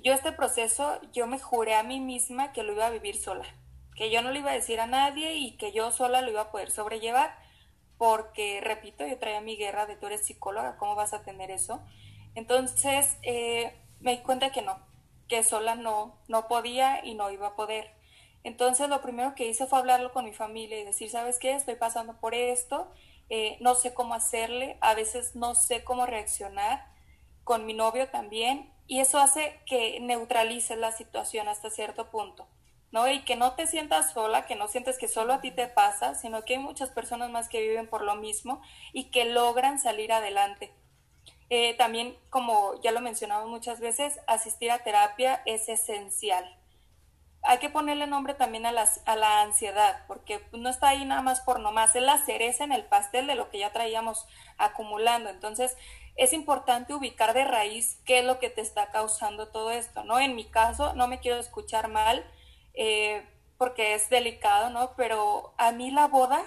Yo 0.03 0.13
este 0.13 0.31
proceso, 0.31 0.99
yo 1.11 1.25
me 1.27 1.39
juré 1.39 1.75
a 1.75 1.83
mí 1.83 1.99
misma 1.99 2.53
que 2.53 2.63
lo 2.63 2.73
iba 2.73 2.85
a 2.85 2.91
vivir 2.91 3.17
sola, 3.17 3.45
que 3.95 4.11
yo 4.11 4.21
no 4.21 4.31
le 4.31 4.39
iba 4.39 4.51
a 4.51 4.55
decir 4.55 4.79
a 4.79 4.87
nadie 4.87 5.35
y 5.35 5.57
que 5.57 5.71
yo 5.71 5.91
sola 5.91 6.21
lo 6.21 6.29
iba 6.31 6.41
a 6.41 6.51
poder 6.51 6.69
sobrellevar 6.69 7.35
porque, 7.97 8.61
repito, 8.61 9.05
yo 9.07 9.17
traía 9.17 9.41
mi 9.41 9.55
guerra 9.57 9.85
de 9.85 9.95
tú 9.95 10.07
eres 10.07 10.25
psicóloga, 10.25 10.77
¿cómo 10.77 10.95
vas 10.95 11.13
a 11.13 11.23
tener 11.23 11.49
eso? 11.49 11.81
Entonces 12.35 13.17
eh, 13.23 13.79
me 13.99 14.17
di 14.17 14.23
cuenta 14.23 14.51
que 14.51 14.61
no, 14.61 14.79
que 15.27 15.43
sola 15.43 15.75
no, 15.75 16.17
no 16.27 16.47
podía 16.47 17.03
y 17.05 17.15
no 17.15 17.31
iba 17.31 17.47
a 17.47 17.55
poder. 17.55 17.91
Entonces 18.43 18.89
lo 18.89 19.01
primero 19.01 19.33
que 19.33 19.47
hice 19.47 19.65
fue 19.65 19.79
hablarlo 19.79 20.11
con 20.13 20.25
mi 20.25 20.33
familia 20.33 20.79
y 20.79 20.83
decir, 20.83 21.09
¿sabes 21.09 21.39
qué? 21.39 21.53
Estoy 21.53 21.75
pasando 21.75 22.19
por 22.19 22.35
esto, 22.35 22.91
eh, 23.29 23.57
no 23.59 23.75
sé 23.75 23.93
cómo 23.93 24.13
hacerle, 24.13 24.77
a 24.81 24.93
veces 24.93 25.35
no 25.35 25.55
sé 25.55 25.83
cómo 25.83 26.05
reaccionar, 26.05 26.87
con 27.43 27.65
mi 27.65 27.73
novio 27.73 28.09
también, 28.09 28.73
y 28.87 28.99
eso 28.99 29.19
hace 29.19 29.59
que 29.65 29.99
neutralice 29.99 30.75
la 30.75 30.91
situación 30.91 31.47
hasta 31.47 31.69
cierto 31.69 32.09
punto. 32.09 32.47
¿no? 32.91 33.09
Y 33.11 33.25
que 33.25 33.35
no 33.35 33.55
te 33.55 33.67
sientas 33.67 34.13
sola, 34.13 34.45
que 34.45 34.55
no 34.55 34.69
sientes 34.69 34.97
que 34.97 35.09
solo 35.09 35.33
a 35.33 35.41
ti 35.41 35.51
te 35.51 35.67
pasa, 35.67 36.15
sino 36.15 36.45
que 36.45 36.53
hay 36.53 36.59
muchas 36.59 36.91
personas 36.91 37.29
más 37.29 37.49
que 37.49 37.59
viven 37.59 37.89
por 37.89 38.01
lo 38.01 38.15
mismo 38.15 38.61
y 38.93 39.11
que 39.11 39.25
logran 39.25 39.79
salir 39.79 40.13
adelante. 40.13 40.71
Eh, 41.49 41.75
también, 41.75 42.17
como 42.29 42.79
ya 42.81 42.91
lo 42.91 43.01
mencionamos 43.01 43.49
muchas 43.49 43.81
veces, 43.81 44.19
asistir 44.27 44.71
a 44.71 44.79
terapia 44.79 45.41
es 45.45 45.67
esencial. 45.67 46.57
Hay 47.45 47.59
que 47.59 47.69
ponerle 47.69 48.07
nombre 48.07 48.33
también 48.33 48.65
a, 48.65 48.73
a 49.05 49.15
la 49.15 49.41
ansiedad, 49.41 50.03
porque 50.07 50.41
no 50.51 50.69
está 50.69 50.89
ahí 50.89 51.05
nada 51.05 51.21
más 51.21 51.41
por 51.41 51.59
nomás, 51.59 51.95
es 51.95 52.03
la 52.03 52.17
cereza 52.17 52.63
en 52.63 52.71
el 52.71 52.85
pastel 52.85 53.27
de 53.27 53.35
lo 53.35 53.49
que 53.49 53.59
ya 53.59 53.71
traíamos 53.71 54.27
acumulando. 54.57 55.29
Entonces, 55.29 55.77
es 56.15 56.33
importante 56.33 56.93
ubicar 56.93 57.33
de 57.33 57.43
raíz 57.43 57.99
qué 58.05 58.19
es 58.19 58.25
lo 58.25 58.39
que 58.39 58.49
te 58.49 58.61
está 58.61 58.91
causando 58.91 59.49
todo 59.49 59.71
esto, 59.71 60.03
¿no? 60.03 60.19
En 60.19 60.35
mi 60.35 60.45
caso, 60.45 60.93
no 60.93 61.07
me 61.07 61.19
quiero 61.19 61.37
escuchar 61.39 61.89
mal, 61.89 62.25
eh, 62.73 63.27
porque 63.57 63.93
es 63.93 64.09
delicado, 64.09 64.69
¿no? 64.69 64.95
Pero 64.95 65.53
a 65.57 65.71
mí 65.71 65.91
la 65.91 66.07
boda, 66.07 66.41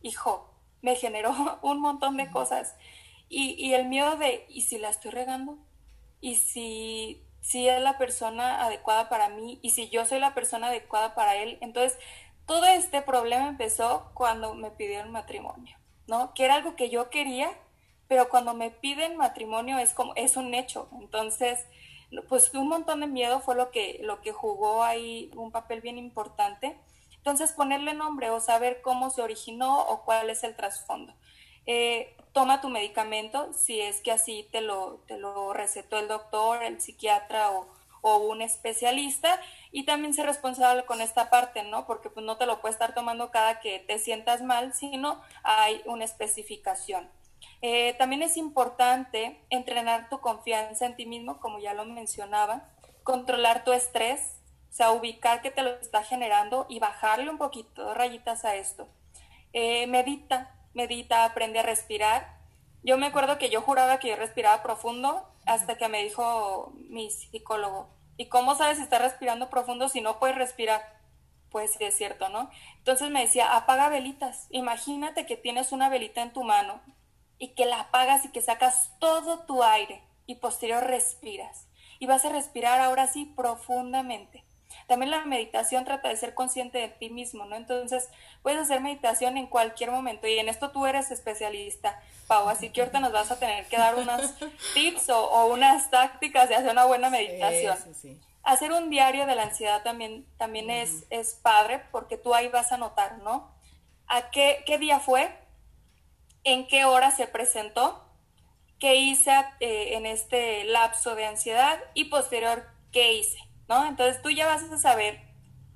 hijo, 0.00 0.50
me 0.80 0.96
generó 0.96 1.32
un 1.62 1.80
montón 1.80 2.16
de 2.16 2.30
cosas. 2.30 2.74
Y, 3.28 3.54
y 3.58 3.74
el 3.74 3.86
miedo 3.86 4.16
de, 4.16 4.46
¿y 4.48 4.62
si 4.62 4.78
la 4.78 4.90
estoy 4.90 5.10
regando? 5.10 5.58
¿Y 6.20 6.36
si, 6.36 7.22
si 7.42 7.68
es 7.68 7.82
la 7.82 7.98
persona 7.98 8.64
adecuada 8.64 9.10
para 9.10 9.28
mí? 9.28 9.58
¿Y 9.60 9.70
si 9.70 9.90
yo 9.90 10.06
soy 10.06 10.20
la 10.20 10.32
persona 10.32 10.68
adecuada 10.68 11.14
para 11.14 11.36
él? 11.36 11.58
Entonces, 11.60 11.98
todo 12.46 12.64
este 12.66 13.02
problema 13.02 13.48
empezó 13.48 14.10
cuando 14.14 14.54
me 14.54 14.70
pidieron 14.70 15.10
matrimonio, 15.10 15.76
¿no? 16.06 16.32
Que 16.34 16.44
era 16.44 16.54
algo 16.54 16.76
que 16.76 16.88
yo 16.88 17.10
quería, 17.10 17.50
pero 18.08 18.28
cuando 18.28 18.54
me 18.54 18.70
piden 18.70 19.16
matrimonio 19.16 19.78
es 19.78 19.92
como, 19.92 20.14
es 20.14 20.36
un 20.36 20.54
hecho. 20.54 20.88
Entonces, 21.00 21.66
pues 22.28 22.52
un 22.54 22.68
montón 22.68 23.00
de 23.00 23.06
miedo 23.06 23.40
fue 23.40 23.56
lo 23.56 23.70
que, 23.70 23.98
lo 24.02 24.20
que 24.20 24.32
jugó 24.32 24.84
ahí 24.84 25.30
un 25.36 25.50
papel 25.50 25.80
bien 25.80 25.98
importante. 25.98 26.78
Entonces, 27.16 27.52
ponerle 27.52 27.94
nombre 27.94 28.30
o 28.30 28.40
saber 28.40 28.82
cómo 28.82 29.10
se 29.10 29.22
originó 29.22 29.80
o 29.80 30.04
cuál 30.04 30.30
es 30.30 30.44
el 30.44 30.56
trasfondo. 30.56 31.14
Eh, 31.66 32.16
toma 32.32 32.60
tu 32.60 32.68
medicamento 32.68 33.52
si 33.52 33.80
es 33.80 34.00
que 34.00 34.10
así 34.12 34.48
te 34.50 34.60
lo, 34.60 35.02
te 35.06 35.18
lo 35.18 35.52
recetó 35.52 35.98
el 35.98 36.08
doctor, 36.08 36.62
el 36.62 36.80
psiquiatra 36.80 37.50
o, 37.50 37.68
un 38.04 38.42
especialista 38.42 39.40
y 39.70 39.84
también 39.84 40.12
ser 40.12 40.26
responsable 40.26 40.84
con 40.84 41.00
esta 41.00 41.30
parte, 41.30 41.62
¿no? 41.62 41.86
Porque 41.86 42.10
pues 42.10 42.26
no 42.26 42.36
te 42.36 42.46
lo 42.46 42.60
puedes 42.60 42.74
estar 42.74 42.94
tomando 42.94 43.30
cada 43.30 43.60
que 43.60 43.78
te 43.78 44.00
sientas 44.00 44.42
mal, 44.42 44.74
sino 44.74 45.22
hay 45.44 45.82
una 45.84 46.04
especificación. 46.04 47.08
Eh, 47.60 47.94
también 47.98 48.22
es 48.22 48.36
importante 48.36 49.40
entrenar 49.50 50.08
tu 50.08 50.20
confianza 50.20 50.84
en 50.86 50.96
ti 50.96 51.06
mismo, 51.06 51.38
como 51.38 51.60
ya 51.60 51.74
lo 51.74 51.84
mencionaba, 51.84 52.68
controlar 53.04 53.62
tu 53.62 53.72
estrés, 53.72 54.40
o 54.68 54.72
sea, 54.72 54.90
ubicar 54.90 55.40
qué 55.40 55.52
te 55.52 55.62
lo 55.62 55.70
está 55.76 56.02
generando 56.02 56.66
y 56.68 56.80
bajarle 56.80 57.30
un 57.30 57.38
poquito, 57.38 57.94
rayitas 57.94 58.44
a 58.44 58.56
esto. 58.56 58.88
Eh, 59.52 59.86
medita, 59.86 60.56
medita, 60.74 61.24
aprende 61.24 61.60
a 61.60 61.62
respirar. 61.62 62.38
Yo 62.82 62.98
me 62.98 63.06
acuerdo 63.06 63.38
que 63.38 63.50
yo 63.50 63.60
juraba 63.60 63.98
que 63.98 64.08
yo 64.08 64.16
respiraba 64.16 64.62
profundo 64.62 65.28
hasta 65.46 65.76
que 65.76 65.88
me 65.88 66.02
dijo 66.02 66.72
mi 66.88 67.10
psicólogo, 67.10 67.88
¿y 68.16 68.26
cómo 68.26 68.54
sabes 68.54 68.78
si 68.78 68.84
estás 68.84 69.02
respirando 69.02 69.50
profundo 69.50 69.88
si 69.88 70.00
no 70.00 70.18
puedes 70.18 70.36
respirar? 70.36 71.00
Pues 71.50 71.74
sí, 71.74 71.84
es 71.84 71.96
cierto, 71.96 72.28
¿no? 72.28 72.50
Entonces 72.78 73.10
me 73.10 73.20
decía, 73.20 73.56
apaga 73.56 73.88
velitas. 73.88 74.46
Imagínate 74.50 75.26
que 75.26 75.36
tienes 75.36 75.72
una 75.72 75.88
velita 75.88 76.22
en 76.22 76.32
tu 76.32 76.44
mano 76.44 76.80
y 77.38 77.48
que 77.48 77.66
la 77.66 77.80
apagas 77.80 78.24
y 78.24 78.30
que 78.30 78.40
sacas 78.40 78.92
todo 78.98 79.40
tu 79.40 79.62
aire 79.62 80.02
y 80.26 80.36
posterior 80.36 80.84
respiras. 80.84 81.66
Y 81.98 82.06
vas 82.06 82.24
a 82.24 82.30
respirar 82.30 82.80
ahora 82.80 83.06
sí 83.06 83.26
profundamente. 83.36 84.44
También 84.86 85.10
la 85.10 85.24
meditación 85.24 85.84
trata 85.84 86.08
de 86.08 86.16
ser 86.16 86.34
consciente 86.34 86.78
de 86.78 86.88
ti 86.88 87.10
mismo, 87.10 87.44
¿no? 87.44 87.56
Entonces, 87.56 88.08
puedes 88.42 88.60
hacer 88.60 88.80
meditación 88.80 89.36
en 89.36 89.46
cualquier 89.46 89.90
momento 89.90 90.26
y 90.26 90.38
en 90.38 90.48
esto 90.48 90.70
tú 90.70 90.86
eres 90.86 91.10
especialista, 91.10 92.00
Pau, 92.26 92.48
así 92.48 92.70
que 92.70 92.80
ahorita 92.80 93.00
nos 93.00 93.12
vas 93.12 93.30
a 93.30 93.38
tener 93.38 93.66
que 93.66 93.76
dar 93.76 93.96
unos 93.96 94.34
tips 94.74 95.10
o, 95.10 95.46
unas 95.46 95.90
tácticas 95.90 96.48
de 96.48 96.56
hacer 96.56 96.70
una 96.70 96.84
buena 96.84 97.10
meditación. 97.10 97.76
Hacer 98.42 98.72
un 98.72 98.90
diario 98.90 99.26
de 99.26 99.36
la 99.36 99.44
ansiedad 99.44 99.82
también, 99.82 100.26
también 100.36 100.68
es, 100.68 101.04
es 101.10 101.34
padre 101.34 101.82
porque 101.92 102.16
tú 102.16 102.34
ahí 102.34 102.48
vas 102.48 102.72
a 102.72 102.76
notar, 102.76 103.18
¿no? 103.18 103.52
¿A 104.08 104.30
qué, 104.30 104.64
qué 104.66 104.78
día 104.78 104.98
fue? 104.98 105.30
en 106.44 106.66
qué 106.66 106.84
hora 106.84 107.10
se 107.10 107.26
presentó, 107.26 108.04
qué 108.78 108.96
hice 108.96 109.32
eh, 109.60 109.96
en 109.96 110.06
este 110.06 110.64
lapso 110.64 111.14
de 111.14 111.26
ansiedad 111.26 111.78
y 111.94 112.06
posterior 112.06 112.66
qué 112.90 113.14
hice, 113.14 113.38
¿no? 113.72 113.86
Entonces 113.86 114.20
tú 114.20 114.30
ya 114.30 114.46
vas 114.46 114.62
a 114.64 114.76
saber 114.76 115.18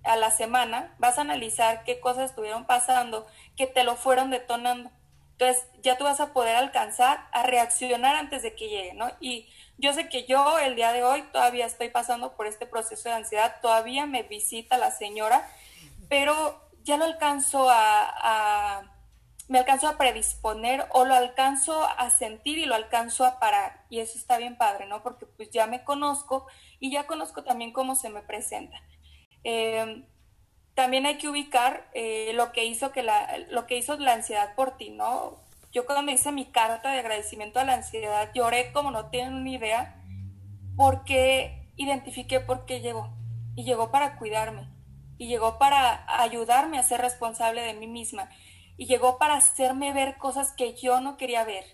a 0.04 0.16
la 0.16 0.30
semana, 0.30 0.94
vas 0.98 1.16
a 1.16 1.22
analizar 1.22 1.82
qué 1.84 1.98
cosas 1.98 2.30
estuvieron 2.30 2.66
pasando, 2.66 3.26
que 3.56 3.66
te 3.66 3.84
lo 3.84 3.96
fueron 3.96 4.30
detonando. 4.30 4.90
Entonces 5.32 5.66
ya 5.82 5.96
tú 5.96 6.04
vas 6.04 6.20
a 6.20 6.32
poder 6.34 6.56
alcanzar 6.56 7.26
a 7.32 7.42
reaccionar 7.42 8.14
antes 8.16 8.42
de 8.42 8.54
que 8.54 8.68
llegue, 8.68 8.94
¿no? 8.94 9.10
Y 9.20 9.48
yo 9.78 9.94
sé 9.94 10.08
que 10.10 10.24
yo 10.24 10.58
el 10.58 10.76
día 10.76 10.92
de 10.92 11.04
hoy 11.04 11.22
todavía 11.32 11.64
estoy 11.64 11.88
pasando 11.88 12.36
por 12.36 12.46
este 12.46 12.66
proceso 12.66 13.08
de 13.08 13.14
ansiedad, 13.14 13.56
todavía 13.62 14.06
me 14.06 14.22
visita 14.22 14.76
la 14.76 14.90
señora, 14.90 15.48
pero 16.08 16.60
ya 16.84 16.98
lo 16.98 17.04
alcanzo 17.04 17.68
a, 17.70 18.84
me 19.48 19.58
alcanzo 19.58 19.88
a 19.88 19.96
predisponer 19.96 20.86
o 20.90 21.04
lo 21.04 21.14
alcanzo 21.14 21.82
a 21.82 22.10
sentir 22.10 22.58
y 22.58 22.66
lo 22.66 22.74
alcanzo 22.74 23.24
a 23.24 23.38
parar. 23.38 23.84
Y 23.90 24.00
eso 24.00 24.18
está 24.18 24.36
bien 24.38 24.56
padre, 24.56 24.86
¿no? 24.86 25.02
Porque 25.02 25.24
pues 25.24 25.50
ya 25.50 25.66
me 25.66 25.82
conozco 25.82 26.46
y 26.80 26.90
ya 26.90 27.06
conozco 27.06 27.44
también 27.44 27.72
cómo 27.72 27.94
se 27.94 28.10
me 28.10 28.22
presenta. 28.22 28.78
Em, 29.44 30.04
también 30.74 31.06
hay 31.06 31.18
que 31.18 31.28
ubicar 31.28 31.88
eh, 31.94 32.32
lo, 32.34 32.52
que 32.52 32.64
hizo 32.64 32.92
que 32.92 33.02
la, 33.02 33.38
lo 33.50 33.66
que 33.66 33.76
hizo 33.78 33.96
la 33.96 34.14
ansiedad 34.14 34.54
por 34.54 34.76
ti, 34.76 34.90
¿no? 34.90 35.36
Yo 35.72 35.86
cuando 35.86 36.12
hice 36.12 36.32
mi 36.32 36.46
carta 36.46 36.92
de 36.92 37.00
agradecimiento 37.00 37.60
a 37.60 37.64
la 37.64 37.74
ansiedad 37.74 38.30
lloré 38.34 38.72
como 38.72 38.90
no 38.90 39.10
tienen 39.10 39.34
una 39.34 39.50
idea 39.50 40.02
porque 40.76 41.70
identifiqué 41.76 42.40
por 42.40 42.66
qué 42.66 42.80
llegó. 42.80 43.14
Y 43.54 43.64
llegó 43.64 43.90
para 43.90 44.16
cuidarme. 44.16 44.68
Y 45.18 45.28
llegó 45.28 45.58
para 45.58 46.04
ayudarme 46.20 46.78
a 46.78 46.82
ser 46.82 47.00
responsable 47.00 47.62
de 47.62 47.74
mí 47.74 47.86
misma. 47.86 48.28
Y 48.76 48.86
llegó 48.86 49.18
para 49.18 49.34
hacerme 49.34 49.92
ver 49.92 50.18
cosas 50.18 50.52
que 50.52 50.74
yo 50.74 51.00
no 51.00 51.16
quería 51.16 51.44
ver. 51.44 51.64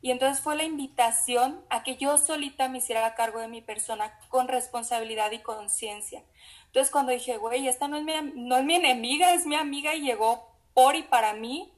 Y 0.00 0.12
entonces 0.12 0.42
fue 0.42 0.56
la 0.56 0.62
invitación 0.62 1.64
a 1.70 1.82
que 1.82 1.96
yo 1.96 2.16
solita 2.18 2.68
me 2.68 2.78
hiciera 2.78 3.14
cargo 3.14 3.40
de 3.40 3.48
mi 3.48 3.62
persona 3.62 4.18
con 4.28 4.46
responsabilidad 4.46 5.32
y 5.32 5.40
conciencia. 5.40 6.22
Entonces 6.66 6.90
cuando 6.92 7.12
dije, 7.12 7.36
güey, 7.38 7.66
esta 7.66 7.88
no 7.88 7.96
es, 7.96 8.04
mi, 8.04 8.12
no 8.34 8.56
es 8.56 8.64
mi 8.64 8.76
enemiga, 8.76 9.34
es 9.34 9.46
mi 9.46 9.56
amiga 9.56 9.94
y 9.94 10.02
llegó 10.02 10.48
por 10.74 10.94
y 10.94 11.02
para 11.02 11.32
mí, 11.32 11.72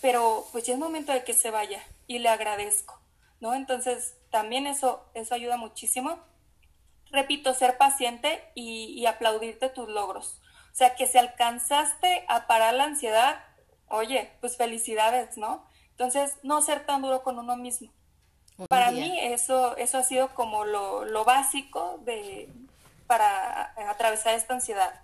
pero 0.00 0.46
pues 0.52 0.64
ya 0.66 0.72
es 0.72 0.78
momento 0.78 1.12
de 1.12 1.22
que 1.22 1.34
se 1.34 1.50
vaya 1.50 1.80
y 2.06 2.18
le 2.18 2.28
agradezco, 2.28 3.00
¿no? 3.38 3.54
Entonces 3.54 4.16
también 4.30 4.66
eso, 4.66 5.04
eso 5.14 5.34
ayuda 5.34 5.56
muchísimo. 5.56 6.18
Repito, 7.12 7.54
ser 7.54 7.76
paciente 7.76 8.42
y, 8.54 9.04
aplaudirte 9.06 9.68
tus 9.68 9.88
logros. 9.88 10.40
O 10.72 10.74
sea, 10.74 10.94
que 10.94 11.06
si 11.06 11.18
alcanzaste 11.18 12.24
a 12.28 12.46
parar 12.46 12.74
la 12.74 12.84
ansiedad, 12.84 13.44
oye, 13.88 14.32
pues 14.40 14.56
felicidades, 14.56 15.36
¿no? 15.36 15.66
Entonces, 16.00 16.38
no 16.42 16.62
ser 16.62 16.86
tan 16.86 17.02
duro 17.02 17.22
con 17.22 17.38
uno 17.38 17.56
mismo. 17.56 17.90
Para 18.68 18.90
mí 18.90 19.18
eso, 19.20 19.76
eso 19.76 19.98
ha 19.98 20.02
sido 20.02 20.34
como 20.34 20.64
lo, 20.64 21.04
lo 21.04 21.24
básico 21.24 22.00
de, 22.06 22.48
para 23.06 23.74
atravesar 23.90 24.34
esta 24.34 24.54
ansiedad. 24.54 25.00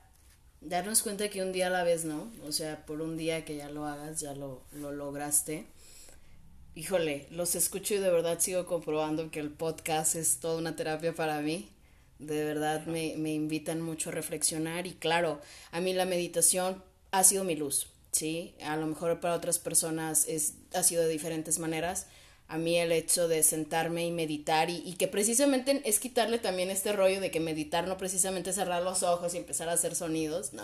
Darnos 0.63 1.03
cuenta 1.03 1.29
que 1.29 1.43
un 1.43 1.53
día 1.53 1.67
a 1.67 1.71
la 1.71 1.85
vez, 1.85 2.05
¿no? 2.07 2.31
O 2.47 2.53
sea, 2.53 2.85
por 2.87 3.03
un 3.03 3.17
día 3.17 3.45
que 3.45 3.57
ya 3.57 3.69
lo 3.69 3.85
hagas, 3.85 4.21
ya 4.21 4.35
lo, 4.35 4.63
lo 4.73 4.91
lograste 4.93 5.67
híjole, 6.77 7.27
los 7.31 7.55
escucho 7.55 7.95
y 7.95 7.99
de 7.99 8.11
verdad 8.11 8.39
sigo 8.39 8.67
comprobando 8.67 9.31
que 9.31 9.41
el 9.41 9.51
podcast 9.51 10.15
es 10.15 10.39
toda 10.41 10.59
una 10.59 10.77
terapia 10.77 11.15
para 11.15 11.41
mí. 11.41 11.71
De 12.19 12.45
verdad 12.45 12.85
me, 12.87 13.15
me 13.17 13.33
invitan 13.33 13.81
mucho 13.81 14.11
a 14.11 14.13
reflexionar 14.13 14.87
y 14.87 14.93
claro, 14.93 15.41
a 15.73 15.81
mí 15.81 15.95
la 15.95 16.05
meditación 16.05 16.83
ha 17.11 17.25
sido 17.25 17.45
mi 17.45 17.57
luz, 17.57 17.89
¿sí? 18.13 18.55
A 18.63 18.77
lo 18.77 18.87
mejor 18.87 19.21
para 19.21 19.35
otras 19.35 19.59
personas 19.59 20.29
es, 20.29 20.66
ha 20.77 20.83
sido 20.83 21.03
de 21.03 21.09
diferentes 21.09 21.59
maneras. 21.59 22.07
A 22.49 22.59
mí 22.59 22.79
el 22.79 22.93
hecho 22.93 23.27
de 23.27 23.43
sentarme 23.43 24.07
y 24.07 24.12
meditar 24.12 24.70
y, 24.70 24.95
que 24.95 25.09
precisamente 25.09 25.83
es 25.85 25.99
quitarle 25.99 26.39
también 26.39 26.70
este 26.70 26.93
rollo 26.93 27.20
de 27.20 27.33
que 27.33 27.41
meditar 27.41 27.89
no 27.89 27.99
precisamente 27.99 28.53
cerrar 28.53 28.83
los 28.83 29.03
ojos 29.03 29.35
y 29.35 29.39
empezar 29.39 29.68
a 29.68 29.72
hacer 29.72 29.97
sonidos, 29.97 30.53
no, 30.53 30.62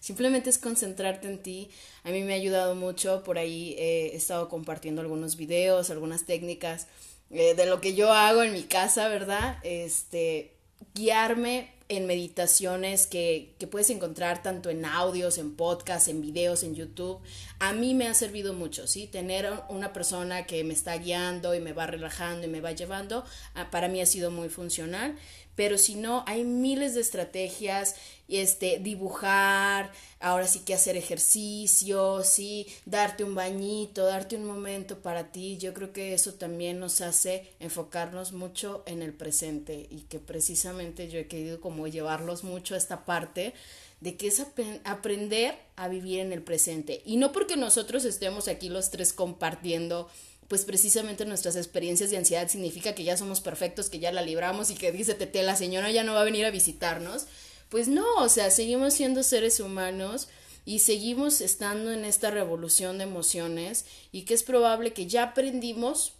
Simplemente 0.00 0.48
es 0.48 0.58
concentrarte 0.58 1.26
en 1.26 1.42
ti. 1.42 1.70
A 2.04 2.10
mí 2.10 2.22
me 2.22 2.32
ha 2.32 2.36
ayudado 2.36 2.76
mucho. 2.76 3.24
Por 3.24 3.36
ahí 3.36 3.74
he 3.78 4.14
estado 4.14 4.48
compartiendo 4.48 5.00
algunos 5.00 5.36
videos, 5.36 5.90
algunas 5.90 6.24
técnicas 6.24 6.86
eh, 7.30 7.54
de 7.54 7.66
lo 7.66 7.80
que 7.80 7.94
yo 7.94 8.12
hago 8.12 8.44
en 8.44 8.52
mi 8.52 8.62
casa, 8.62 9.08
¿verdad? 9.08 9.58
Este, 9.64 10.54
guiarme 10.94 11.72
en 11.88 12.06
meditaciones 12.06 13.06
que, 13.06 13.54
que, 13.58 13.66
puedes 13.66 13.88
encontrar 13.90 14.42
tanto 14.42 14.68
en 14.68 14.84
audios, 14.84 15.38
en 15.38 15.54
podcasts, 15.54 16.08
en 16.08 16.20
videos, 16.20 16.62
en 16.62 16.74
YouTube. 16.74 17.18
A 17.58 17.72
mí 17.72 17.94
me 17.94 18.08
ha 18.08 18.14
servido 18.14 18.52
mucho, 18.52 18.86
¿sí? 18.86 19.06
Tener 19.06 19.50
una 19.68 19.92
persona 19.92 20.44
que 20.46 20.64
me 20.64 20.74
está 20.74 20.96
guiando 20.98 21.54
y 21.54 21.60
me 21.60 21.72
va 21.72 21.86
relajando 21.86 22.46
y 22.46 22.50
me 22.50 22.60
va 22.60 22.72
llevando, 22.72 23.24
ah, 23.54 23.70
para 23.70 23.88
mí 23.88 24.00
ha 24.00 24.06
sido 24.06 24.30
muy 24.30 24.48
funcional 24.50 25.16
pero 25.58 25.76
si 25.76 25.96
no, 25.96 26.22
hay 26.28 26.44
miles 26.44 26.94
de 26.94 27.00
estrategias, 27.00 27.96
este, 28.28 28.78
dibujar, 28.78 29.90
ahora 30.20 30.46
sí 30.46 30.60
que 30.60 30.72
hacer 30.72 30.96
ejercicio, 30.96 32.22
sí, 32.22 32.68
darte 32.86 33.24
un 33.24 33.34
bañito, 33.34 34.04
darte 34.04 34.36
un 34.36 34.44
momento 34.44 35.00
para 35.00 35.32
ti, 35.32 35.58
yo 35.58 35.74
creo 35.74 35.92
que 35.92 36.14
eso 36.14 36.34
también 36.34 36.78
nos 36.78 37.00
hace 37.00 37.50
enfocarnos 37.58 38.32
mucho 38.32 38.84
en 38.86 39.02
el 39.02 39.12
presente 39.12 39.88
y 39.90 40.02
que 40.02 40.20
precisamente 40.20 41.08
yo 41.08 41.18
he 41.18 41.26
querido 41.26 41.60
como 41.60 41.88
llevarlos 41.88 42.44
mucho 42.44 42.76
a 42.76 42.78
esta 42.78 43.04
parte 43.04 43.52
de 44.00 44.16
que 44.16 44.28
es 44.28 44.40
aprender 44.84 45.58
a 45.74 45.88
vivir 45.88 46.20
en 46.20 46.32
el 46.32 46.42
presente. 46.42 47.02
Y 47.04 47.16
no 47.16 47.32
porque 47.32 47.56
nosotros 47.56 48.04
estemos 48.04 48.46
aquí 48.46 48.68
los 48.68 48.90
tres 48.90 49.12
compartiendo 49.12 50.08
pues 50.48 50.64
precisamente 50.64 51.26
nuestras 51.26 51.56
experiencias 51.56 52.10
de 52.10 52.16
ansiedad 52.16 52.48
significa 52.48 52.94
que 52.94 53.04
ya 53.04 53.18
somos 53.18 53.40
perfectos, 53.40 53.90
que 53.90 53.98
ya 53.98 54.12
la 54.12 54.22
libramos 54.22 54.70
y 54.70 54.74
que 54.74 54.90
dice 54.90 55.14
Tete, 55.14 55.42
la 55.42 55.56
señora 55.56 55.90
ya 55.90 56.04
no 56.04 56.14
va 56.14 56.22
a 56.22 56.24
venir 56.24 56.46
a 56.46 56.50
visitarnos. 56.50 57.26
Pues 57.68 57.88
no, 57.88 58.06
o 58.16 58.28
sea, 58.30 58.50
seguimos 58.50 58.94
siendo 58.94 59.22
seres 59.22 59.60
humanos 59.60 60.28
y 60.64 60.78
seguimos 60.78 61.42
estando 61.42 61.92
en 61.92 62.06
esta 62.06 62.30
revolución 62.30 62.96
de 62.96 63.04
emociones 63.04 63.84
y 64.10 64.22
que 64.22 64.32
es 64.32 64.42
probable 64.42 64.94
que 64.94 65.06
ya 65.06 65.22
aprendimos 65.22 66.14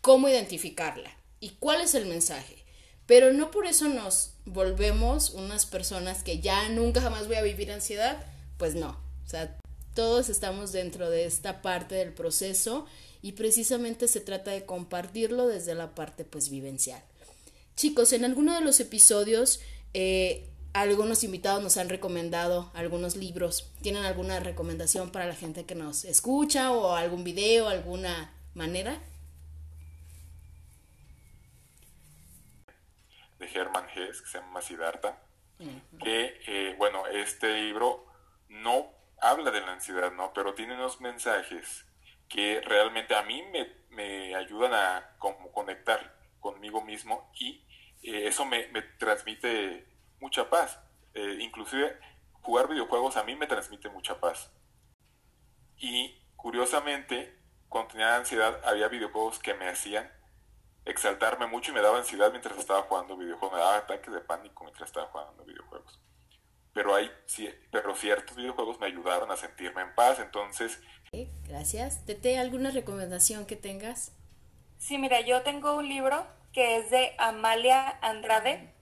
cómo 0.00 0.28
identificarla 0.28 1.14
y 1.38 1.50
cuál 1.50 1.82
es 1.82 1.94
el 1.94 2.06
mensaje. 2.06 2.64
Pero 3.04 3.34
no 3.34 3.50
por 3.50 3.66
eso 3.66 3.88
nos 3.88 4.32
volvemos 4.46 5.30
unas 5.30 5.66
personas 5.66 6.22
que 6.22 6.40
ya 6.40 6.70
nunca 6.70 7.02
jamás 7.02 7.26
voy 7.26 7.36
a 7.36 7.42
vivir 7.42 7.70
ansiedad. 7.70 8.24
Pues 8.56 8.74
no, 8.74 8.98
o 9.26 9.28
sea, 9.28 9.58
todos 9.94 10.30
estamos 10.30 10.72
dentro 10.72 11.10
de 11.10 11.26
esta 11.26 11.60
parte 11.60 11.96
del 11.96 12.14
proceso 12.14 12.86
y 13.22 13.32
precisamente 13.32 14.08
se 14.08 14.20
trata 14.20 14.50
de 14.50 14.66
compartirlo 14.66 15.46
desde 15.46 15.74
la 15.74 15.94
parte 15.94 16.24
pues 16.24 16.50
vivencial. 16.50 17.02
Chicos, 17.76 18.12
en 18.12 18.24
alguno 18.24 18.54
de 18.54 18.60
los 18.60 18.80
episodios 18.80 19.60
eh, 19.94 20.48
algunos 20.72 21.22
invitados 21.22 21.62
nos 21.62 21.76
han 21.76 21.88
recomendado 21.88 22.70
algunos 22.74 23.16
libros. 23.16 23.70
¿Tienen 23.82 24.04
alguna 24.04 24.40
recomendación 24.40 25.10
para 25.10 25.26
la 25.26 25.34
gente 25.34 25.66
que 25.66 25.74
nos 25.74 26.04
escucha 26.04 26.72
o 26.72 26.94
algún 26.94 27.24
video, 27.24 27.68
alguna 27.68 28.32
manera? 28.54 28.98
De 33.38 33.46
Hermann 33.46 33.86
Hesse, 33.90 34.22
que 34.22 34.28
se 34.28 34.38
llama 34.38 34.62
Siddhartha, 34.62 35.18
que, 36.02 36.40
eh, 36.46 36.74
bueno, 36.78 37.06
este 37.06 37.52
libro 37.62 38.06
no 38.48 38.86
habla 39.20 39.50
de 39.50 39.60
la 39.60 39.74
ansiedad, 39.74 40.10
¿no? 40.12 40.32
Pero 40.32 40.54
tiene 40.54 40.74
unos 40.74 41.00
mensajes 41.00 41.84
que 42.32 42.62
realmente 42.62 43.14
a 43.14 43.22
mí 43.22 43.44
me, 43.90 44.34
ayudan 44.34 44.72
a 44.72 45.16
como 45.18 45.52
conectar 45.52 46.16
conmigo 46.40 46.80
mismo 46.80 47.30
y 47.34 47.62
eh, 48.02 48.26
eso 48.26 48.46
me, 48.46 48.64
transmite 48.98 49.86
mucha 50.18 50.48
paz. 50.48 50.80
Eh, 51.12 51.36
inclusive 51.40 51.94
jugar 52.40 52.68
videojuegos 52.68 53.18
a 53.18 53.24
mí 53.24 53.36
me 53.36 53.46
transmite 53.46 53.90
mucha 53.90 54.18
paz. 54.18 54.50
Y 55.76 56.24
curiosamente, 56.34 57.38
cuando 57.68 57.92
tenía 57.92 58.16
ansiedad, 58.16 58.62
había 58.64 58.88
videojuegos 58.88 59.38
que 59.38 59.52
me 59.52 59.68
hacían 59.68 60.10
exaltarme 60.86 61.46
mucho 61.46 61.70
y 61.70 61.74
me 61.74 61.82
daba 61.82 61.98
ansiedad 61.98 62.30
mientras 62.30 62.56
estaba 62.56 62.82
jugando 62.84 63.18
videojuegos. 63.18 63.58
Me 63.58 63.62
daba 63.62 63.76
ataques 63.76 64.10
de 64.10 64.20
pánico 64.20 64.64
mientras 64.64 64.88
estaba 64.88 65.08
jugando 65.08 65.44
videojuegos. 65.44 66.00
Pero, 66.72 66.94
hay, 66.94 67.10
pero 67.70 67.94
ciertos 67.94 68.34
videojuegos 68.34 68.80
me 68.80 68.86
ayudaron 68.86 69.30
a 69.30 69.36
sentirme 69.36 69.82
en 69.82 69.94
paz. 69.94 70.18
Entonces, 70.18 70.80
Gracias. 71.46 72.06
Tete, 72.06 72.38
¿alguna 72.38 72.70
recomendación 72.70 73.44
que 73.44 73.54
tengas? 73.54 74.12
Sí, 74.78 74.96
mira, 74.96 75.20
yo 75.20 75.42
tengo 75.42 75.76
un 75.76 75.86
libro 75.86 76.26
que 76.54 76.78
es 76.78 76.90
de 76.90 77.14
Amalia 77.18 77.98
Andrade, 78.00 78.72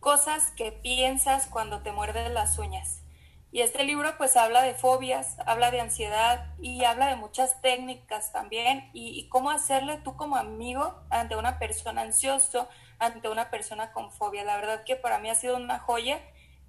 Cosas 0.00 0.50
que 0.52 0.72
piensas 0.72 1.46
cuando 1.46 1.82
te 1.82 1.92
muerden 1.92 2.32
las 2.32 2.58
uñas. 2.58 3.02
Y 3.52 3.60
este 3.60 3.84
libro 3.84 4.16
pues 4.16 4.38
habla 4.38 4.62
de 4.62 4.72
fobias, 4.72 5.36
habla 5.44 5.70
de 5.70 5.82
ansiedad 5.82 6.54
y 6.58 6.84
habla 6.84 7.08
de 7.08 7.16
muchas 7.16 7.60
técnicas 7.60 8.32
también 8.32 8.88
y, 8.94 9.10
y 9.10 9.28
cómo 9.28 9.50
hacerle 9.50 9.98
tú 9.98 10.16
como 10.16 10.36
amigo 10.36 10.94
ante 11.10 11.36
una 11.36 11.58
persona 11.58 12.00
ansioso, 12.00 12.66
ante 12.98 13.28
una 13.28 13.50
persona 13.50 13.92
con 13.92 14.10
fobia. 14.10 14.42
La 14.42 14.56
verdad 14.56 14.84
que 14.84 14.96
para 14.96 15.18
mí 15.18 15.28
ha 15.28 15.34
sido 15.34 15.56
una 15.56 15.78
joya 15.78 16.18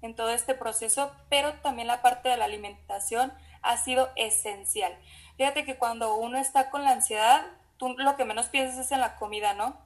en 0.02 0.14
todo 0.14 0.28
este 0.28 0.54
proceso, 0.54 1.10
pero 1.30 1.54
también 1.54 1.88
la 1.88 2.02
parte 2.02 2.28
de 2.28 2.36
la 2.36 2.44
alimentación 2.44 3.32
ha 3.62 3.76
sido 3.76 4.10
esencial. 4.16 4.96
Fíjate 5.36 5.64
que 5.64 5.78
cuando 5.78 6.16
uno 6.16 6.38
está 6.38 6.70
con 6.70 6.84
la 6.84 6.90
ansiedad, 6.90 7.46
tú 7.76 7.94
lo 7.96 8.16
que 8.16 8.24
menos 8.24 8.46
piensas 8.46 8.86
es 8.86 8.92
en 8.92 9.00
la 9.00 9.16
comida, 9.16 9.54
¿no? 9.54 9.80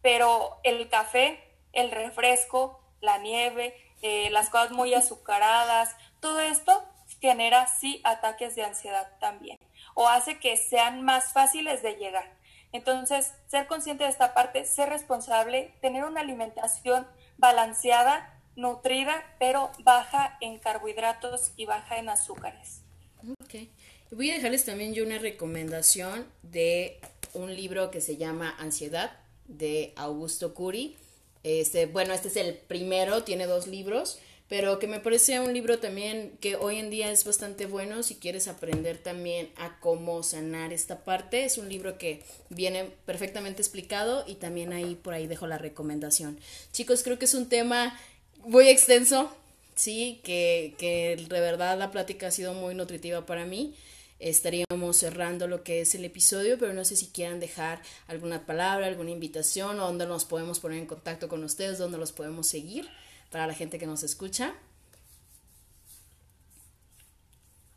Pero 0.00 0.60
el 0.62 0.88
café, 0.88 1.42
el 1.72 1.90
refresco, 1.90 2.80
la 3.00 3.18
nieve, 3.18 3.74
eh, 4.02 4.30
las 4.30 4.50
cosas 4.50 4.72
muy 4.72 4.94
azucaradas, 4.94 5.96
todo 6.20 6.40
esto 6.40 6.84
genera 7.20 7.66
sí 7.66 8.00
ataques 8.04 8.54
de 8.54 8.64
ansiedad 8.64 9.08
también 9.20 9.58
o 9.94 10.08
hace 10.08 10.38
que 10.38 10.56
sean 10.56 11.02
más 11.02 11.32
fáciles 11.32 11.82
de 11.82 11.94
llegar. 11.94 12.30
Entonces, 12.72 13.34
ser 13.48 13.66
consciente 13.66 14.04
de 14.04 14.10
esta 14.10 14.32
parte, 14.32 14.64
ser 14.64 14.88
responsable, 14.88 15.74
tener 15.80 16.04
una 16.04 16.20
alimentación 16.20 17.06
balanceada 17.36 18.40
nutrida, 18.56 19.22
pero 19.38 19.70
baja 19.80 20.36
en 20.40 20.58
carbohidratos 20.58 21.52
y 21.56 21.66
baja 21.66 21.98
en 21.98 22.08
azúcares. 22.08 22.81
Ok. 23.28 23.68
Voy 24.10 24.30
a 24.30 24.34
dejarles 24.34 24.64
también 24.64 24.94
yo 24.94 25.04
una 25.04 25.18
recomendación 25.18 26.26
de 26.42 26.98
un 27.32 27.54
libro 27.54 27.90
que 27.90 28.00
se 28.00 28.16
llama 28.16 28.54
Ansiedad 28.58 29.18
de 29.46 29.92
Augusto 29.96 30.54
Curi. 30.54 30.96
Este, 31.42 31.86
bueno, 31.86 32.12
este 32.12 32.28
es 32.28 32.36
el 32.36 32.54
primero, 32.54 33.24
tiene 33.24 33.46
dos 33.46 33.66
libros, 33.66 34.18
pero 34.48 34.78
que 34.78 34.86
me 34.86 35.00
parece 35.00 35.40
un 35.40 35.54
libro 35.54 35.78
también 35.78 36.36
que 36.40 36.56
hoy 36.56 36.76
en 36.76 36.90
día 36.90 37.10
es 37.10 37.24
bastante 37.24 37.66
bueno 37.66 38.02
si 38.02 38.16
quieres 38.16 38.48
aprender 38.48 38.98
también 38.98 39.50
a 39.56 39.80
cómo 39.80 40.22
sanar 40.22 40.72
esta 40.72 41.04
parte. 41.04 41.44
Es 41.44 41.56
un 41.56 41.68
libro 41.68 41.96
que 41.96 42.22
viene 42.50 42.90
perfectamente 43.06 43.62
explicado 43.62 44.24
y 44.26 44.34
también 44.34 44.72
ahí 44.72 44.94
por 44.94 45.14
ahí 45.14 45.26
dejo 45.26 45.46
la 45.46 45.58
recomendación. 45.58 46.38
Chicos, 46.70 47.02
creo 47.02 47.18
que 47.18 47.24
es 47.24 47.34
un 47.34 47.48
tema 47.48 47.98
muy 48.44 48.68
extenso, 48.68 49.34
sí, 49.74 50.20
que, 50.24 50.74
que 50.78 51.16
de 51.16 51.40
verdad 51.40 51.78
la 51.78 51.90
plática 51.90 52.28
ha 52.28 52.30
sido 52.30 52.54
muy 52.54 52.74
nutritiva 52.74 53.26
para 53.26 53.44
mí 53.44 53.74
estaríamos 54.22 54.96
cerrando 54.96 55.48
lo 55.48 55.64
que 55.64 55.80
es 55.80 55.94
el 55.94 56.04
episodio, 56.04 56.56
pero 56.58 56.72
no 56.72 56.84
sé 56.84 56.96
si 56.96 57.10
quieran 57.10 57.40
dejar 57.40 57.82
alguna 58.06 58.46
palabra, 58.46 58.86
alguna 58.86 59.10
invitación, 59.10 59.80
o 59.80 59.86
dónde 59.86 60.06
nos 60.06 60.24
podemos 60.24 60.60
poner 60.60 60.78
en 60.78 60.86
contacto 60.86 61.28
con 61.28 61.42
ustedes, 61.42 61.78
dónde 61.78 61.98
los 61.98 62.12
podemos 62.12 62.46
seguir 62.46 62.88
para 63.30 63.46
la 63.46 63.54
gente 63.54 63.78
que 63.78 63.86
nos 63.86 64.04
escucha. 64.04 64.54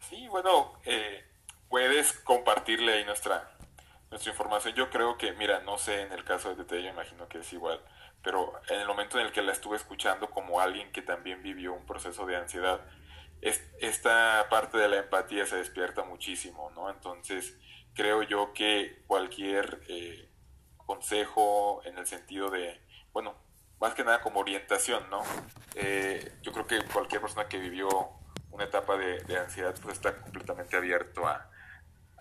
Sí, 0.08 0.28
bueno, 0.28 0.74
eh, 0.86 1.24
puedes 1.68 2.14
compartirle 2.14 2.94
ahí 2.94 3.06
nuestra, 3.06 3.58
nuestra 4.12 4.32
información. 4.32 4.76
Yo 4.76 4.92
creo 4.92 5.18
que, 5.18 5.34
mira, 5.34 5.62
no 5.62 5.80
sé 5.80 6.02
en 6.02 6.12
el 6.12 6.24
caso 6.24 6.50
de 6.50 6.64
Tete, 6.64 6.84
yo 6.84 6.90
imagino 6.90 7.28
que 7.28 7.40
es 7.40 7.54
igual, 7.54 7.82
pero 8.26 8.60
en 8.70 8.82
el 8.82 8.88
momento 8.88 9.20
en 9.20 9.28
el 9.28 9.32
que 9.32 9.44
la 9.44 9.52
estuve 9.52 9.78
escuchando 9.78 10.32
como 10.32 10.60
alguien 10.60 10.92
que 10.92 11.04
también 11.04 11.44
vivió 11.44 11.74
un 11.74 11.86
proceso 11.86 12.26
de 12.26 12.36
ansiedad, 12.36 12.82
esta 13.80 14.48
parte 14.50 14.80
de 14.80 14.90
la 14.90 14.98
empatía 14.98 15.46
se 15.46 15.58
despierta 15.58 16.04
muchísimo, 16.04 16.72
¿no? 16.72 16.90
Entonces, 16.90 17.56
creo 17.94 18.24
yo 18.24 18.52
que 18.52 19.04
cualquier 19.06 19.80
eh, 19.88 20.28
consejo 20.78 21.84
en 21.86 22.00
el 22.00 22.08
sentido 22.08 22.50
de, 22.50 22.82
bueno, 23.14 23.36
más 23.80 23.94
que 23.94 24.04
nada 24.04 24.22
como 24.22 24.40
orientación, 24.40 25.08
¿no? 25.12 25.22
Eh, 25.76 26.40
yo 26.42 26.52
creo 26.52 26.66
que 26.66 26.82
cualquier 26.92 27.22
persona 27.22 27.48
que 27.48 27.60
vivió 27.60 28.10
una 28.50 28.64
etapa 28.64 28.98
de, 28.98 29.38
ansiedad, 29.38 29.76
pues 29.84 29.98
está 29.98 30.20
completamente 30.20 30.76
abierto 30.76 31.28
a, 31.28 31.48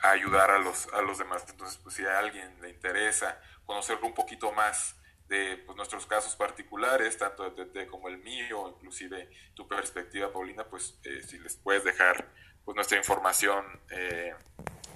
ayudar 0.02 0.50
a 0.50 0.58
los, 0.58 0.86
a 0.92 1.00
los 1.00 1.16
demás. 1.16 1.46
Entonces, 1.48 1.78
pues 1.82 1.94
si 1.94 2.04
a 2.04 2.18
alguien 2.18 2.60
le 2.60 2.68
interesa 2.68 3.40
conocerlo 3.64 4.06
un 4.06 4.12
poquito 4.12 4.52
más, 4.52 4.96
de 5.28 5.58
pues, 5.58 5.76
nuestros 5.76 6.06
casos 6.06 6.36
particulares, 6.36 7.16
tanto 7.16 7.48
de 7.50 7.64
TT 7.64 7.88
como 7.88 8.08
el 8.08 8.18
mío, 8.18 8.68
inclusive 8.68 9.30
tu 9.54 9.66
perspectiva, 9.66 10.32
Paulina, 10.32 10.64
pues 10.64 10.98
eh, 11.04 11.22
si 11.22 11.38
les 11.38 11.56
puedes 11.56 11.84
dejar 11.84 12.28
pues, 12.64 12.74
nuestra 12.74 12.98
información 12.98 13.64
eh, 13.90 14.34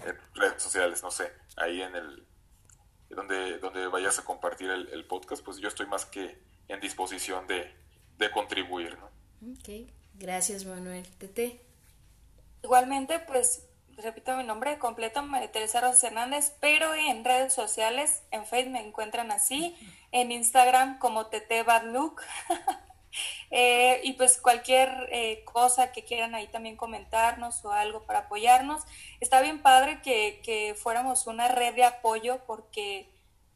en 0.05 0.17
redes 0.35 0.63
sociales, 0.63 1.03
no 1.03 1.11
sé, 1.11 1.33
ahí 1.57 1.83
en 1.83 1.95
el 1.97 2.27
donde, 3.11 3.59
donde 3.59 3.87
vayas 3.89 4.19
a 4.19 4.25
compartir 4.25 4.71
el, 4.71 5.05
podcast, 5.07 5.43
pues 5.43 5.59
yo 5.59 5.69
estoy 5.69 5.87
más 5.87 6.05
que 6.05 6.39
en 6.69 6.81
disposición 6.81 7.47
de, 7.47 7.75
de 8.19 8.31
contribuir. 8.31 8.99
¿no? 8.99 9.07
Ok, 9.53 9.91
gracias 10.15 10.65
Manuel. 10.67 11.09
TT. 11.17 11.61
Igualmente, 12.63 13.19
pues 13.21 13.68
repito 14.03 14.37
mi 14.37 14.45
nombre 14.45 14.79
completo, 14.79 15.23
María 15.23 15.51
Teresa 15.51 15.81
Rosas 15.81 16.05
Hernández, 16.05 16.53
pero 16.61 16.95
en 16.95 17.25
redes 17.25 17.53
sociales, 17.53 18.23
en 18.31 18.47
Facebook 18.47 18.73
me 18.73 18.87
encuentran 18.87 19.31
así, 19.31 19.77
en 20.13 20.33
Instagram 20.33 20.99
como 20.99 21.27
TT 21.27 21.65
Bad 21.67 21.85
Look. 21.85 22.23
Eh, 23.51 24.03
y 24.05 24.13
pues 24.13 24.39
cualquier 24.39 25.09
eh, 25.11 25.43
cosa 25.45 25.93
que 25.93 26.05
quieran 26.05 26.35
ahí 26.35 26.47
también 26.47 26.77
comentarnos 26.77 27.65
o 27.65 27.73
algo 27.73 28.05
para 28.05 28.21
apoyarnos. 28.21 28.83
Está 29.19 29.41
bien 29.41 29.63
padre 29.63 30.03
que, 30.03 30.43
que, 30.45 30.75
fuéramos 30.75 31.27
una 31.27 31.49
red 31.49 31.75
de 31.75 31.85
apoyo 31.85 32.45
porque 32.47 33.11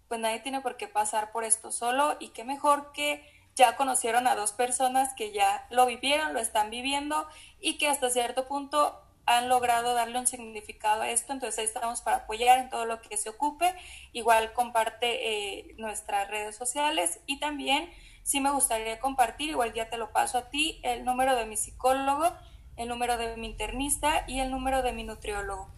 pues 0.09 0.19
nadie 0.19 0.41
tiene 0.41 0.63
por 0.63 0.79
qué 0.79 0.89
pasar 0.89 1.33
por 1.33 1.45
esto 1.45 1.71
solo 1.71 2.17
y 2.19 2.29
qué 2.29 2.45
mejor 2.45 2.93
que 2.93 3.23
ya 3.55 3.77
conocieron 3.77 4.27
a 4.27 4.35
dos 4.35 4.53
personas 4.53 5.13
que 5.15 5.33
ya 5.33 5.67
lo 5.71 5.85
vivieron, 5.85 6.33
lo 6.33 6.41
están 6.41 6.71
viviendo 6.71 7.29
y 7.61 7.77
que 7.77 7.89
hasta 7.89 8.09
cierto 8.09 8.49
punto 8.49 8.99
han 9.27 9.49
logrado 9.49 9.95
darle 9.95 10.19
un 10.19 10.27
significado 10.27 11.03
a 11.03 11.11
esto, 11.11 11.33
entonces 11.33 11.59
ahí 11.59 11.65
estamos 11.65 12.01
para 12.03 12.19
apoyar 12.19 12.59
en 12.59 12.71
todo 12.71 12.87
lo 12.87 13.01
que 13.01 13.17
se 13.17 13.29
ocupe. 13.29 13.75
Igual 14.13 14.53
comparte 14.53 15.29
eh, 15.29 15.75
nuestras 15.79 16.29
redes 16.29 16.57
sociales 16.57 17.21
y 17.27 17.39
también 17.39 17.89
sí 18.23 18.41
me 18.41 18.51
gustaría 18.51 18.99
compartir, 19.01 19.51
igual 19.51 19.73
ya 19.73 19.89
te 19.89 19.97
lo 19.97 20.13
paso 20.13 20.39
a 20.39 20.51
ti, 20.51 20.81
el 20.83 21.05
número 21.05 21.37
de 21.37 21.47
mi 21.47 21.57
psicólogo, 21.57 22.33
el 22.77 22.89
número 22.89 23.17
de 23.17 23.37
mi 23.37 23.49
internista 23.49 24.25
y 24.27 24.41
el 24.41 24.51
número 24.51 24.83
de 24.83 24.93
mi 24.93 25.05
nutriólogo. 25.05 25.69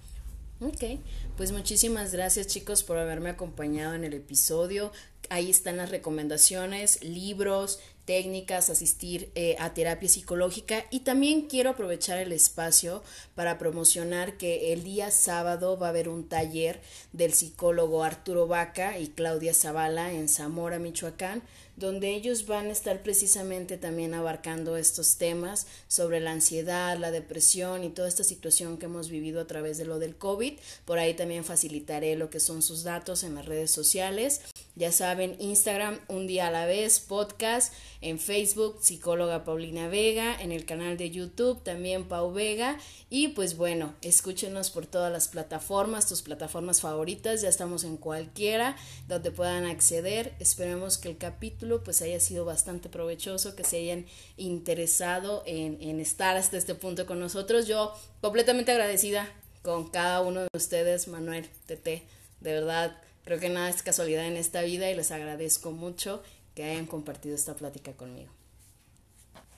Ok, 0.60 1.00
pues 1.36 1.52
muchísimas 1.52 2.12
gracias 2.12 2.46
chicos 2.46 2.84
por 2.84 2.96
haberme 2.96 3.30
acompañado 3.30 3.94
en 3.94 4.04
el 4.04 4.14
episodio. 4.14 4.92
Ahí 5.28 5.50
están 5.50 5.76
las 5.76 5.90
recomendaciones, 5.90 7.02
libros, 7.02 7.80
técnicas, 8.04 8.70
asistir 8.70 9.30
eh, 9.34 9.56
a 9.58 9.74
terapia 9.74 10.08
psicológica 10.08 10.84
y 10.90 11.00
también 11.00 11.42
quiero 11.42 11.70
aprovechar 11.70 12.18
el 12.18 12.32
espacio 12.32 13.02
para 13.34 13.58
promocionar 13.58 14.36
que 14.36 14.72
el 14.72 14.84
día 14.84 15.10
sábado 15.10 15.78
va 15.78 15.86
a 15.86 15.90
haber 15.90 16.08
un 16.08 16.28
taller 16.28 16.80
del 17.12 17.32
psicólogo 17.32 18.04
Arturo 18.04 18.46
Vaca 18.46 18.98
y 18.98 19.08
Claudia 19.08 19.54
Zavala 19.54 20.12
en 20.12 20.28
Zamora, 20.28 20.78
Michoacán, 20.78 21.42
donde 21.76 22.14
ellos 22.14 22.46
van 22.46 22.66
a 22.66 22.72
estar 22.72 23.02
precisamente 23.02 23.76
también 23.78 24.14
abarcando 24.14 24.76
estos 24.76 25.16
temas 25.16 25.66
sobre 25.88 26.20
la 26.20 26.30
ansiedad, 26.30 26.96
la 26.98 27.10
depresión 27.10 27.82
y 27.82 27.90
toda 27.90 28.06
esta 28.06 28.22
situación 28.22 28.78
que 28.78 28.86
hemos 28.86 29.08
vivido 29.08 29.40
a 29.40 29.46
través 29.46 29.76
de 29.78 29.84
lo 29.84 29.98
del 29.98 30.16
COVID. 30.16 30.54
Por 30.84 30.98
ahí 30.98 31.14
también 31.14 31.44
facilitaré 31.44 32.16
lo 32.16 32.30
que 32.30 32.38
son 32.38 32.62
sus 32.62 32.84
datos 32.84 33.24
en 33.24 33.34
las 33.34 33.46
redes 33.46 33.70
sociales 33.70 34.42
ya 34.76 34.90
saben, 34.90 35.36
Instagram 35.38 36.00
un 36.08 36.26
día 36.26 36.48
a 36.48 36.50
la 36.50 36.66
vez, 36.66 36.98
podcast, 36.98 37.72
en 38.00 38.18
Facebook, 38.18 38.78
psicóloga 38.80 39.44
Paulina 39.44 39.86
Vega, 39.86 40.36
en 40.40 40.50
el 40.50 40.66
canal 40.66 40.96
de 40.96 41.10
YouTube 41.10 41.62
también 41.62 42.08
Pau 42.08 42.32
Vega. 42.32 42.76
Y 43.08 43.28
pues 43.28 43.56
bueno, 43.56 43.94
escúchenos 44.02 44.70
por 44.70 44.86
todas 44.86 45.12
las 45.12 45.28
plataformas, 45.28 46.08
tus 46.08 46.22
plataformas 46.22 46.80
favoritas, 46.80 47.40
ya 47.40 47.48
estamos 47.48 47.84
en 47.84 47.96
cualquiera 47.96 48.76
donde 49.06 49.30
puedan 49.30 49.64
acceder. 49.64 50.34
Esperemos 50.40 50.98
que 50.98 51.08
el 51.08 51.18
capítulo 51.18 51.84
pues 51.84 52.02
haya 52.02 52.18
sido 52.18 52.44
bastante 52.44 52.88
provechoso, 52.88 53.54
que 53.54 53.62
se 53.62 53.78
hayan 53.78 54.06
interesado 54.36 55.44
en, 55.46 55.80
en 55.80 56.00
estar 56.00 56.36
hasta 56.36 56.56
este 56.56 56.74
punto 56.74 57.06
con 57.06 57.20
nosotros. 57.20 57.68
Yo 57.68 57.94
completamente 58.20 58.72
agradecida 58.72 59.32
con 59.62 59.88
cada 59.88 60.20
uno 60.20 60.40
de 60.40 60.48
ustedes, 60.52 61.06
Manuel, 61.06 61.48
Tete, 61.66 62.02
de 62.40 62.52
verdad 62.52 63.03
Creo 63.24 63.40
que 63.40 63.48
nada 63.48 63.70
es 63.70 63.82
casualidad 63.82 64.26
en 64.26 64.36
esta 64.36 64.62
vida 64.62 64.90
y 64.90 64.94
les 64.94 65.10
agradezco 65.10 65.72
mucho 65.72 66.22
que 66.54 66.64
hayan 66.64 66.86
compartido 66.86 67.34
esta 67.34 67.54
plática 67.54 67.92
conmigo. 67.92 68.30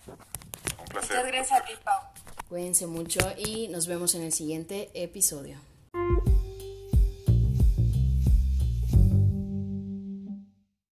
Un 0.06 0.84
placer. 0.86 1.16
Muchas 1.16 1.26
gracias 1.26 1.60
a 1.60 1.64
ti, 1.64 1.72
Pau. 1.84 2.00
Cuídense 2.48 2.86
mucho 2.86 3.20
y 3.36 3.68
nos 3.68 3.88
vemos 3.88 4.14
en 4.14 4.22
el 4.22 4.32
siguiente 4.32 4.90
episodio. 4.94 5.58